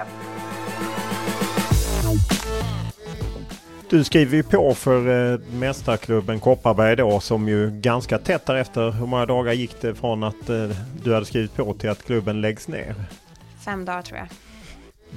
Du 3.89 4.03
skriver 4.03 4.37
ju 4.37 4.43
på 4.43 4.73
för 4.73 5.33
eh, 5.33 5.39
mästarklubben 5.53 6.39
Kopparberg 6.39 6.95
då 6.95 7.19
som 7.19 7.47
ju 7.47 7.71
ganska 7.71 8.17
tätt 8.17 8.45
därefter, 8.45 8.91
hur 8.91 9.05
många 9.05 9.25
dagar 9.25 9.53
gick 9.53 9.81
det 9.81 9.95
från 9.95 10.23
att 10.23 10.49
eh, 10.49 10.69
du 11.03 11.13
hade 11.13 11.25
skrivit 11.25 11.55
på 11.55 11.73
till 11.73 11.89
att 11.89 12.05
klubben 12.05 12.41
läggs 12.41 12.67
ner? 12.67 12.95
Fem 13.65 13.85
dagar 13.85 14.01
tror 14.01 14.19
jag. 14.19 14.27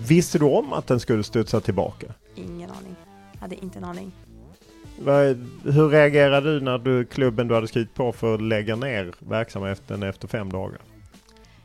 Visste 0.09 0.39
du 0.39 0.45
om 0.45 0.73
att 0.73 0.87
den 0.87 1.01
skulle 1.01 1.23
studsa 1.23 1.61
tillbaka? 1.61 2.07
Ingen 2.35 2.71
aning. 2.71 2.97
Hade 3.41 3.55
inte 3.57 3.79
en 3.79 3.85
aning. 3.85 4.13
Hur 5.65 5.89
reagerade 5.89 6.55
du 6.55 6.61
när 6.61 6.79
du, 6.79 7.05
klubben 7.05 7.49
du 7.49 7.55
hade 7.55 7.69
skrivit 7.69 7.95
på 7.95 8.13
för 8.13 8.39
lägga 8.39 8.77
ner 8.77 9.13
verksamheten 9.19 10.03
efter 10.03 10.29
fem 10.29 10.53
dagar? 10.53 10.79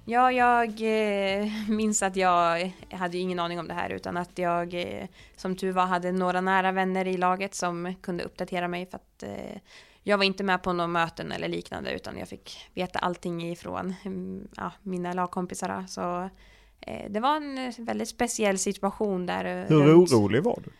Ja, 0.05 0.31
jag 0.31 0.69
eh, 0.81 1.47
minns 1.69 2.03
att 2.03 2.15
jag 2.15 2.71
hade 2.91 3.17
ingen 3.17 3.39
aning 3.39 3.59
om 3.59 3.67
det 3.67 3.73
här 3.73 3.89
utan 3.89 4.17
att 4.17 4.37
jag 4.37 4.73
eh, 4.73 5.07
som 5.35 5.55
tur 5.55 5.71
var 5.71 5.85
hade 5.85 6.11
några 6.11 6.41
nära 6.41 6.71
vänner 6.71 7.07
i 7.07 7.17
laget 7.17 7.55
som 7.55 7.95
kunde 8.01 8.23
uppdatera 8.23 8.67
mig 8.67 8.85
för 8.85 8.95
att 8.97 9.23
eh, 9.23 9.57
jag 10.03 10.17
var 10.17 10.23
inte 10.25 10.43
med 10.43 10.63
på 10.63 10.73
några 10.73 10.87
möten 10.87 11.31
eller 11.31 11.47
liknande 11.47 11.91
utan 11.91 12.17
jag 12.17 12.27
fick 12.27 12.69
veta 12.73 12.99
allting 12.99 13.51
ifrån 13.51 13.93
mm, 14.05 14.47
ja, 14.57 14.71
mina 14.81 15.13
lagkompisar. 15.13 15.85
Så 15.87 16.29
det 17.09 17.19
var 17.19 17.35
en 17.35 17.73
väldigt 17.77 18.09
speciell 18.09 18.57
situation 18.57 19.25
där. 19.25 19.65
Hur 19.69 19.83
runt- 19.83 20.13
orolig 20.13 20.43
var 20.43 20.59
du? 20.63 20.71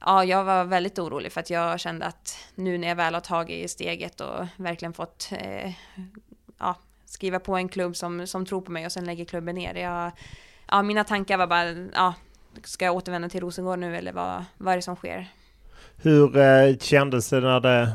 Ja, 0.00 0.24
jag 0.24 0.44
var 0.44 0.64
väldigt 0.64 0.98
orolig 0.98 1.32
för 1.32 1.40
att 1.40 1.50
jag 1.50 1.80
kände 1.80 2.06
att 2.06 2.36
nu 2.54 2.78
när 2.78 2.88
jag 2.88 2.96
väl 2.96 3.14
har 3.14 3.20
tagit 3.20 3.70
steget 3.70 4.20
och 4.20 4.46
verkligen 4.56 4.92
fått 4.92 5.30
ja, 6.58 6.76
skriva 7.12 7.38
på 7.38 7.56
en 7.56 7.68
klubb 7.68 7.96
som, 7.96 8.26
som 8.26 8.46
tror 8.46 8.60
på 8.60 8.72
mig 8.72 8.86
och 8.86 8.92
sen 8.92 9.04
lägger 9.04 9.24
klubben 9.24 9.54
ner. 9.54 9.74
Jag, 9.74 10.12
ja, 10.68 10.82
mina 10.82 11.04
tankar 11.04 11.38
var 11.38 11.46
bara, 11.46 11.70
ja, 11.94 12.14
ska 12.64 12.84
jag 12.84 12.96
återvända 12.96 13.28
till 13.28 13.40
Rosengård 13.40 13.78
nu 13.78 13.96
eller 13.96 14.12
vad, 14.12 14.44
vad 14.58 14.72
är 14.72 14.76
det 14.76 14.82
som 14.82 14.96
sker? 14.96 15.28
Hur 15.96 16.36
eh, 16.36 16.76
kändes 16.76 17.28
det 17.28 17.40
när 17.40 17.60
det 17.60 17.92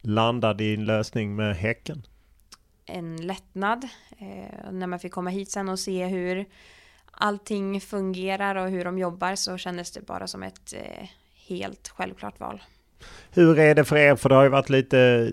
landade 0.00 0.64
i 0.64 0.74
en 0.74 0.84
lösning 0.84 1.36
med 1.36 1.56
Häcken? 1.56 2.02
En 2.86 3.26
lättnad 3.26 3.88
eh, 4.18 4.72
när 4.72 4.86
man 4.86 4.98
fick 4.98 5.12
komma 5.12 5.30
hit 5.30 5.50
sen 5.50 5.68
och 5.68 5.78
se 5.78 6.06
hur 6.06 6.44
allting 7.10 7.80
fungerar 7.80 8.56
och 8.56 8.70
hur 8.70 8.84
de 8.84 8.98
jobbar 8.98 9.34
så 9.34 9.58
kändes 9.58 9.90
det 9.90 10.06
bara 10.06 10.26
som 10.26 10.42
ett 10.42 10.74
eh, 10.74 11.08
helt 11.48 11.88
självklart 11.88 12.40
val. 12.40 12.62
Hur 13.30 13.58
är 13.58 13.74
det 13.74 13.84
för 13.84 13.96
er? 13.96 14.16
För 14.16 14.28
det 14.28 14.34
har 14.34 14.42
ju 14.42 14.48
varit 14.48 14.70
lite 14.70 15.32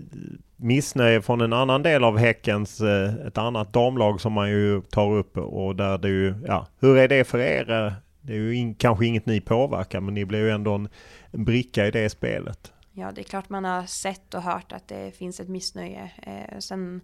missnöje 0.56 1.22
från 1.22 1.40
en 1.40 1.52
annan 1.52 1.82
del 1.82 2.04
av 2.04 2.18
Häckens, 2.18 2.80
eh, 2.80 3.14
ett 3.26 3.38
annat 3.38 3.72
damlag 3.72 4.20
som 4.20 4.32
man 4.32 4.50
ju 4.50 4.82
tar 4.82 5.12
upp 5.12 5.36
och 5.36 5.76
där 5.76 5.98
det 5.98 6.08
ju, 6.08 6.34
ja, 6.46 6.66
hur 6.80 6.96
är 6.96 7.08
det 7.08 7.24
för 7.24 7.38
er? 7.38 7.70
Eh, 7.70 7.92
det 8.20 8.32
är 8.32 8.36
ju 8.36 8.56
in, 8.56 8.74
kanske 8.74 9.06
inget 9.06 9.26
ni 9.26 9.40
påverkar 9.40 10.00
men 10.00 10.14
ni 10.14 10.24
blir 10.24 10.38
ju 10.38 10.50
ändå 10.50 10.74
en, 10.74 10.88
en 11.30 11.44
bricka 11.44 11.86
i 11.86 11.90
det 11.90 12.10
spelet. 12.10 12.72
Ja, 12.92 13.12
det 13.12 13.20
är 13.20 13.24
klart 13.24 13.48
man 13.48 13.64
har 13.64 13.82
sett 13.82 14.34
och 14.34 14.42
hört 14.42 14.72
att 14.72 14.88
det 14.88 15.16
finns 15.16 15.40
ett 15.40 15.48
missnöje. 15.48 16.10
Eh, 16.22 16.58
sen 16.58 17.00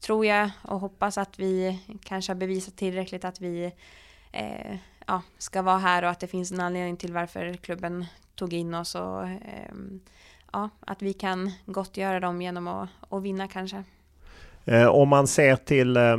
tror 0.00 0.26
jag 0.26 0.50
och 0.62 0.80
hoppas 0.80 1.18
att 1.18 1.38
vi 1.38 1.78
kanske 2.04 2.32
har 2.32 2.38
bevisat 2.38 2.76
tillräckligt 2.76 3.24
att 3.24 3.40
vi 3.40 3.72
eh, 4.32 4.76
ja, 5.06 5.22
ska 5.38 5.62
vara 5.62 5.78
här 5.78 6.02
och 6.02 6.10
att 6.10 6.20
det 6.20 6.26
finns 6.26 6.52
en 6.52 6.60
anledning 6.60 6.96
till 6.96 7.12
varför 7.12 7.54
klubben 7.54 8.06
tog 8.34 8.52
in 8.52 8.74
oss 8.74 8.94
och 8.94 9.22
eh, 9.28 9.74
ja, 10.52 10.70
att 10.80 11.02
vi 11.02 11.12
kan 11.12 11.50
gottgöra 11.66 12.20
dem 12.20 12.42
genom 12.42 12.68
att, 12.68 12.88
att 13.08 13.22
vinna 13.22 13.48
kanske. 13.48 13.84
Eh, 14.64 14.86
om 14.86 15.08
man 15.08 15.26
ser 15.26 15.56
till 15.56 15.96
eh, 15.96 16.16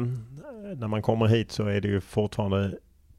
när 0.75 0.87
man 0.87 1.01
kommer 1.01 1.27
hit 1.27 1.51
så 1.51 1.67
är 1.67 1.81
det 1.81 1.87
ju 1.87 2.01
fortfarande 2.01 2.77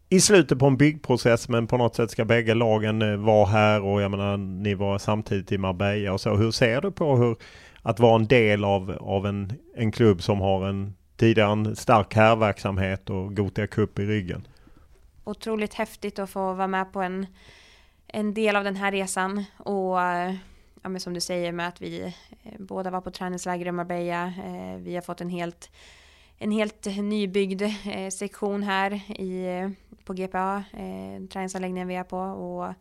i 0.09 0.21
slutet 0.21 0.59
på 0.59 0.67
en 0.67 0.77
byggprocess 0.77 1.49
men 1.49 1.67
på 1.67 1.77
något 1.77 1.95
sätt 1.95 2.11
ska 2.11 2.25
bägge 2.25 2.55
lagen 2.55 3.03
eh, 3.03 3.17
vara 3.17 3.47
här 3.47 3.83
och 3.83 4.03
jag 4.03 4.11
menar 4.11 4.37
ni 4.37 4.75
var 4.75 4.99
samtidigt 4.99 5.53
i 5.53 5.59
Marbella 5.59 6.12
och 6.12 6.21
så. 6.21 6.37
Hur 6.37 6.51
ser 6.51 6.81
du 6.81 6.91
på 6.91 7.17
hur 7.17 7.37
att 7.83 8.01
vara 8.01 8.15
en 8.15 8.27
del 8.27 8.65
av, 8.65 8.99
av 9.01 9.27
en, 9.27 9.53
en 9.75 9.93
klubb 9.93 10.23
som 10.23 10.41
har 10.41 10.69
en 10.69 10.95
tidigare 11.17 11.53
en 11.53 11.77
stark 11.77 12.15
herrverksamhet 12.15 13.11
och 13.11 13.37
Gothia 13.37 13.67
Cup 13.67 13.99
i 13.99 14.07
ryggen? 14.07 14.47
Otroligt 15.25 15.75
häftigt 15.75 16.19
att 16.19 16.31
få 16.31 16.53
vara 16.53 16.67
med 16.67 16.93
på 16.93 17.03
en, 17.03 17.27
en 18.07 18.35
del 18.35 18.57
av 18.57 18.65
den 18.65 18.77
här 18.77 18.93
resan 18.93 19.45
och 19.59 20.03
eh, 20.03 20.35
ja, 20.85 20.89
men 20.89 21.01
som 21.01 21.14
du 21.14 21.20
säger 21.20 21.53
med 21.53 21.68
att 21.68 21.82
vi 21.82 22.03
eh, 22.43 22.53
båda 22.59 22.91
var 22.91 23.01
på 23.01 23.11
träningsläger 23.11 23.66
i 23.66 23.72
Marbella. 23.72 24.26
Eh, 24.26 24.76
vi 24.78 24.95
har 24.95 25.03
fått 25.03 25.20
en 25.20 25.30
helt 25.30 25.70
en 26.39 26.51
helt 26.51 26.87
nybyggd 26.97 27.62
eh, 27.62 28.09
sektion 28.11 28.62
här 28.62 28.93
i, 29.20 29.74
på 30.05 30.12
GPA, 30.12 30.64
eh, 30.72 31.26
träningsanläggningen 31.32 31.89
vi 31.89 31.95
är 31.95 32.05
på 32.05 32.18
och 32.18 32.74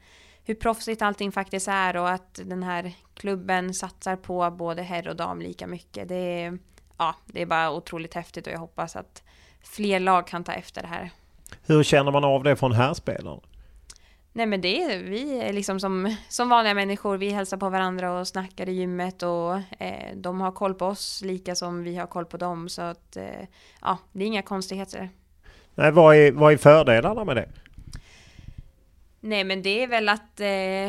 hur 0.43 0.55
proffsigt 0.55 1.01
allting 1.01 1.31
faktiskt 1.31 1.67
är 1.67 1.95
och 1.95 2.09
att 2.09 2.39
den 2.45 2.63
här 2.63 2.93
klubben 3.13 3.73
satsar 3.73 4.15
på 4.15 4.51
både 4.51 4.81
herr 4.81 5.07
och 5.07 5.15
dam 5.15 5.41
lika 5.41 5.67
mycket. 5.67 6.09
Det 6.09 6.15
är, 6.15 6.57
ja, 6.97 7.15
det 7.25 7.41
är 7.41 7.45
bara 7.45 7.71
otroligt 7.71 8.13
häftigt 8.13 8.47
och 8.47 8.53
jag 8.53 8.59
hoppas 8.59 8.95
att 8.95 9.23
fler 9.61 9.99
lag 9.99 10.27
kan 10.27 10.43
ta 10.43 10.51
efter 10.51 10.81
det 10.81 10.87
här. 10.87 11.09
Hur 11.65 11.83
känner 11.83 12.11
man 12.11 12.23
av 12.23 12.43
det 12.43 12.55
från 12.55 12.71
härspelarna? 12.71 13.41
Nej 14.35 14.45
men 14.45 14.61
det 14.61 14.83
är 14.83 15.03
vi 15.03 15.39
är 15.39 15.53
liksom 15.53 15.79
som, 15.79 16.15
som 16.29 16.49
vanliga 16.49 16.73
människor. 16.73 17.17
Vi 17.17 17.29
hälsar 17.29 17.57
på 17.57 17.69
varandra 17.69 18.19
och 18.19 18.27
snackar 18.27 18.69
i 18.69 18.71
gymmet 18.71 19.23
och 19.23 19.55
eh, 19.79 20.15
de 20.15 20.41
har 20.41 20.51
koll 20.51 20.73
på 20.73 20.85
oss 20.85 21.21
lika 21.25 21.55
som 21.55 21.83
vi 21.83 21.95
har 21.95 22.07
koll 22.07 22.25
på 22.25 22.37
dem. 22.37 22.69
Så 22.69 22.81
att 22.81 23.17
eh, 23.17 23.47
ja, 23.81 23.97
det 24.11 24.23
är 24.23 24.27
inga 24.27 24.41
konstigheter. 24.41 25.09
Nej, 25.75 25.91
vad 25.91 26.15
är, 26.15 26.31
vad 26.31 26.53
är 26.53 26.57
fördelarna 26.57 27.23
med 27.23 27.35
det? 27.35 27.49
Nej 29.19 29.43
men 29.43 29.61
det 29.61 29.83
är 29.83 29.87
väl 29.87 30.09
att 30.09 30.39
eh, 30.39 30.87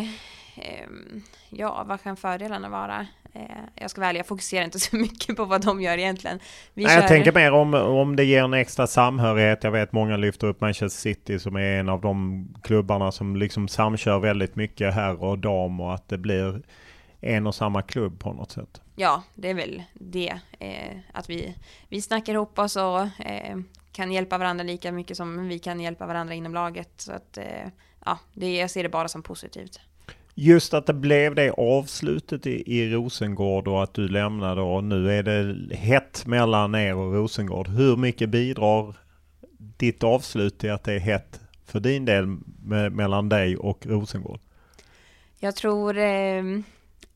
ehm, 0.57 1.23
Ja, 1.57 1.85
vad 1.87 2.03
kan 2.03 2.17
fördelarna 2.17 2.69
vara? 2.69 3.07
Eh, 3.35 3.43
jag 3.75 3.91
ska 3.91 4.01
välja, 4.01 4.19
jag 4.19 4.27
fokuserar 4.27 4.65
inte 4.65 4.79
så 4.81 4.97
mycket 4.97 5.37
på 5.37 5.45
vad 5.45 5.65
de 5.65 5.81
gör 5.81 5.99
egentligen. 5.99 6.39
Vi 6.75 6.85
Nej, 6.85 6.97
jag 6.97 7.09
tänker 7.09 7.33
mer 7.33 7.53
om, 7.53 7.75
om 7.75 8.17
det 8.17 8.25
ger 8.25 8.45
en 8.45 8.55
extra 8.55 8.87
samhörighet. 8.87 9.65
Jag 9.65 9.71
vet 9.71 9.93
många 9.93 10.17
lyfter 10.17 10.47
upp 10.47 10.61
Manchester 10.61 11.01
City 11.01 11.39
som 11.39 11.57
är 11.57 11.79
en 11.79 11.89
av 11.89 12.01
de 12.01 12.49
klubbarna 12.63 13.13
som 13.13 13.37
liksom 13.37 13.69
samkör 13.69 14.19
väldigt 14.19 14.57
mycket 14.57 14.95
herr 14.95 15.23
och 15.23 15.39
dam 15.39 15.81
och 15.81 15.95
att 15.95 16.09
det 16.09 16.19
blir 16.19 16.63
en 17.21 17.47
och 17.47 17.55
samma 17.55 17.83
klubb 17.83 18.21
på 18.21 18.33
något 18.33 18.51
sätt. 18.51 18.81
Ja, 18.97 19.23
det 19.35 19.51
är 19.51 19.55
väl 19.55 19.83
det. 19.95 20.39
Eh, 20.59 20.97
att 21.13 21.31
vi, 21.31 21.57
vi 21.89 22.03
snackar 22.03 22.35
ihop 22.35 22.59
oss 22.59 22.77
och 22.77 23.01
eh, 23.27 23.57
kan 23.93 24.13
hjälpa 24.13 24.39
varandra 24.39 24.65
lika 24.65 24.93
mycket 24.93 25.17
som 25.17 25.49
vi 25.49 25.59
kan 25.59 25.81
hjälpa 25.81 26.07
varandra 26.07 26.35
inom 26.35 26.55
laget. 26.55 26.91
Så 26.97 27.13
att, 27.13 27.39
eh, 27.39 27.69
ja, 28.05 28.19
det, 28.33 28.57
jag 28.57 28.71
ser 28.71 28.83
det 28.83 28.89
bara 28.89 29.09
som 29.09 29.23
positivt. 29.23 29.81
Just 30.35 30.75
att 30.75 30.87
det 30.87 30.95
blev 30.95 31.35
det 31.35 31.51
avslutet 31.51 32.47
i, 32.47 32.79
i 32.79 32.91
Rosengård 32.91 33.69
och 33.69 33.83
att 33.83 33.95
du 33.95 34.09
lämnade 34.09 34.61
och 34.61 34.85
nu 34.85 35.13
är 35.13 35.23
det 35.23 35.75
hett 35.77 36.27
mellan 36.27 36.75
er 36.75 36.95
och 36.95 37.15
Rosengård. 37.15 37.69
Hur 37.69 37.97
mycket 37.97 38.29
bidrar 38.29 38.97
ditt 39.59 40.05
avslut 40.05 40.59
till 40.59 40.71
att 40.71 40.85
det 40.85 40.93
är 40.93 40.99
hett 40.99 41.41
för 41.67 41.81
din 41.81 42.05
del 42.05 42.27
med, 42.63 42.93
mellan 42.93 43.29
dig 43.29 43.57
och 43.57 43.87
Rosengård? 43.87 44.41
Jag 45.39 45.57
tror, 45.57 45.99
eh, 45.99 46.43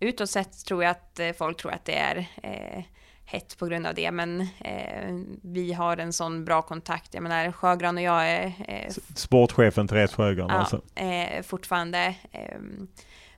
utåt 0.01 0.31
sett 0.31 0.65
tror 0.65 0.83
jag 0.83 0.91
att 0.91 1.21
eh, 1.21 1.33
folk 1.33 1.57
tror 1.57 1.73
att 1.73 1.85
det 1.85 1.99
är 1.99 2.17
eh, 2.43 2.85
hett 3.25 3.59
på 3.59 3.67
grund 3.67 3.87
av 3.87 3.95
det, 3.95 4.11
men 4.11 4.41
eh, 4.41 5.15
vi 5.43 5.73
har 5.73 5.97
en 5.97 6.13
sån 6.13 6.45
bra 6.45 6.63
kontakt. 6.63 7.15
Jag 7.15 7.23
menar, 7.23 7.53
Sjögran 7.53 7.97
och 7.97 8.03
jag 8.03 8.31
är 8.31 8.53
eh, 8.69 8.93
Sportchefen 9.15 9.89
Therese 9.89 10.15
Sjögran 10.15 10.51
alltså. 10.51 10.83
ja, 10.95 11.03
eh, 11.03 11.43
fortfarande 11.43 12.15
eh, 12.33 12.59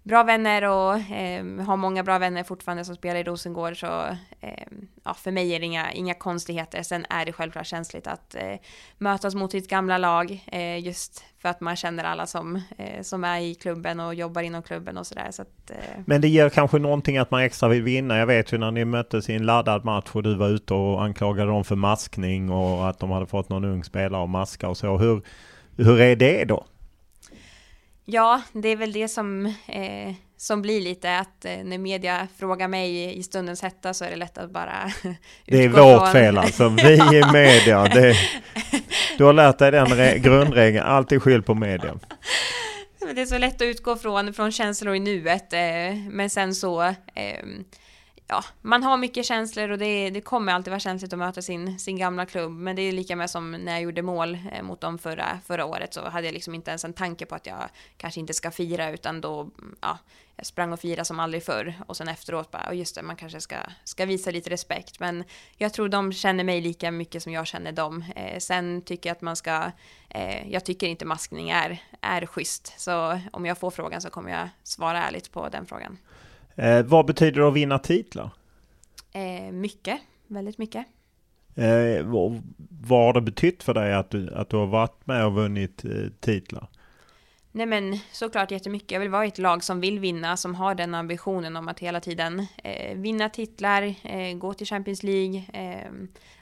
bra 0.03 0.22
vänner 0.22 0.64
och 0.64 0.94
eh, 0.94 1.44
har 1.66 1.76
många 1.76 2.03
bra 2.03 2.18
vänner 2.18 2.44
fortfarande 2.44 2.84
som 2.84 2.96
spelar 2.96 3.20
i 3.20 3.22
Rosengård. 3.22 3.80
Så 3.80 3.86
eh, 4.40 4.66
ja, 5.05 5.14
för 5.14 5.30
mig 5.30 5.55
är 5.55 5.61
det 5.61 5.66
inga, 5.66 5.92
inga 5.92 6.14
konstigheter. 6.14 6.82
Sen 6.82 7.07
är 7.11 7.24
det 7.24 7.32
självklart 7.32 7.66
känsligt 7.66 8.07
att 8.07 8.34
eh, 8.34 8.57
mötas 8.98 9.34
mot 9.34 9.51
sitt 9.51 9.68
gamla 9.68 9.98
lag 9.98 10.44
eh, 10.53 10.78
just 10.78 11.24
för 11.38 11.48
att 11.48 11.61
man 11.61 11.76
känner 11.76 12.05
alla 12.05 12.26
som, 12.26 12.57
eh, 12.78 13.03
som 13.03 13.24
är 13.24 13.40
i 13.40 13.55
klubben 13.55 14.01
och 14.01 14.14
jobbar 14.14 14.42
inom 14.42 14.62
klubben 14.62 14.96
och 14.96 15.07
sådär. 15.07 15.28
Så 15.30 15.42
att, 15.42 15.70
eh, 15.70 16.01
Men 16.07 16.20
det 16.20 16.28
ger 16.28 16.48
kanske 16.48 16.78
någonting 16.78 17.18
att 17.18 17.30
man 17.30 17.42
extra 17.42 17.68
vill 17.68 17.82
vinna. 17.82 18.18
Jag 18.18 18.26
vet 18.26 18.53
ju 18.53 18.59
när 18.59 18.70
ni 18.70 18.84
möttes 18.84 19.30
i 19.30 19.34
en 19.34 19.46
laddad 19.46 19.84
match 19.84 20.11
och 20.12 20.22
du 20.22 20.34
var 20.34 20.48
ute 20.48 20.74
och 20.74 21.03
anklagade 21.05 21.51
dem 21.51 21.64
för 21.64 21.76
maskning 21.76 22.51
och 22.51 22.88
att 22.88 22.98
de 22.98 23.11
hade 23.11 23.26
fått 23.26 23.48
någon 23.48 23.64
ung 23.64 23.84
spelare 23.84 24.22
att 24.22 24.30
maska 24.30 24.68
och 24.68 24.76
så. 24.76 24.98
Hur, 24.98 25.22
hur 25.76 26.01
är 26.01 26.16
det 26.16 26.44
då? 26.44 26.64
Ja, 28.12 28.42
det 28.52 28.68
är 28.68 28.76
väl 28.76 28.92
det 28.92 29.08
som, 29.08 29.46
eh, 29.46 30.14
som 30.36 30.62
blir 30.62 30.80
lite 30.80 31.18
att 31.18 31.44
eh, 31.44 31.56
när 31.64 31.78
media 31.78 32.28
frågar 32.38 32.68
mig 32.68 33.18
i 33.18 33.22
stundens 33.22 33.62
hetta 33.62 33.94
så 33.94 34.04
är 34.04 34.11
det 34.11 34.16
lätt 34.16 34.38
att 34.38 34.50
bara 34.50 34.92
Det 35.46 35.64
är 35.64 35.68
vårt 35.68 36.00
från- 36.00 36.12
fel 36.12 36.38
alltså. 36.38 36.68
Vi 36.68 36.92
i 36.94 37.22
media. 37.32 37.84
Det, 37.84 38.14
du 39.18 39.24
har 39.24 39.32
lärt 39.32 39.58
dig 39.58 39.70
den 39.70 39.86
re- 39.86 40.16
grundregeln. 40.18 40.86
Alltid 40.86 41.22
skyll 41.22 41.42
på 41.42 41.54
media. 41.54 41.98
Det 43.14 43.20
är 43.22 43.26
så 43.26 43.38
lätt 43.38 43.54
att 43.54 43.62
utgå 43.62 43.96
från, 43.96 44.32
från 44.34 44.52
känslor 44.52 44.94
i 44.94 45.00
nuet, 45.00 45.52
eh, 45.52 45.61
men 46.11 46.30
sen 46.30 46.54
så 46.54 46.80
ehm, 47.14 47.64
Ja, 48.33 48.45
man 48.62 48.83
har 48.83 48.97
mycket 48.97 49.26
känslor 49.26 49.70
och 49.70 49.78
det, 49.78 50.11
det 50.11 50.20
kommer 50.20 50.53
alltid 50.53 50.70
vara 50.70 50.81
känsligt 50.81 51.12
att 51.12 51.18
möta 51.18 51.43
sin, 51.43 51.78
sin 51.78 51.97
gamla 51.97 52.26
klubb. 52.26 52.53
Men 52.53 52.76
det 52.76 52.83
är 52.83 52.93
lika 52.93 53.16
med 53.16 53.31
som 53.31 53.51
när 53.51 53.72
jag 53.72 53.83
gjorde 53.83 54.03
mål 54.03 54.39
eh, 54.53 54.62
mot 54.62 54.81
dem 54.81 54.99
förra, 54.99 55.41
förra 55.47 55.64
året 55.64 55.95
så 55.95 56.09
hade 56.09 56.26
jag 56.26 56.35
liksom 56.35 56.55
inte 56.55 56.70
ens 56.70 56.85
en 56.85 56.93
tanke 56.93 57.26
på 57.26 57.35
att 57.35 57.47
jag 57.47 57.59
kanske 57.97 58.20
inte 58.20 58.35
ska 58.35 58.51
fira 58.51 58.91
utan 58.91 59.20
då, 59.20 59.51
ja, 59.81 59.99
jag 60.37 60.47
sprang 60.47 60.72
och 60.72 60.81
firade 60.81 61.05
som 61.05 61.20
aldrig 61.20 61.45
förr 61.45 61.74
och 61.87 61.97
sen 61.97 62.09
efteråt 62.09 62.51
bara, 62.51 62.62
"Ja, 62.66 62.72
just 62.72 62.95
det, 62.95 63.03
man 63.03 63.16
kanske 63.16 63.41
ska, 63.41 63.57
ska 63.85 64.07
visa 64.07 64.31
lite 64.31 64.51
respekt. 64.51 65.01
Men 65.01 65.24
jag 65.57 65.72
tror 65.72 65.89
de 65.89 66.12
känner 66.12 66.45
mig 66.45 66.61
lika 66.61 66.91
mycket 66.91 67.22
som 67.22 67.33
jag 67.33 67.47
känner 67.47 67.72
dem. 67.72 68.05
Eh, 68.16 68.39
sen 68.39 68.83
tycker 68.83 69.11
jag 69.11 69.14
att 69.14 69.22
man 69.22 69.37
ska, 69.37 69.70
eh, 70.09 70.53
jag 70.53 70.64
tycker 70.64 70.87
inte 70.87 71.05
maskning 71.05 71.51
är, 71.51 71.83
är 72.01 72.26
schysst. 72.26 72.74
Så 72.81 73.20
om 73.33 73.47
jag 73.47 73.59
får 73.59 73.70
frågan 73.70 74.01
så 74.01 74.11
kommer 74.11 74.31
jag 74.31 74.49
svara 74.62 75.03
ärligt 75.03 75.33
på 75.33 75.49
den 75.49 75.66
frågan. 75.66 75.99
Eh, 76.61 76.82
vad 76.82 77.06
betyder 77.06 77.40
det 77.40 77.48
att 77.48 77.54
vinna 77.54 77.78
titlar? 77.78 78.30
Eh, 79.12 79.52
mycket, 79.52 80.00
väldigt 80.26 80.58
mycket. 80.58 80.86
Eh, 81.54 82.04
vad, 82.04 82.42
vad 82.82 83.04
har 83.04 83.12
det 83.12 83.20
betytt 83.20 83.62
för 83.62 83.74
dig 83.74 83.94
att 83.94 84.11
du, 84.11 84.34
att 84.34 84.50
du 84.50 84.56
har 84.56 84.66
varit 84.66 85.06
med 85.06 85.26
och 85.26 85.32
vunnit 85.32 85.84
eh, 85.84 85.90
titlar? 86.20 86.68
Nej 87.52 87.66
men 87.66 87.98
såklart 88.12 88.50
jättemycket. 88.50 88.90
Jag 88.90 89.00
vill 89.00 89.08
vara 89.08 89.24
i 89.24 89.28
ett 89.28 89.38
lag 89.38 89.64
som 89.64 89.80
vill 89.80 89.98
vinna, 89.98 90.36
som 90.36 90.54
har 90.54 90.74
den 90.74 90.94
ambitionen 90.94 91.56
om 91.56 91.68
att 91.68 91.80
hela 91.80 92.00
tiden 92.00 92.46
eh, 92.64 92.96
vinna 92.96 93.28
titlar, 93.28 93.94
eh, 94.02 94.36
gå 94.38 94.54
till 94.54 94.66
Champions 94.66 95.02
League. 95.02 95.44
Eh, 95.52 95.92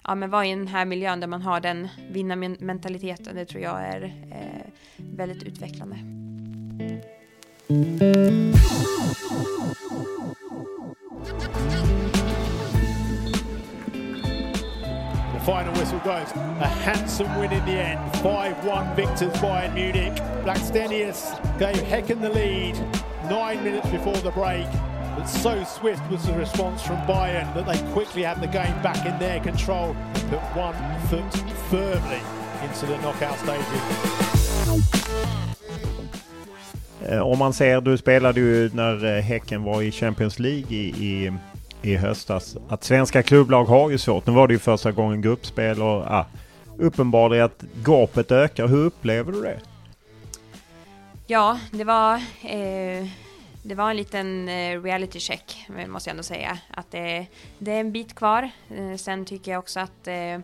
ja 0.04 0.14
men 0.14 0.30
vara 0.30 0.46
i 0.46 0.50
den 0.50 0.68
här 0.68 0.84
miljön 0.84 1.20
där 1.20 1.26
man 1.26 1.42
har 1.42 1.60
den 1.60 1.88
vinnarmentaliteten, 2.10 3.36
det 3.36 3.44
tror 3.44 3.62
jag 3.62 3.82
är 3.82 4.02
eh, 4.30 4.72
väldigt 4.96 5.42
utvecklande. 5.42 5.96
The 15.32 15.40
final 15.44 15.72
whistle 15.74 15.98
goes. 16.00 16.30
A 16.32 16.66
handsome 16.66 17.34
win 17.38 17.52
in 17.52 17.64
the 17.64 17.72
end. 17.72 17.98
5-1 18.16 18.94
victors 18.94 19.32
Bayern 19.40 19.72
Munich. 19.72 20.14
Blackstenius 20.44 21.32
gave 21.58 21.76
Hecken 21.76 22.20
the 22.20 22.28
lead 22.28 22.76
nine 23.30 23.64
minutes 23.64 23.88
before 23.88 24.16
the 24.18 24.30
break. 24.32 24.66
But 25.16 25.24
so 25.24 25.64
swift 25.64 26.08
was 26.10 26.26
the 26.26 26.34
response 26.34 26.82
from 26.82 26.98
Bayern 27.06 27.54
that 27.54 27.66
they 27.66 27.78
quickly 27.92 28.22
had 28.24 28.42
the 28.42 28.46
game 28.46 28.82
back 28.82 29.06
in 29.06 29.18
their 29.18 29.40
control. 29.40 29.96
Put 30.28 30.40
one 30.54 30.74
foot 31.08 31.34
firmly 31.70 32.20
into 32.62 32.86
the 32.86 32.98
knockout 32.98 33.38
stages. 33.38 33.82
Eh, 37.06 37.20
om 37.20 37.38
man 37.38 37.52
ser, 37.52 37.80
du 37.80 37.98
spelade 37.98 38.40
ju 38.40 38.70
när 38.74 39.16
eh, 39.16 39.22
Häcken 39.22 39.62
var 39.62 39.82
i 39.82 39.92
Champions 39.92 40.38
League 40.38 40.76
i, 40.76 40.88
i, 40.88 41.32
i 41.82 41.96
höstas. 41.96 42.56
Att 42.68 42.84
svenska 42.84 43.22
klubblag 43.22 43.64
har 43.64 43.90
ju 43.90 43.98
svårt. 43.98 44.26
Nu 44.26 44.32
var 44.32 44.48
det 44.48 44.54
ju 44.54 44.58
första 44.58 44.92
gången 44.92 45.22
gruppspel 45.22 45.82
och 45.82 46.04
ah, 46.06 46.26
uppenbarligen 46.78 47.44
att 47.44 47.64
gapet 47.84 48.32
ökar. 48.32 48.66
Hur 48.66 48.84
upplever 48.84 49.32
du 49.32 49.42
det? 49.42 49.60
Ja, 51.26 51.58
det 51.70 51.84
var, 51.84 52.14
eh, 52.42 53.06
det 53.62 53.74
var 53.74 53.90
en 53.90 53.96
liten 53.96 54.48
eh, 54.48 54.82
reality 54.82 55.20
check, 55.20 55.66
måste 55.88 56.10
jag 56.10 56.12
ändå 56.12 56.22
säga. 56.22 56.58
Att 56.70 56.90
det, 56.90 57.26
det 57.58 57.72
är 57.72 57.80
en 57.80 57.92
bit 57.92 58.14
kvar. 58.14 58.50
Eh, 58.76 58.96
sen 58.96 59.24
tycker 59.24 59.50
jag 59.50 59.58
också 59.58 59.80
att 59.80 60.08
eh, 60.08 60.38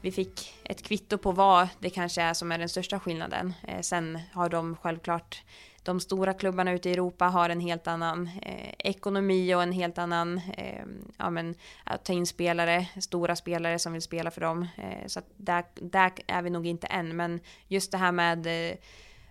vi 0.00 0.12
fick 0.12 0.54
ett 0.64 0.82
kvitto 0.82 1.18
på 1.18 1.32
vad 1.32 1.68
det 1.78 1.90
kanske 1.90 2.22
är 2.22 2.34
som 2.34 2.52
är 2.52 2.58
den 2.58 2.68
största 2.68 3.00
skillnaden. 3.00 3.54
Eh, 3.68 3.80
sen 3.80 4.18
har 4.32 4.48
de 4.48 4.76
självklart 4.82 5.42
de 5.82 6.00
stora 6.00 6.32
klubbarna 6.32 6.72
ute 6.72 6.88
i 6.90 6.92
Europa 6.92 7.24
har 7.24 7.48
en 7.48 7.60
helt 7.60 7.86
annan 7.86 8.30
eh, 8.42 8.74
ekonomi 8.78 9.54
och 9.54 9.62
en 9.62 9.72
helt 9.72 9.98
annan, 9.98 10.40
eh, 10.56 10.84
ja 11.16 11.30
men 11.30 11.54
att 11.84 12.04
ta 12.04 12.12
in 12.12 12.26
spelare, 12.26 12.86
stora 13.00 13.36
spelare 13.36 13.78
som 13.78 13.92
vill 13.92 14.02
spela 14.02 14.30
för 14.30 14.40
dem. 14.40 14.66
Eh, 14.76 15.06
så 15.06 15.18
att 15.18 15.26
där, 15.36 15.64
där 15.74 16.12
är 16.26 16.42
vi 16.42 16.50
nog 16.50 16.66
inte 16.66 16.86
än, 16.86 17.16
men 17.16 17.40
just 17.68 17.92
det 17.92 17.98
här 17.98 18.12
med 18.12 18.46
eh, 18.46 18.76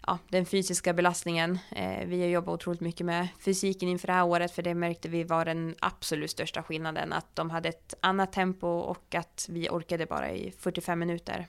ja, 0.08 0.18
den 0.30 0.46
fysiska 0.46 0.94
belastningen. 0.94 1.60
Eh, 1.72 2.08
vi 2.08 2.22
har 2.22 2.28
jobbat 2.28 2.54
otroligt 2.54 2.82
mycket 2.82 3.06
med 3.06 3.28
fysiken 3.40 3.90
inför 3.90 4.08
det 4.08 4.14
här 4.14 4.26
året 4.26 4.52
för 4.52 4.62
det 4.62 4.74
märkte 4.74 5.10
vi 5.10 5.24
var 5.24 5.46
den 5.46 5.76
absolut 5.80 6.32
största 6.32 6.64
skillnaden. 6.64 7.14
Att 7.14 7.36
de 7.36 7.50
hade 7.50 7.70
ett 7.70 7.94
annat 8.02 8.34
tempo 8.34 8.68
och 8.68 9.16
att 9.16 9.48
vi 9.50 9.70
orkade 9.70 10.06
bara 10.06 10.32
i 10.32 10.52
45 10.58 11.00
minuter. 11.00 11.48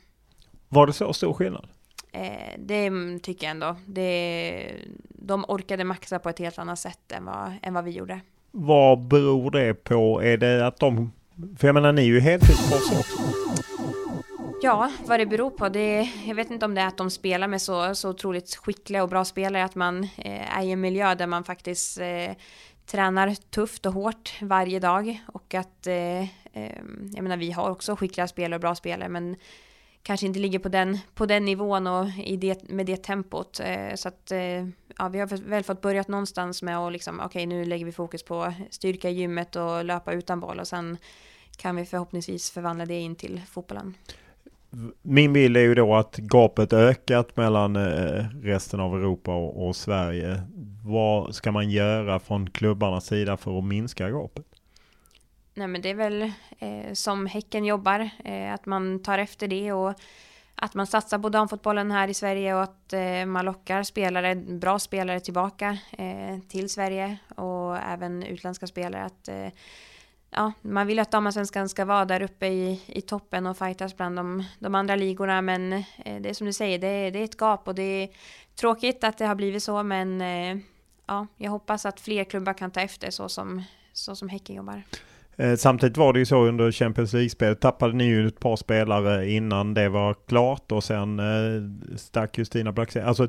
Var 0.68 0.86
det 0.86 0.92
så 0.92 1.12
stor 1.12 1.34
skillnad? 1.34 1.68
Eh, 2.12 2.58
det 2.58 2.90
tycker 3.22 3.46
jag 3.46 3.50
ändå. 3.50 3.76
Det, 3.86 4.74
de 5.08 5.44
orkade 5.48 5.84
maxa 5.84 6.18
på 6.18 6.28
ett 6.28 6.38
helt 6.38 6.58
annat 6.58 6.78
sätt 6.78 7.12
än 7.12 7.24
vad, 7.24 7.52
än 7.62 7.74
vad 7.74 7.84
vi 7.84 7.90
gjorde. 7.90 8.20
Vad 8.50 9.00
beror 9.00 9.50
det 9.50 9.74
på? 9.74 10.22
Är 10.22 10.36
det 10.36 10.66
att 10.66 10.78
de... 10.78 11.12
För 11.58 11.68
jag 11.68 11.74
menar, 11.74 11.92
ni 11.92 12.02
är 12.02 12.06
ju 12.06 12.20
heltidsproffs 12.20 12.98
också. 12.98 13.22
Ja, 14.62 14.92
vad 15.06 15.20
det 15.20 15.26
beror 15.26 15.50
på, 15.50 15.68
det, 15.68 16.10
jag 16.26 16.34
vet 16.34 16.50
inte 16.50 16.64
om 16.64 16.74
det 16.74 16.80
är 16.80 16.86
att 16.86 16.96
de 16.96 17.10
spelar 17.10 17.48
med 17.48 17.62
så, 17.62 17.94
så 17.94 18.10
otroligt 18.10 18.56
skickliga 18.56 19.02
och 19.02 19.08
bra 19.08 19.24
spelare, 19.24 19.64
att 19.64 19.74
man 19.74 20.04
eh, 20.04 20.58
är 20.58 20.62
i 20.62 20.70
en 20.70 20.80
miljö 20.80 21.14
där 21.14 21.26
man 21.26 21.44
faktiskt 21.44 22.00
eh, 22.00 22.30
tränar 22.86 23.34
tufft 23.34 23.86
och 23.86 23.92
hårt 23.92 24.34
varje 24.40 24.80
dag 24.80 25.22
och 25.26 25.54
att, 25.54 25.86
eh, 25.86 26.20
eh, 26.22 26.78
jag 27.14 27.22
menar 27.22 27.36
vi 27.36 27.50
har 27.50 27.70
också 27.70 27.96
skickliga 27.96 28.28
spelare 28.28 28.54
och 28.54 28.60
bra 28.60 28.74
spelare, 28.74 29.08
men 29.08 29.36
kanske 30.02 30.26
inte 30.26 30.38
ligger 30.40 30.58
på 30.58 30.68
den, 30.68 30.98
på 31.14 31.26
den 31.26 31.44
nivån 31.44 31.86
och 31.86 32.06
i 32.24 32.36
det, 32.36 32.68
med 32.68 32.86
det 32.86 32.96
tempot. 32.96 33.60
Eh, 33.60 33.94
så 33.94 34.08
att, 34.08 34.32
eh, 34.32 34.66
ja, 34.98 35.08
vi 35.12 35.18
har 35.18 35.48
väl 35.48 35.62
fått 35.62 35.80
börjat 35.80 36.08
någonstans 36.08 36.62
med 36.62 36.78
att 36.78 36.92
liksom, 36.92 37.16
okej 37.16 37.26
okay, 37.26 37.46
nu 37.46 37.64
lägger 37.64 37.86
vi 37.86 37.92
fokus 37.92 38.22
på 38.22 38.52
styrka 38.70 39.10
i 39.10 39.12
gymmet 39.12 39.56
och 39.56 39.84
löpa 39.84 40.12
utan 40.12 40.40
boll 40.40 40.60
och 40.60 40.68
sen 40.68 40.96
kan 41.56 41.76
vi 41.76 41.84
förhoppningsvis 41.84 42.50
förvandla 42.50 42.86
det 42.86 43.00
in 43.00 43.16
till 43.16 43.40
fotbollen. 43.50 43.94
Min 45.02 45.32
bild 45.32 45.56
är 45.56 45.60
ju 45.60 45.74
då 45.74 45.94
att 45.94 46.16
gapet 46.16 46.72
ökat 46.72 47.36
mellan 47.36 47.76
eh, 47.76 48.24
resten 48.42 48.80
av 48.80 48.94
Europa 48.94 49.34
och, 49.34 49.68
och 49.68 49.76
Sverige. 49.76 50.42
Vad 50.84 51.34
ska 51.34 51.52
man 51.52 51.70
göra 51.70 52.20
från 52.20 52.50
klubbarnas 52.50 53.06
sida 53.06 53.36
för 53.36 53.58
att 53.58 53.64
minska 53.64 54.10
gapet? 54.10 54.46
Nej 55.54 55.66
men 55.66 55.82
det 55.82 55.90
är 55.90 55.94
väl 55.94 56.22
eh, 56.58 56.92
som 56.92 57.26
Häcken 57.26 57.64
jobbar, 57.64 58.10
eh, 58.24 58.54
att 58.54 58.66
man 58.66 59.02
tar 59.02 59.18
efter 59.18 59.48
det 59.48 59.72
och 59.72 59.94
att 60.54 60.74
man 60.74 60.86
satsar 60.86 61.18
på 61.18 61.28
damfotbollen 61.28 61.90
här 61.90 62.08
i 62.08 62.14
Sverige 62.14 62.54
och 62.54 62.62
att 62.62 62.92
eh, 62.92 63.26
man 63.26 63.44
lockar 63.44 63.82
spelare, 63.82 64.34
bra 64.34 64.78
spelare 64.78 65.20
tillbaka 65.20 65.78
eh, 65.90 66.38
till 66.48 66.70
Sverige 66.70 67.16
och 67.36 67.76
även 67.76 68.22
utländska 68.22 68.66
spelare. 68.66 69.04
Att, 69.04 69.28
eh, 69.28 69.48
ja, 70.30 70.52
man 70.62 70.86
vill 70.86 70.98
att 70.98 71.10
damallsvenskan 71.10 71.68
ska 71.68 71.84
vara 71.84 72.04
där 72.04 72.22
uppe 72.22 72.46
i, 72.46 72.82
i 72.86 73.00
toppen 73.00 73.46
och 73.46 73.58
fightas 73.58 73.96
bland 73.96 74.16
de, 74.16 74.44
de 74.58 74.74
andra 74.74 74.96
ligorna 74.96 75.42
men 75.42 75.72
eh, 75.72 76.20
det 76.20 76.28
är 76.28 76.34
som 76.34 76.46
du 76.46 76.52
säger, 76.52 76.78
det, 76.78 77.10
det 77.10 77.18
är 77.18 77.24
ett 77.24 77.40
gap 77.40 77.68
och 77.68 77.74
det 77.74 77.82
är 77.82 78.08
tråkigt 78.54 79.04
att 79.04 79.18
det 79.18 79.26
har 79.26 79.34
blivit 79.34 79.62
så 79.62 79.82
men 79.82 80.20
eh, 80.20 80.56
ja, 81.06 81.26
jag 81.36 81.50
hoppas 81.50 81.86
att 81.86 82.00
fler 82.00 82.24
klubbar 82.24 82.52
kan 82.52 82.70
ta 82.70 82.80
efter 82.80 83.10
så 83.10 83.28
som, 83.28 83.62
så 83.92 84.16
som 84.16 84.28
Häcken 84.28 84.56
jobbar. 84.56 84.82
Eh, 85.36 85.56
samtidigt 85.56 85.96
var 85.96 86.12
det 86.12 86.18
ju 86.18 86.26
så 86.26 86.36
under 86.36 86.72
Champions 86.72 87.12
League-spelet 87.12 87.60
tappade 87.60 87.92
ni 87.92 88.04
ju 88.04 88.26
ett 88.26 88.40
par 88.40 88.56
spelare 88.56 89.30
innan 89.30 89.74
det 89.74 89.88
var 89.88 90.14
klart 90.28 90.72
och 90.72 90.84
sen 90.84 91.18
eh, 91.18 91.96
stack 91.96 92.38
Justina 92.38 92.72
Blackstenius. 92.72 93.08
Alltså 93.08 93.28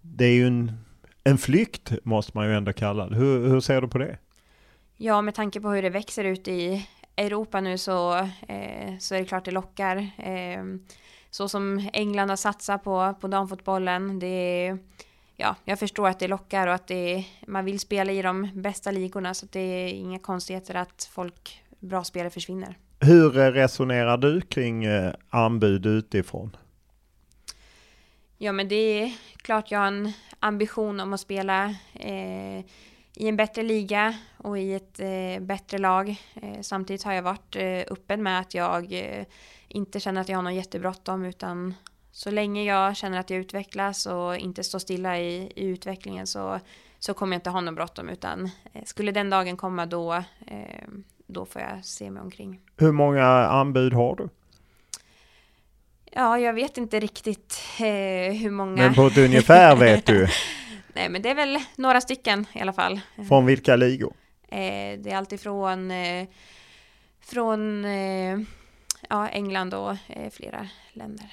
det 0.00 0.24
är 0.24 0.32
ju 0.32 0.46
en, 0.46 0.72
en 1.24 1.38
flykt 1.38 1.92
måste 2.04 2.32
man 2.34 2.46
ju 2.46 2.54
ändå 2.54 2.72
kalla 2.72 3.08
det. 3.08 3.16
Hur, 3.16 3.48
hur 3.48 3.60
ser 3.60 3.80
du 3.80 3.88
på 3.88 3.98
det? 3.98 4.18
Ja, 4.96 5.22
med 5.22 5.34
tanke 5.34 5.60
på 5.60 5.70
hur 5.70 5.82
det 5.82 5.90
växer 5.90 6.24
ut 6.24 6.48
i 6.48 6.86
Europa 7.16 7.60
nu 7.60 7.78
så, 7.78 8.16
eh, 8.48 8.98
så 8.98 9.14
är 9.14 9.18
det 9.18 9.24
klart 9.24 9.44
det 9.44 9.50
lockar. 9.50 9.96
Eh, 10.16 10.64
så 11.30 11.48
som 11.48 11.88
England 11.92 12.28
har 12.28 12.36
satsat 12.36 12.84
på, 12.84 13.14
på 13.20 13.28
damfotbollen, 13.28 14.18
det 14.18 14.26
är 14.26 14.78
ja, 15.38 15.56
jag 15.64 15.78
förstår 15.78 16.08
att 16.08 16.18
det 16.18 16.28
lockar 16.28 16.66
och 16.66 16.74
att 16.74 16.86
det, 16.86 17.24
man 17.46 17.64
vill 17.64 17.80
spela 17.80 18.12
i 18.12 18.22
de 18.22 18.50
bästa 18.54 18.90
ligorna 18.90 19.34
så 19.34 19.46
det 19.50 19.60
är 19.60 19.88
inga 19.88 20.18
konstigheter 20.18 20.74
att 20.74 21.08
folk, 21.12 21.62
bra 21.78 22.04
spelare 22.04 22.30
försvinner. 22.30 22.78
Hur 23.00 23.30
resonerar 23.30 24.16
du 24.16 24.40
kring 24.40 24.84
eh, 24.84 25.12
anbud 25.30 25.86
utifrån? 25.86 26.56
Ja, 28.38 28.52
men 28.52 28.68
det 28.68 28.74
är 28.74 29.12
klart 29.36 29.70
jag 29.70 29.78
har 29.78 29.86
en 29.86 30.12
ambition 30.40 31.00
om 31.00 31.12
att 31.12 31.20
spela 31.20 31.74
eh, 31.94 32.58
i 33.14 33.28
en 33.28 33.36
bättre 33.36 33.62
liga 33.62 34.14
och 34.36 34.58
i 34.58 34.74
ett 34.74 35.00
eh, 35.00 35.40
bättre 35.40 35.78
lag. 35.78 36.08
Eh, 36.34 36.60
samtidigt 36.60 37.02
har 37.02 37.12
jag 37.12 37.22
varit 37.22 37.56
eh, 37.56 37.92
öppen 37.92 38.22
med 38.22 38.40
att 38.40 38.54
jag 38.54 38.92
eh, 38.92 39.24
inte 39.68 40.00
känner 40.00 40.20
att 40.20 40.28
jag 40.28 40.38
har 40.38 40.42
någon 40.42 40.54
jättebråttom 40.54 41.24
utan 41.24 41.74
så 42.18 42.30
länge 42.30 42.64
jag 42.64 42.96
känner 42.96 43.18
att 43.18 43.30
jag 43.30 43.40
utvecklas 43.40 44.06
och 44.06 44.36
inte 44.36 44.64
står 44.64 44.78
stilla 44.78 45.18
i, 45.18 45.52
i 45.56 45.64
utvecklingen 45.66 46.26
så, 46.26 46.60
så 46.98 47.14
kommer 47.14 47.36
jag 47.36 47.38
inte 47.38 47.50
ha 47.50 47.60
någon 47.60 47.74
bråttom 47.74 48.08
utan 48.08 48.50
eh, 48.72 48.84
skulle 48.84 49.12
den 49.12 49.30
dagen 49.30 49.56
komma 49.56 49.86
då, 49.86 50.14
eh, 50.46 50.88
då 51.26 51.46
får 51.46 51.62
jag 51.62 51.84
se 51.84 52.10
mig 52.10 52.22
omkring. 52.22 52.60
Hur 52.76 52.92
många 52.92 53.24
anbud 53.26 53.92
har 53.92 54.16
du? 54.16 54.28
Ja, 56.12 56.38
jag 56.38 56.52
vet 56.52 56.78
inte 56.78 57.00
riktigt 57.00 57.60
eh, 57.78 58.32
hur 58.32 58.50
många. 58.50 58.82
Men 58.82 58.94
på 58.94 59.06
ett 59.06 59.18
ungefär 59.18 59.76
vet 59.76 60.06
du? 60.06 60.28
Nej, 60.92 61.08
men 61.08 61.22
det 61.22 61.30
är 61.30 61.34
väl 61.34 61.58
några 61.76 62.00
stycken 62.00 62.46
i 62.52 62.60
alla 62.60 62.72
fall. 62.72 63.00
Från 63.28 63.46
vilka 63.46 63.76
ligor? 63.76 64.12
Det 64.48 65.10
är 65.10 65.16
alltifrån 65.16 65.92
från 67.20 67.84
ja, 69.08 69.28
England 69.28 69.74
och 69.74 69.96
flera 70.30 70.68
länder. 70.92 71.32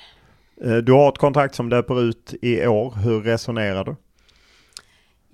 Eh, 0.62 0.76
du 0.76 0.92
har 0.92 1.10
ett 1.10 1.18
kontrakt 1.18 1.56
som 1.56 1.70
löper 1.70 2.02
ut 2.02 2.34
i 2.42 2.68
år. 2.68 2.94
Hur 3.04 3.22
resonerar 3.22 3.86
du? 3.86 3.96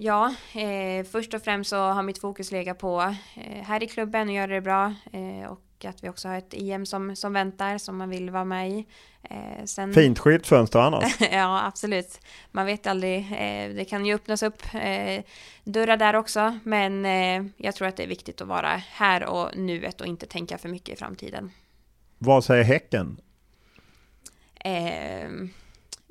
Ja, 0.04 0.34
eh, 0.54 1.06
först 1.06 1.34
och 1.34 1.42
främst 1.42 1.70
så 1.70 1.78
har 1.78 2.04
mitt 2.04 2.18
fokus 2.18 2.52
legat 2.52 2.80
på 2.80 3.02
eh, 3.36 3.64
här 3.64 3.84
i 3.84 3.88
klubben 3.88 4.28
och 4.28 4.34
göra 4.34 4.48
det 4.48 4.62
bra. 4.62 4.94
Eh, 5.12 5.52
och 5.52 5.86
att 5.86 6.04
vi 6.04 6.10
också 6.10 6.28
har 6.28 6.38
ett 6.38 6.54
EM 6.54 6.86
som, 6.86 7.16
som 7.16 7.34
väntar 7.34 7.78
som 7.78 7.98
man 7.98 8.10
vill 8.10 8.30
vara 8.30 8.46
med 8.46 8.70
i. 8.70 8.86
Eh, 9.24 9.66
sen, 9.66 9.94
Fint 9.94 10.20
skyltfönster 10.20 10.80
annars. 10.80 11.22
ja, 11.32 11.66
absolut. 11.66 12.20
Man 12.52 12.66
vet 12.66 12.88
aldrig. 12.88 13.20
Eh, 13.20 13.76
det 13.76 13.86
kan 13.90 14.06
ju 14.06 14.16
öppnas 14.16 14.44
upp 14.44 14.64
dörrar 15.64 15.98
där 15.98 16.16
också, 16.16 16.60
men 16.64 17.06
jag 17.58 17.76
tror 17.76 17.88
att 17.88 17.98
det 17.98 18.04
är 18.04 18.08
viktigt 18.08 18.42
att 18.42 18.48
vara 18.48 18.82
här 18.92 19.26
och 19.26 19.58
nuet 19.58 20.02
och 20.02 20.08
inte 20.08 20.26
tänka 20.26 20.58
för 20.58 20.70
mycket 20.70 20.90
i 20.90 20.96
framtiden. 20.96 21.52
Vad 22.18 22.44
säger 22.44 22.64
Häcken? 22.64 23.18
Eh, 24.64 25.30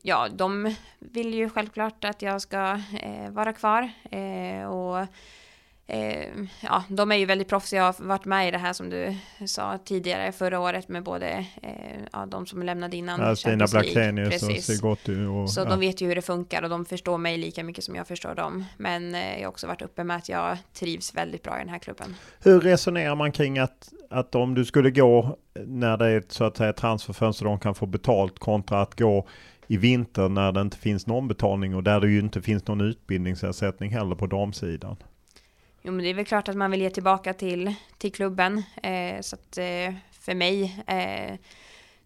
ja, 0.02 0.28
de 0.28 0.74
vill 0.98 1.34
ju 1.34 1.50
självklart 1.50 2.04
att 2.04 2.22
jag 2.22 2.40
ska 2.40 2.80
eh, 3.02 3.30
vara 3.30 3.52
kvar 3.52 3.90
eh, 4.10 4.64
och 4.64 5.06
ja, 6.60 6.84
de 6.88 7.12
är 7.12 7.16
ju 7.16 7.26
väldigt 7.26 7.48
proffsiga 7.48 7.88
och 7.88 7.94
har 7.94 8.04
varit 8.04 8.24
med 8.24 8.48
i 8.48 8.50
det 8.50 8.58
här 8.58 8.72
som 8.72 8.90
du 8.90 9.16
sa 9.46 9.78
tidigare 9.84 10.32
förra 10.32 10.60
året 10.60 10.88
med 10.88 11.02
både 11.02 11.46
eh, 11.62 11.72
ja, 12.12 12.26
de 12.26 12.46
som 12.46 12.62
lämnade 12.62 12.96
innan 12.96 13.20
Ja, 13.20 13.36
Stina. 13.36 13.66
Blackstenius 13.66 14.82
och 14.82 14.90
och... 15.40 15.50
Så 15.50 15.60
ja. 15.60 15.64
de 15.64 15.80
vet 15.80 16.00
ju 16.00 16.06
hur 16.06 16.14
det 16.14 16.22
funkar 16.22 16.62
och 16.62 16.70
de 16.70 16.84
förstår 16.84 17.18
mig 17.18 17.38
lika 17.38 17.64
mycket 17.64 17.84
som 17.84 17.94
jag 17.94 18.06
förstår 18.06 18.34
dem. 18.34 18.64
Men 18.76 19.14
eh, 19.14 19.34
jag 19.34 19.42
har 19.42 19.48
också 19.48 19.66
varit 19.66 19.82
uppe 19.82 20.04
med 20.04 20.16
att 20.16 20.28
jag 20.28 20.58
trivs 20.72 21.14
väldigt 21.14 21.42
bra 21.42 21.56
i 21.56 21.58
den 21.58 21.68
här 21.68 21.78
klubben. 21.78 22.16
Hur 22.40 22.60
resonerar 22.60 23.14
man 23.14 23.32
kring 23.32 23.58
att, 23.58 23.88
att 24.10 24.34
om 24.34 24.54
du 24.54 24.64
skulle 24.64 24.90
gå 24.90 25.38
när 25.66 25.96
det 25.96 26.06
är 26.06 26.18
ett 26.18 26.32
så 26.32 26.44
att 26.44 26.56
säga 26.56 26.72
transferfönster 26.72 27.44
de 27.44 27.58
kan 27.58 27.74
få 27.74 27.86
betalt 27.86 28.38
kontra 28.38 28.80
att 28.80 28.98
gå 28.98 29.26
i 29.66 29.76
vinter 29.76 30.28
när 30.28 30.52
det 30.52 30.60
inte 30.60 30.76
finns 30.76 31.06
någon 31.06 31.28
betalning 31.28 31.74
och 31.74 31.82
där 31.82 32.00
det 32.00 32.10
ju 32.10 32.20
inte 32.20 32.42
finns 32.42 32.66
någon 32.66 32.80
utbildningsersättning 32.80 33.90
heller 33.90 34.16
på 34.16 34.26
damsidan. 34.26 34.96
Jo, 35.82 35.92
men 35.92 36.04
det 36.04 36.10
är 36.10 36.14
väl 36.14 36.24
klart 36.24 36.48
att 36.48 36.56
man 36.56 36.70
vill 36.70 36.80
ge 36.80 36.90
tillbaka 36.90 37.34
till, 37.34 37.74
till 37.98 38.12
klubben. 38.12 38.62
Eh, 38.82 39.20
så 39.20 39.36
att 39.36 39.58
eh, 39.58 39.94
för 40.10 40.34
mig 40.34 40.84
eh, 40.86 41.38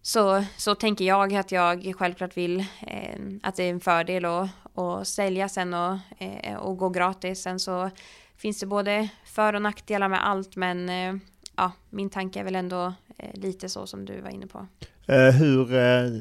så, 0.01 0.43
så 0.57 0.75
tänker 0.75 1.05
jag 1.05 1.33
att 1.33 1.51
jag 1.51 1.93
självklart 1.97 2.37
vill 2.37 2.59
eh, 2.59 3.19
att 3.43 3.55
det 3.55 3.63
är 3.63 3.69
en 3.69 3.79
fördel 3.79 4.25
att, 4.25 4.49
att 4.73 5.07
sälja 5.07 5.49
sen 5.49 5.73
och, 5.73 5.97
eh, 6.17 6.55
och 6.55 6.77
gå 6.77 6.89
gratis. 6.89 7.41
Sen 7.41 7.59
så 7.59 7.89
finns 8.37 8.59
det 8.59 8.65
både 8.65 9.09
för 9.25 9.53
och 9.53 9.61
nackdelar 9.61 10.07
med 10.07 10.27
allt, 10.27 10.55
men 10.55 10.89
eh, 10.89 11.15
ja, 11.55 11.71
min 11.89 12.09
tanke 12.09 12.39
är 12.39 12.43
väl 12.43 12.55
ändå 12.55 12.93
eh, 13.17 13.33
lite 13.33 13.69
så 13.69 13.87
som 13.87 14.05
du 14.05 14.21
var 14.21 14.29
inne 14.29 14.47
på. 14.47 14.67
Eh, 15.07 15.29
hur, 15.29 15.73
eh, 15.73 16.11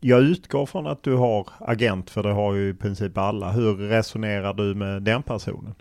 jag 0.00 0.20
utgår 0.20 0.66
från 0.66 0.86
att 0.86 1.02
du 1.02 1.14
har 1.14 1.48
agent 1.58 2.10
för 2.10 2.22
det 2.22 2.32
har 2.32 2.54
ju 2.54 2.68
i 2.68 2.74
princip 2.74 3.18
alla. 3.18 3.50
Hur 3.50 3.76
resonerar 3.76 4.54
du 4.54 4.74
med 4.74 5.02
den 5.02 5.22
personen? 5.22 5.74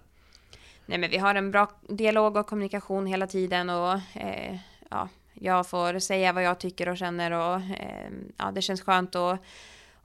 Nej, 0.87 0.97
men 0.97 1.09
vi 1.09 1.17
har 1.17 1.35
en 1.35 1.51
bra 1.51 1.71
dialog 1.89 2.37
och 2.37 2.47
kommunikation 2.47 3.05
hela 3.05 3.27
tiden 3.27 3.69
och 3.69 3.93
eh, 4.13 4.55
ja, 4.89 5.09
jag 5.33 5.69
får 5.69 5.99
säga 5.99 6.33
vad 6.33 6.43
jag 6.43 6.59
tycker 6.59 6.89
och 6.89 6.97
känner 6.97 7.31
och 7.31 7.55
eh, 7.55 8.11
ja, 8.37 8.51
det 8.51 8.61
känns 8.61 8.81
skönt 8.81 9.15
att 9.15 9.39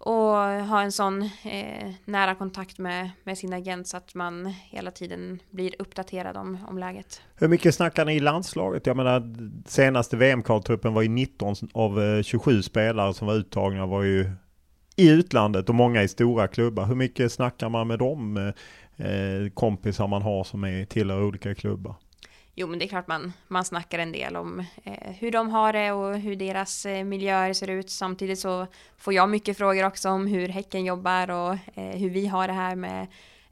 och 0.04 0.36
ha 0.68 0.82
en 0.82 0.92
sån 0.92 1.22
eh, 1.22 1.92
nära 2.04 2.34
kontakt 2.34 2.78
med, 2.78 3.10
med 3.24 3.38
sin 3.38 3.52
agent 3.52 3.88
så 3.88 3.96
att 3.96 4.14
man 4.14 4.46
hela 4.46 4.90
tiden 4.90 5.38
blir 5.50 5.74
uppdaterad 5.78 6.36
om, 6.36 6.58
om 6.68 6.78
läget. 6.78 7.22
Hur 7.36 7.48
mycket 7.48 7.74
snackar 7.74 8.04
ni 8.04 8.16
i 8.16 8.20
landslaget? 8.20 8.86
Jag 8.86 8.96
menar 8.96 9.34
senaste 9.66 10.16
VM-kvaltruppen 10.16 10.94
var 10.94 11.02
ju 11.02 11.08
19 11.08 11.54
av 11.72 12.02
eh, 12.02 12.22
27 12.22 12.62
spelare 12.62 13.14
som 13.14 13.26
var 13.26 13.34
uttagna 13.34 13.86
var 13.86 14.02
ju 14.02 14.30
i 14.96 15.10
utlandet 15.10 15.68
och 15.68 15.74
många 15.74 16.02
i 16.02 16.08
stora 16.08 16.48
klubbar. 16.48 16.84
Hur 16.84 16.94
mycket 16.94 17.32
snackar 17.32 17.68
man 17.68 17.88
med 17.88 17.98
dem? 17.98 18.36
Eh, 18.36 18.54
eh, 18.96 19.50
kompisar 19.54 20.06
man 20.06 20.22
har 20.22 20.44
som 20.44 20.64
är 20.64 20.84
tillhör 20.84 21.22
olika 21.22 21.54
klubbar? 21.54 21.94
Jo, 22.54 22.66
men 22.66 22.78
det 22.78 22.84
är 22.84 22.88
klart 22.88 23.08
man, 23.08 23.32
man 23.48 23.64
snackar 23.64 23.98
en 23.98 24.12
del 24.12 24.36
om 24.36 24.60
eh, 24.84 25.10
hur 25.18 25.30
de 25.30 25.50
har 25.50 25.72
det 25.72 25.92
och 25.92 26.16
hur 26.16 26.36
deras 26.36 26.86
eh, 26.86 27.04
miljöer 27.04 27.52
ser 27.52 27.70
ut. 27.70 27.90
Samtidigt 27.90 28.38
så 28.38 28.66
får 28.98 29.14
jag 29.14 29.28
mycket 29.28 29.56
frågor 29.56 29.86
också 29.86 30.08
om 30.08 30.26
hur 30.26 30.48
Häcken 30.48 30.84
jobbar 30.84 31.30
och 31.30 31.52
eh, 31.52 31.96
hur 31.98 32.10
vi 32.10 32.26
har 32.26 32.46
det 32.46 32.52
här 32.52 32.76
med 32.76 33.06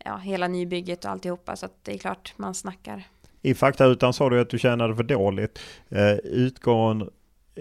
ja, 0.05 0.17
hela 0.17 0.49
nybygget 0.49 1.05
och 1.05 1.11
alltihopa. 1.11 1.57
Så 1.57 1.67
att 1.67 1.85
det 1.85 1.95
är 1.95 1.99
klart 1.99 2.35
man 2.37 2.55
snackar. 2.55 3.05
I 3.43 3.55
faktarutan 3.55 4.13
sa 4.13 4.31
du 4.31 4.41
att 4.41 4.51
du 4.51 4.59
tjänade 4.59 4.97
för 4.97 5.03
dåligt. 5.03 5.59
Eh, 5.89 6.13
utgående, 6.15 7.09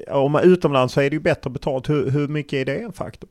om 0.07 0.31
man 0.31 0.43
utomlands 0.43 0.93
så 0.93 1.01
är 1.01 1.09
det 1.09 1.15
ju 1.15 1.19
bättre 1.19 1.49
betalt. 1.49 1.89
Hur, 1.89 2.09
hur 2.09 2.27
mycket 2.27 2.53
är 2.53 2.65
det 2.65 2.79
en 2.79 2.93
faktor? 2.93 3.29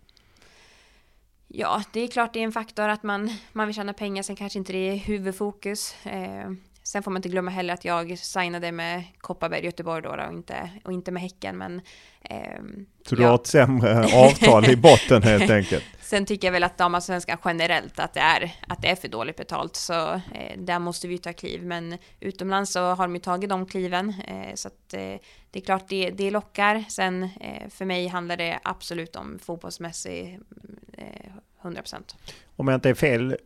Ja, 1.48 1.82
det 1.92 2.00
är 2.00 2.08
klart 2.08 2.32
det 2.32 2.40
är 2.40 2.44
en 2.44 2.52
faktor 2.52 2.88
att 2.88 3.02
man, 3.02 3.30
man 3.52 3.66
vill 3.66 3.76
tjäna 3.76 3.92
pengar, 3.92 4.22
sen 4.22 4.36
kanske 4.36 4.58
inte 4.58 4.72
det 4.72 4.88
är 4.88 4.96
huvudfokus. 4.96 6.06
Eh, 6.06 6.50
sen 6.88 7.02
får 7.02 7.10
man 7.10 7.18
inte 7.18 7.28
glömma 7.28 7.50
heller 7.50 7.74
att 7.74 7.84
jag 7.84 8.18
signade 8.18 8.72
med 8.72 9.04
Kopparberg 9.18 9.64
Göteborg 9.64 10.02
då, 10.02 10.16
då 10.16 10.22
och, 10.22 10.32
inte, 10.32 10.70
och 10.84 10.92
inte 10.92 11.10
med 11.10 11.22
Häcken. 11.22 11.58
Men, 11.58 11.80
ehm, 12.22 12.86
Så 13.06 13.14
du 13.14 13.22
ja. 13.22 13.28
har 13.28 13.34
ett 13.34 13.46
sämre 13.46 14.04
avtal 14.14 14.70
i 14.70 14.76
botten 14.76 15.22
helt 15.22 15.50
enkelt? 15.58 15.84
Sen 16.00 16.26
tycker 16.26 16.48
jag 16.48 16.52
väl 16.52 16.64
att 16.64 16.78
damallsvenskan 16.78 17.38
generellt 17.44 17.98
att 17.98 18.14
det 18.14 18.20
är, 18.20 18.52
att 18.68 18.82
det 18.82 18.88
är 18.88 18.94
för 18.96 19.08
dåligt 19.08 19.36
betalt. 19.36 19.76
Så 19.76 20.12
eh, 20.12 20.58
där 20.58 20.78
måste 20.78 21.08
vi 21.08 21.18
ta 21.18 21.32
kliv. 21.32 21.64
Men 21.64 21.98
utomlands 22.20 22.72
så 22.72 22.80
har 22.80 23.06
de 23.06 23.14
ju 23.14 23.20
tagit 23.20 23.50
de 23.50 23.66
kliven. 23.66 24.14
Eh, 24.26 24.54
så 24.54 24.68
att 24.68 24.94
eh, 24.94 25.00
det 25.50 25.58
är 25.58 25.60
klart 25.60 25.88
det, 25.88 26.10
det 26.10 26.30
lockar. 26.30 26.84
Sen 26.88 27.22
eh, 27.22 27.68
för 27.68 27.84
mig 27.84 28.06
handlar 28.06 28.36
det 28.36 28.58
absolut 28.62 29.16
om 29.16 29.38
fotbollsmässig 29.38 30.38
eh, 30.92 31.32
100%. 31.62 32.14
Om 32.56 32.68
jag 32.68 32.76
inte 32.76 32.90
är 32.90 32.94
fel 32.94 33.30
eh, 33.30 33.36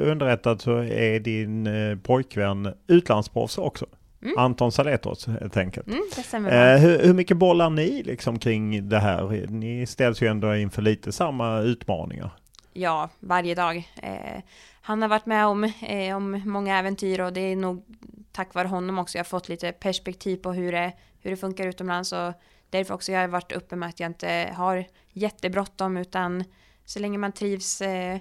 underrättad 0.00 0.60
så 0.60 0.76
är 0.78 1.20
din 1.20 1.66
eh, 1.66 1.98
pojkvän 1.98 2.74
utlandsproffs 2.86 3.58
också. 3.58 3.86
Mm. 4.22 4.38
Anton 4.38 4.72
Saletos 4.72 5.26
helt 5.26 5.56
enkelt. 5.56 5.86
Mm. 5.86 6.46
Eh, 6.46 6.80
hur, 6.80 6.98
hur 6.98 7.14
mycket 7.14 7.36
bollar 7.36 7.70
ni 7.70 8.02
liksom 8.02 8.38
kring 8.38 8.88
det 8.88 8.98
här? 8.98 9.46
Ni 9.48 9.86
ställs 9.86 10.22
ju 10.22 10.26
ändå 10.26 10.56
inför 10.56 10.82
lite 10.82 11.12
samma 11.12 11.60
utmaningar. 11.60 12.30
Ja, 12.72 13.08
varje 13.20 13.54
dag. 13.54 13.76
Eh, 14.02 14.42
han 14.80 15.02
har 15.02 15.08
varit 15.08 15.26
med 15.26 15.46
om, 15.46 15.64
eh, 15.64 16.16
om 16.16 16.42
många 16.44 16.78
äventyr 16.78 17.20
och 17.20 17.32
det 17.32 17.40
är 17.40 17.56
nog 17.56 17.84
tack 18.32 18.54
vare 18.54 18.68
honom 18.68 18.98
också 18.98 19.18
jag 19.18 19.24
har 19.24 19.28
fått 19.28 19.48
lite 19.48 19.72
perspektiv 19.72 20.36
på 20.36 20.52
hur 20.52 20.72
det, 20.72 20.92
hur 21.20 21.30
det 21.30 21.36
funkar 21.36 21.66
utomlands 21.66 22.12
och 22.12 22.32
därför 22.70 22.94
också 22.94 23.12
jag 23.12 23.20
har 23.20 23.28
varit 23.28 23.52
uppe 23.52 23.76
med 23.76 23.88
att 23.88 24.00
jag 24.00 24.10
inte 24.10 24.52
har 24.56 24.84
jättebråttom 25.12 25.96
utan 25.96 26.44
så 26.84 26.98
länge 26.98 27.18
man 27.18 27.32
trivs 27.32 27.80
eh, 27.80 28.18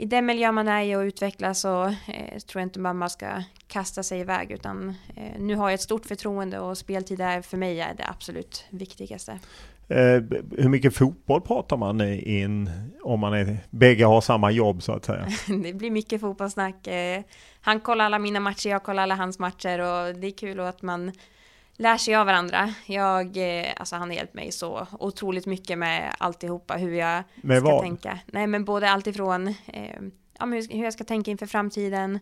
i 0.00 0.06
den 0.06 0.26
miljö 0.26 0.52
man 0.52 0.68
är 0.68 0.82
i 0.82 0.96
och 0.96 1.00
utvecklas 1.00 1.60
så 1.60 1.84
eh, 1.84 2.38
tror 2.38 2.60
jag 2.60 2.62
inte 2.62 2.80
man 2.80 3.00
bara 3.00 3.08
ska 3.08 3.42
kasta 3.66 4.02
sig 4.02 4.20
iväg 4.20 4.50
utan 4.50 4.88
eh, 5.16 5.40
nu 5.40 5.54
har 5.54 5.68
jag 5.68 5.74
ett 5.74 5.80
stort 5.80 6.06
förtroende 6.06 6.58
och 6.58 6.78
speltid 6.78 7.20
är 7.20 7.42
för 7.42 7.56
mig 7.56 7.80
är 7.80 7.94
det 7.94 8.04
absolut 8.08 8.64
viktigaste. 8.70 9.32
Eh, 9.88 10.22
hur 10.58 10.68
mycket 10.68 10.96
fotboll 10.96 11.40
pratar 11.40 11.76
man 11.76 12.00
i 12.00 12.40
en, 12.40 12.70
om 13.02 13.20
man 13.20 13.34
är, 13.34 13.56
bägge 13.70 14.04
har 14.04 14.20
samma 14.20 14.50
jobb 14.50 14.82
så 14.82 14.92
att 14.92 15.04
säga? 15.04 15.26
det 15.62 15.72
blir 15.72 15.90
mycket 15.90 16.20
fotbollssnack. 16.20 16.86
Eh, 16.86 17.22
Han 17.60 17.80
kollar 17.80 18.04
alla 18.04 18.18
mina 18.18 18.40
matcher, 18.40 18.70
jag 18.70 18.82
kollar 18.82 19.02
alla 19.02 19.14
hans 19.14 19.38
matcher 19.38 19.78
och 19.78 20.14
det 20.14 20.26
är 20.26 20.38
kul 20.38 20.60
att 20.60 20.82
man 20.82 21.12
lär 21.80 21.96
sig 21.96 22.14
av 22.14 22.26
varandra. 22.26 22.74
Jag, 22.86 23.36
eh, 23.36 23.66
alltså 23.76 23.96
han 23.96 24.08
har 24.08 24.16
hjälpt 24.16 24.34
mig 24.34 24.52
så 24.52 24.86
otroligt 24.98 25.46
mycket 25.46 25.78
med 25.78 26.14
alltihopa, 26.18 26.76
hur 26.76 26.92
jag 26.94 27.22
Med 27.34 27.58
ska 27.58 27.70
vad? 27.70 27.82
tänka. 27.82 28.18
Nej 28.26 28.46
men 28.46 28.64
både 28.64 28.90
alltifrån 28.90 29.48
eh, 29.48 30.00
ja, 30.38 30.46
men 30.46 30.52
hur, 30.52 30.68
hur 30.76 30.84
jag 30.84 30.92
ska 30.92 31.04
tänka 31.04 31.30
inför 31.30 31.46
framtiden. 31.46 32.18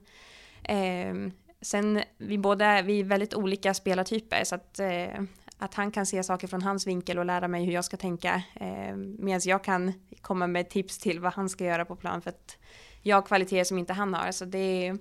Eh, 0.63 1.15
sen 1.61 2.03
vi 2.19 2.39
båda, 2.39 2.83
vi 2.83 3.01
är 3.01 3.05
väldigt 3.05 3.35
olika 3.35 3.75
spelartyper 3.75 4.45
så 4.45 4.55
att 4.55 4.79
eh, 4.79 5.23
att 5.59 5.75
han 5.75 5.91
kan 5.91 6.07
se 6.07 6.23
saker 6.23 6.47
från 6.49 6.63
hans 6.63 6.87
vinkel 6.87 7.19
och 7.19 7.25
lära 7.25 7.49
mig 7.49 7.65
hur 7.65 7.73
jag 7.73 7.85
ska 7.85 7.97
tänka. 7.97 8.43
Eh, 8.55 8.97
Medan 8.97 9.41
jag 9.45 9.65
kan 9.65 9.93
komma 10.21 10.47
med 10.47 10.71
tips 10.71 10.99
till 10.99 11.21
vad 11.21 11.33
han 11.33 11.49
ska 11.49 11.65
göra 11.65 11.85
på 11.85 11.97
plan 11.97 12.23
för 12.23 12.31
att 12.31 12.57
jag 13.03 13.17
har 13.17 13.23
kvaliteter 13.23 13.65
som 13.65 13.79
inte 13.79 13.93
han 13.93 14.15
har. 14.15 14.33
Så 14.33 14.45
det 14.45 14.87
är, 14.87 14.99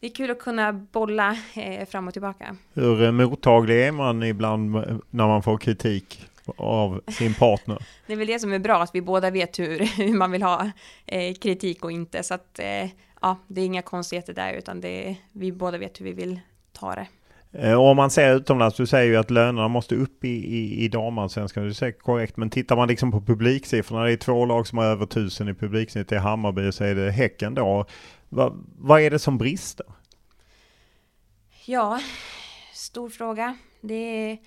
det 0.00 0.06
är 0.06 0.10
kul 0.10 0.30
att 0.30 0.38
kunna 0.38 0.72
bolla 0.72 1.36
eh, 1.54 1.86
fram 1.86 2.08
och 2.08 2.12
tillbaka. 2.12 2.56
Hur 2.74 3.02
eh, 3.02 3.12
mottaglig 3.12 3.86
är 3.86 3.92
man 3.92 4.22
ibland 4.22 4.70
när 5.10 5.26
man 5.26 5.42
får 5.42 5.58
kritik 5.58 6.26
av 6.56 7.00
sin 7.08 7.34
partner? 7.34 7.78
Det 8.06 8.12
är 8.12 8.16
väl 8.16 8.26
det 8.26 8.38
som 8.38 8.52
är 8.52 8.58
bra, 8.58 8.82
att 8.82 8.94
vi 8.94 9.02
båda 9.02 9.30
vet 9.30 9.58
hur, 9.58 9.78
hur 9.96 10.14
man 10.14 10.30
vill 10.30 10.42
ha 10.42 10.70
eh, 11.06 11.34
kritik 11.34 11.84
och 11.84 11.92
inte. 11.92 12.22
Så 12.22 12.34
att 12.34 12.60
ja, 13.20 13.38
det 13.46 13.60
är 13.60 13.64
inga 13.64 13.82
konstigheter 13.82 14.34
där, 14.34 14.52
utan 14.52 14.80
det 14.80 15.16
vi 15.32 15.52
båda 15.52 15.78
vet 15.78 16.00
hur 16.00 16.04
vi 16.04 16.12
vill 16.12 16.40
ta 16.72 16.94
det. 16.94 17.06
Och 17.76 17.88
om 17.88 17.96
man 17.96 18.10
ser 18.10 18.36
utomlands, 18.36 18.76
du 18.76 18.86
säger 18.86 19.10
ju 19.10 19.16
att 19.16 19.30
lönerna 19.30 19.68
måste 19.68 19.94
upp 19.94 20.24
i, 20.24 20.28
i, 20.28 20.84
i 20.84 20.88
damallsvenskan, 20.88 21.62
det 21.64 21.70
är 21.70 21.72
säkert 21.72 22.02
korrekt. 22.02 22.36
Men 22.36 22.50
tittar 22.50 22.76
man 22.76 22.88
liksom 22.88 23.12
på 23.12 23.20
publiksiffrorna, 23.20 24.04
det 24.04 24.12
är 24.12 24.16
två 24.16 24.44
lag 24.44 24.66
som 24.66 24.78
har 24.78 24.84
över 24.84 25.06
tusen 25.06 25.48
i 25.48 25.54
publiksnitt, 25.54 26.08
det 26.08 26.16
är 26.16 26.20
Hammarby 26.20 26.68
och 26.68 26.74
så 26.74 26.84
är 26.84 26.94
det 26.94 27.10
Häcken 27.10 27.54
då. 27.54 27.86
Va, 28.32 28.56
vad 28.78 29.00
är 29.00 29.10
det 29.10 29.18
som 29.18 29.38
brister? 29.38 29.86
Ja, 31.64 32.00
stor 32.72 33.08
fråga. 33.08 33.56
Det 33.80 33.94
är 33.94 34.38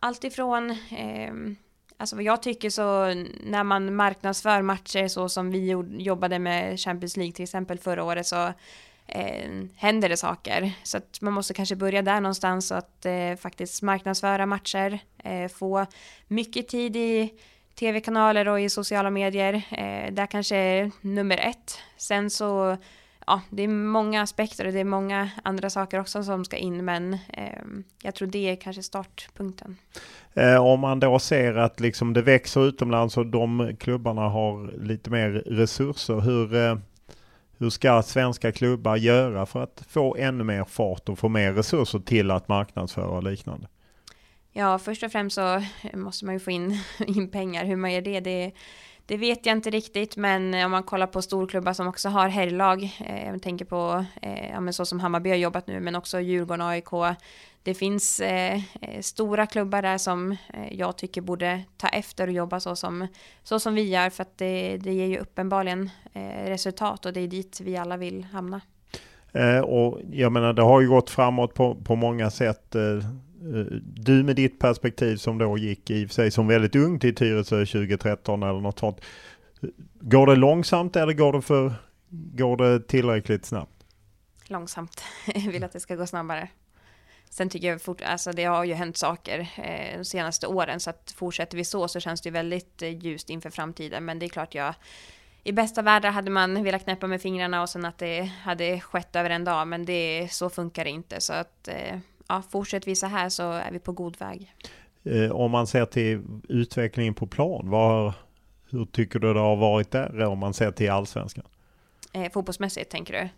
allt 0.00 0.24
ifrån, 0.24 0.70
eh, 0.70 1.32
alltså 1.96 2.16
vad 2.16 2.24
jag 2.24 2.42
tycker 2.42 2.70
så 2.70 3.14
när 3.44 3.64
man 3.64 3.94
marknadsför 3.94 4.62
matcher 4.62 5.08
så 5.08 5.28
som 5.28 5.50
vi 5.50 5.70
jobbade 5.98 6.38
med 6.38 6.80
Champions 6.80 7.16
League 7.16 7.32
till 7.32 7.42
exempel 7.42 7.78
förra 7.78 8.04
året 8.04 8.26
så 8.26 8.52
eh, 9.06 9.50
händer 9.76 10.08
det 10.08 10.16
saker. 10.16 10.72
Så 10.82 10.96
att 10.96 11.20
man 11.20 11.32
måste 11.32 11.54
kanske 11.54 11.76
börja 11.76 12.02
där 12.02 12.20
någonstans 12.20 12.70
och 12.70 12.78
att 12.78 13.06
eh, 13.06 13.36
faktiskt 13.36 13.82
marknadsföra 13.82 14.46
matcher, 14.46 14.98
eh, 15.18 15.48
få 15.48 15.86
mycket 16.28 16.68
tid 16.68 16.96
i 16.96 17.34
tv-kanaler 17.74 18.48
och 18.48 18.60
i 18.60 18.68
sociala 18.68 19.10
medier. 19.10 19.54
Eh, 19.54 20.12
där 20.12 20.26
kanske 20.26 20.56
är 20.56 20.90
nummer 21.00 21.36
ett. 21.36 21.78
Sen 21.96 22.30
så, 22.30 22.76
ja, 23.30 23.40
det 23.50 23.62
är 23.62 23.68
många 23.68 24.22
aspekter 24.22 24.66
och 24.66 24.72
det 24.72 24.80
är 24.80 24.84
många 24.84 25.30
andra 25.44 25.70
saker 25.70 26.00
också 26.00 26.22
som 26.22 26.44
ska 26.44 26.56
in, 26.56 26.84
men 26.84 27.12
eh, 27.12 27.62
jag 28.02 28.14
tror 28.14 28.28
det 28.28 28.50
är 28.50 28.56
kanske 28.56 28.82
startpunkten. 28.82 29.76
Eh, 30.34 30.66
om 30.66 30.80
man 30.80 31.00
då 31.00 31.18
ser 31.18 31.54
att 31.54 31.80
liksom 31.80 32.12
det 32.12 32.22
växer 32.22 32.66
utomlands 32.66 33.16
och 33.16 33.26
de 33.26 33.76
klubbarna 33.80 34.28
har 34.28 34.72
lite 34.82 35.10
mer 35.10 35.30
resurser, 35.46 36.20
hur, 36.20 36.54
eh, 36.54 36.76
hur 37.58 37.70
ska 37.70 38.02
svenska 38.02 38.52
klubbar 38.52 38.96
göra 38.96 39.46
för 39.46 39.62
att 39.62 39.84
få 39.88 40.16
ännu 40.16 40.44
mer 40.44 40.64
fart 40.64 41.08
och 41.08 41.18
få 41.18 41.28
mer 41.28 41.52
resurser 41.52 41.98
till 41.98 42.30
att 42.30 42.48
marknadsföra 42.48 43.08
och 43.08 43.22
liknande? 43.22 43.68
Ja, 44.52 44.78
först 44.78 45.02
och 45.02 45.12
främst 45.12 45.34
så 45.34 45.62
måste 45.94 46.24
man 46.24 46.34
ju 46.34 46.40
få 46.40 46.50
in, 46.50 46.78
in 47.06 47.30
pengar. 47.30 47.64
Hur 47.64 47.76
man 47.76 47.92
gör 47.92 48.00
det, 48.00 48.20
det, 48.20 48.52
det 49.10 49.16
vet 49.16 49.46
jag 49.46 49.56
inte 49.56 49.70
riktigt. 49.70 50.16
Men 50.16 50.54
eh, 50.54 50.64
om 50.64 50.70
man 50.70 50.82
kollar 50.82 51.06
på 51.06 51.22
storklubbar 51.22 51.72
som 51.72 51.88
också 51.88 52.08
har 52.08 52.28
herrlag. 52.28 52.82
Eh, 53.06 53.26
jag 53.26 53.42
tänker 53.42 53.64
på 53.64 54.04
eh, 54.22 54.50
ja, 54.50 54.60
men 54.60 54.72
så 54.72 54.84
som 54.84 55.00
Hammarby 55.00 55.30
har 55.30 55.36
jobbat 55.36 55.66
nu, 55.66 55.80
men 55.80 55.96
också 55.96 56.20
Djurgården, 56.20 56.66
AIK. 56.66 57.18
Det 57.62 57.74
finns 57.74 58.20
eh, 58.20 58.54
eh, 58.54 59.00
stora 59.00 59.46
klubbar 59.46 59.82
där 59.82 59.98
som 59.98 60.32
eh, 60.32 60.38
jag 60.72 60.98
tycker 60.98 61.20
borde 61.20 61.62
ta 61.76 61.88
efter 61.88 62.26
och 62.26 62.32
jobba 62.32 62.60
så 62.60 62.76
som, 62.76 63.06
så 63.42 63.60
som 63.60 63.74
vi 63.74 63.82
gör. 63.82 64.10
För 64.10 64.22
att 64.22 64.38
det, 64.38 64.76
det 64.76 64.92
ger 64.92 65.06
ju 65.06 65.18
uppenbarligen 65.18 65.90
eh, 66.12 66.44
resultat 66.44 67.06
och 67.06 67.12
det 67.12 67.20
är 67.20 67.28
dit 67.28 67.60
vi 67.60 67.76
alla 67.76 67.96
vill 67.96 68.24
hamna. 68.24 68.60
Eh, 69.32 69.60
och 69.60 70.00
jag 70.10 70.32
menar, 70.32 70.52
det 70.52 70.62
har 70.62 70.80
ju 70.80 70.88
gått 70.88 71.10
framåt 71.10 71.54
på, 71.54 71.74
på 71.74 71.96
många 71.96 72.30
sätt. 72.30 72.74
Eh, 72.74 72.82
Eh, 73.40 73.76
du 73.82 74.22
med 74.22 74.36
ditt 74.36 74.58
perspektiv 74.58 75.16
som 75.16 75.38
då 75.38 75.58
gick 75.58 75.90
i 75.90 76.04
och 76.04 76.08
för 76.08 76.14
sig 76.14 76.30
som 76.30 76.46
väldigt 76.46 76.76
ung 76.76 76.98
till 76.98 77.14
Tyresö 77.14 77.66
2013 77.66 78.42
eller 78.42 78.60
något 78.60 78.78
sånt. 78.78 79.00
Går 80.00 80.26
det 80.26 80.36
långsamt 80.36 80.96
eller 80.96 81.12
går 81.12 81.32
det, 81.32 81.42
för, 81.42 81.74
går 82.10 82.56
det 82.56 82.88
tillräckligt 82.88 83.46
snabbt? 83.46 83.84
Långsamt. 84.46 85.04
Jag 85.34 85.52
vill 85.52 85.64
att 85.64 85.72
det 85.72 85.80
ska 85.80 85.96
gå 85.96 86.06
snabbare. 86.06 86.48
Sen 87.30 87.48
tycker 87.48 87.68
jag 87.68 87.82
fort, 87.82 88.00
alltså 88.00 88.32
det 88.32 88.44
har 88.44 88.64
ju 88.64 88.74
hänt 88.74 88.96
saker 88.96 89.38
eh, 89.56 89.98
de 89.98 90.04
senaste 90.04 90.46
åren 90.46 90.80
så 90.80 90.90
att 90.90 91.14
fortsätter 91.16 91.56
vi 91.56 91.64
så 91.64 91.88
så 91.88 92.00
känns 92.00 92.20
det 92.20 92.30
väldigt 92.30 92.82
eh, 92.82 92.98
ljust 92.98 93.30
inför 93.30 93.50
framtiden. 93.50 94.04
Men 94.04 94.18
det 94.18 94.26
är 94.26 94.28
klart 94.28 94.54
jag 94.54 94.74
i 95.44 95.52
bästa 95.52 95.82
världar 95.82 96.10
hade 96.10 96.30
man 96.30 96.64
velat 96.64 96.84
knäppa 96.84 97.06
med 97.06 97.22
fingrarna 97.22 97.62
och 97.62 97.68
sen 97.68 97.84
att 97.84 97.98
det 97.98 98.22
hade 98.22 98.80
skett 98.80 99.16
över 99.16 99.30
en 99.30 99.44
dag. 99.44 99.68
Men 99.68 99.84
det, 99.84 100.28
så 100.32 100.50
funkar 100.50 100.84
det 100.84 100.90
inte. 100.90 101.20
Så 101.20 101.32
att 101.32 101.68
eh, 101.68 101.98
ja, 102.30 102.42
fortsätter 102.50 102.86
vi 102.86 102.94
så 102.94 103.06
här 103.06 103.28
så 103.28 103.52
är 103.52 103.70
vi 103.72 103.78
på 103.78 103.92
god 103.92 104.18
väg. 104.18 104.54
Eh, 105.04 105.30
om 105.30 105.50
man 105.50 105.66
ser 105.66 105.84
till 105.84 106.22
utvecklingen 106.48 107.14
på 107.14 107.26
plan, 107.26 107.70
vad, 107.70 108.12
hur 108.70 108.84
tycker 108.84 109.18
du 109.18 109.34
det 109.34 109.40
har 109.40 109.56
varit 109.56 109.90
där 109.90 110.24
om 110.24 110.38
man 110.38 110.54
ser 110.54 110.70
till 110.70 110.90
allsvenskan? 110.90 111.44
Eh, 112.12 112.32
fotbollsmässigt 112.32 112.90
tänker 112.90 113.12
du? 113.12 113.28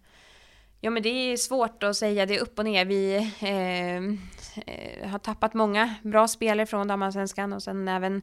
Ja 0.80 0.90
men 0.90 1.03
det 1.03 1.09
är 1.09 1.36
svårt 1.36 1.82
att 1.82 1.97
säga, 1.97 2.26
det 2.26 2.36
är 2.36 2.43
upp 2.43 2.59
och 2.59 2.64
ner. 2.64 2.84
Vi 2.84 3.16
eh, 3.40 3.97
eh 3.97 5.11
har 5.11 5.18
tappat 5.18 5.55
många 5.55 5.95
bra 6.03 6.28
spelare 6.28 6.66
från 6.66 6.88
damallsvenskan 6.88 7.53
och 7.53 7.62
sen 7.62 7.88
även 7.88 8.22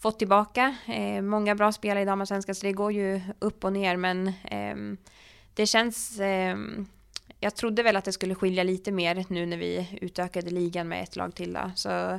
fått 0.00 0.18
tillbaka 0.18 0.76
eh, 0.86 1.22
många 1.22 1.54
bra 1.54 1.72
spelare 1.72 2.02
i 2.02 2.04
damallsvenskan 2.04 2.54
så 2.54 2.66
det 2.66 2.72
går 2.72 2.92
ju 2.92 3.20
upp 3.38 3.64
och 3.64 3.72
ner 3.72 3.96
men 3.96 4.32
ehm, 4.44 4.96
det 5.54 5.66
känns 5.66 6.20
ehm, 6.20 6.86
jag 7.40 7.54
trodde 7.54 7.82
väl 7.82 7.96
att 7.96 8.04
det 8.04 8.12
skulle 8.12 8.34
skilja 8.34 8.62
lite 8.62 8.92
mer 8.92 9.24
nu 9.28 9.46
när 9.46 9.56
vi 9.56 9.98
utökade 10.00 10.50
ligan 10.50 10.88
med 10.88 11.02
ett 11.02 11.16
lag 11.16 11.34
till. 11.34 11.52
Då. 11.52 11.70
Så, 11.74 12.18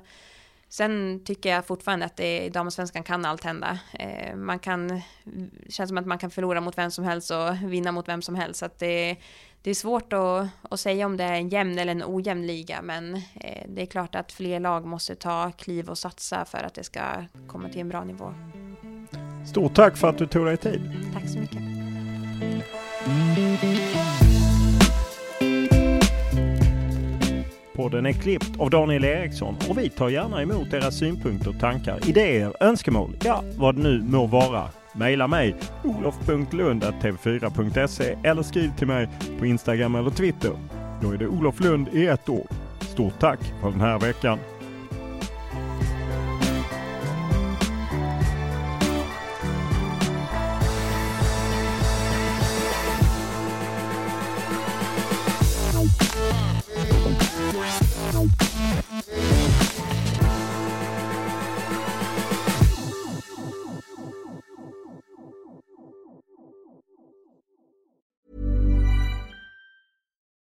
sen 0.70 1.22
tycker 1.26 1.50
jag 1.50 1.66
fortfarande 1.66 2.06
att 2.06 2.18
det 2.18 2.46
i 2.46 2.50
damallsvenskan 2.50 3.04
kan 3.04 3.26
allt 3.26 3.44
hända. 3.44 3.80
Eh, 3.94 4.36
man 4.36 4.60
kan, 4.60 4.88
det 5.24 5.72
känns 5.72 5.88
som 5.88 5.98
att 5.98 6.06
man 6.06 6.18
kan 6.18 6.32
förlora 6.32 6.62
mot 6.62 6.78
vem 6.78 6.92
som 6.92 7.04
helst 7.04 7.32
och 7.32 7.72
vinna 7.72 7.92
mot 7.92 8.08
vem 8.08 8.22
som 8.22 8.36
helst. 8.36 8.60
Så 8.60 8.66
att 8.66 8.80
det, 8.80 9.16
det 9.62 9.70
är 9.70 9.76
svårt 9.76 10.14
att, 10.14 10.48
att 10.62 10.80
säga 10.80 11.06
om 11.06 11.18
det 11.18 11.24
är 11.24 11.34
en 11.34 11.50
jämn 11.50 11.80
eller 11.80 11.92
en 11.92 12.04
ojämn 12.06 12.48
liga, 12.48 12.82
men 12.82 13.16
eh, 13.16 13.66
det 13.68 13.82
är 13.82 13.86
klart 13.86 14.16
att 14.16 14.32
fler 14.32 14.60
lag 14.60 14.86
måste 14.86 15.16
ta 15.16 15.52
kliv 15.52 15.90
och 15.90 15.98
satsa 15.98 16.46
för 16.46 16.58
att 16.58 16.74
det 16.74 16.84
ska 16.84 17.02
komma 17.48 17.70
till 17.70 17.82
en 17.82 17.90
bra 17.90 18.04
nivå. 18.04 18.34
Stort 19.50 19.76
tack 19.76 19.98
för 19.98 20.08
att 20.08 20.18
du 20.18 20.28
tog 20.28 20.46
dig 20.46 20.58
tid. 20.58 20.82
Tack 21.14 21.30
så 21.30 21.40
mycket. 21.40 21.60
Podden 27.80 28.06
är 28.06 28.14
klippt 28.14 28.60
av 28.60 28.70
Daniel 28.70 29.04
Eriksson 29.04 29.56
och 29.70 29.78
vi 29.78 29.90
tar 29.90 30.10
gärna 30.10 30.42
emot 30.42 30.74
era 30.74 30.92
synpunkter, 30.92 31.54
tankar, 31.60 32.10
idéer, 32.10 32.54
önskemål, 32.60 33.16
ja 33.24 33.44
vad 33.58 33.76
det 33.76 33.82
nu 33.82 34.02
må 34.02 34.26
vara. 34.26 34.70
Maila 34.94 35.28
mig 35.28 35.56
olof.lund.tv4.se 35.84 38.18
eller 38.24 38.44
skriv 38.44 38.72
till 38.78 38.88
mig 38.88 39.10
på 39.40 39.46
Instagram 39.46 39.96
eller 39.96 40.10
Twitter. 40.10 40.52
Då 41.02 41.12
är 41.12 41.18
det 41.18 41.28
Olof 41.28 41.60
Lund 41.60 41.88
i 41.94 42.08
ett 42.08 42.30
ord. 42.30 42.48
Stort 42.80 43.20
tack 43.20 43.40
för 43.62 43.72
den 43.72 43.82
här 43.82 44.00
veckan. 44.00 44.40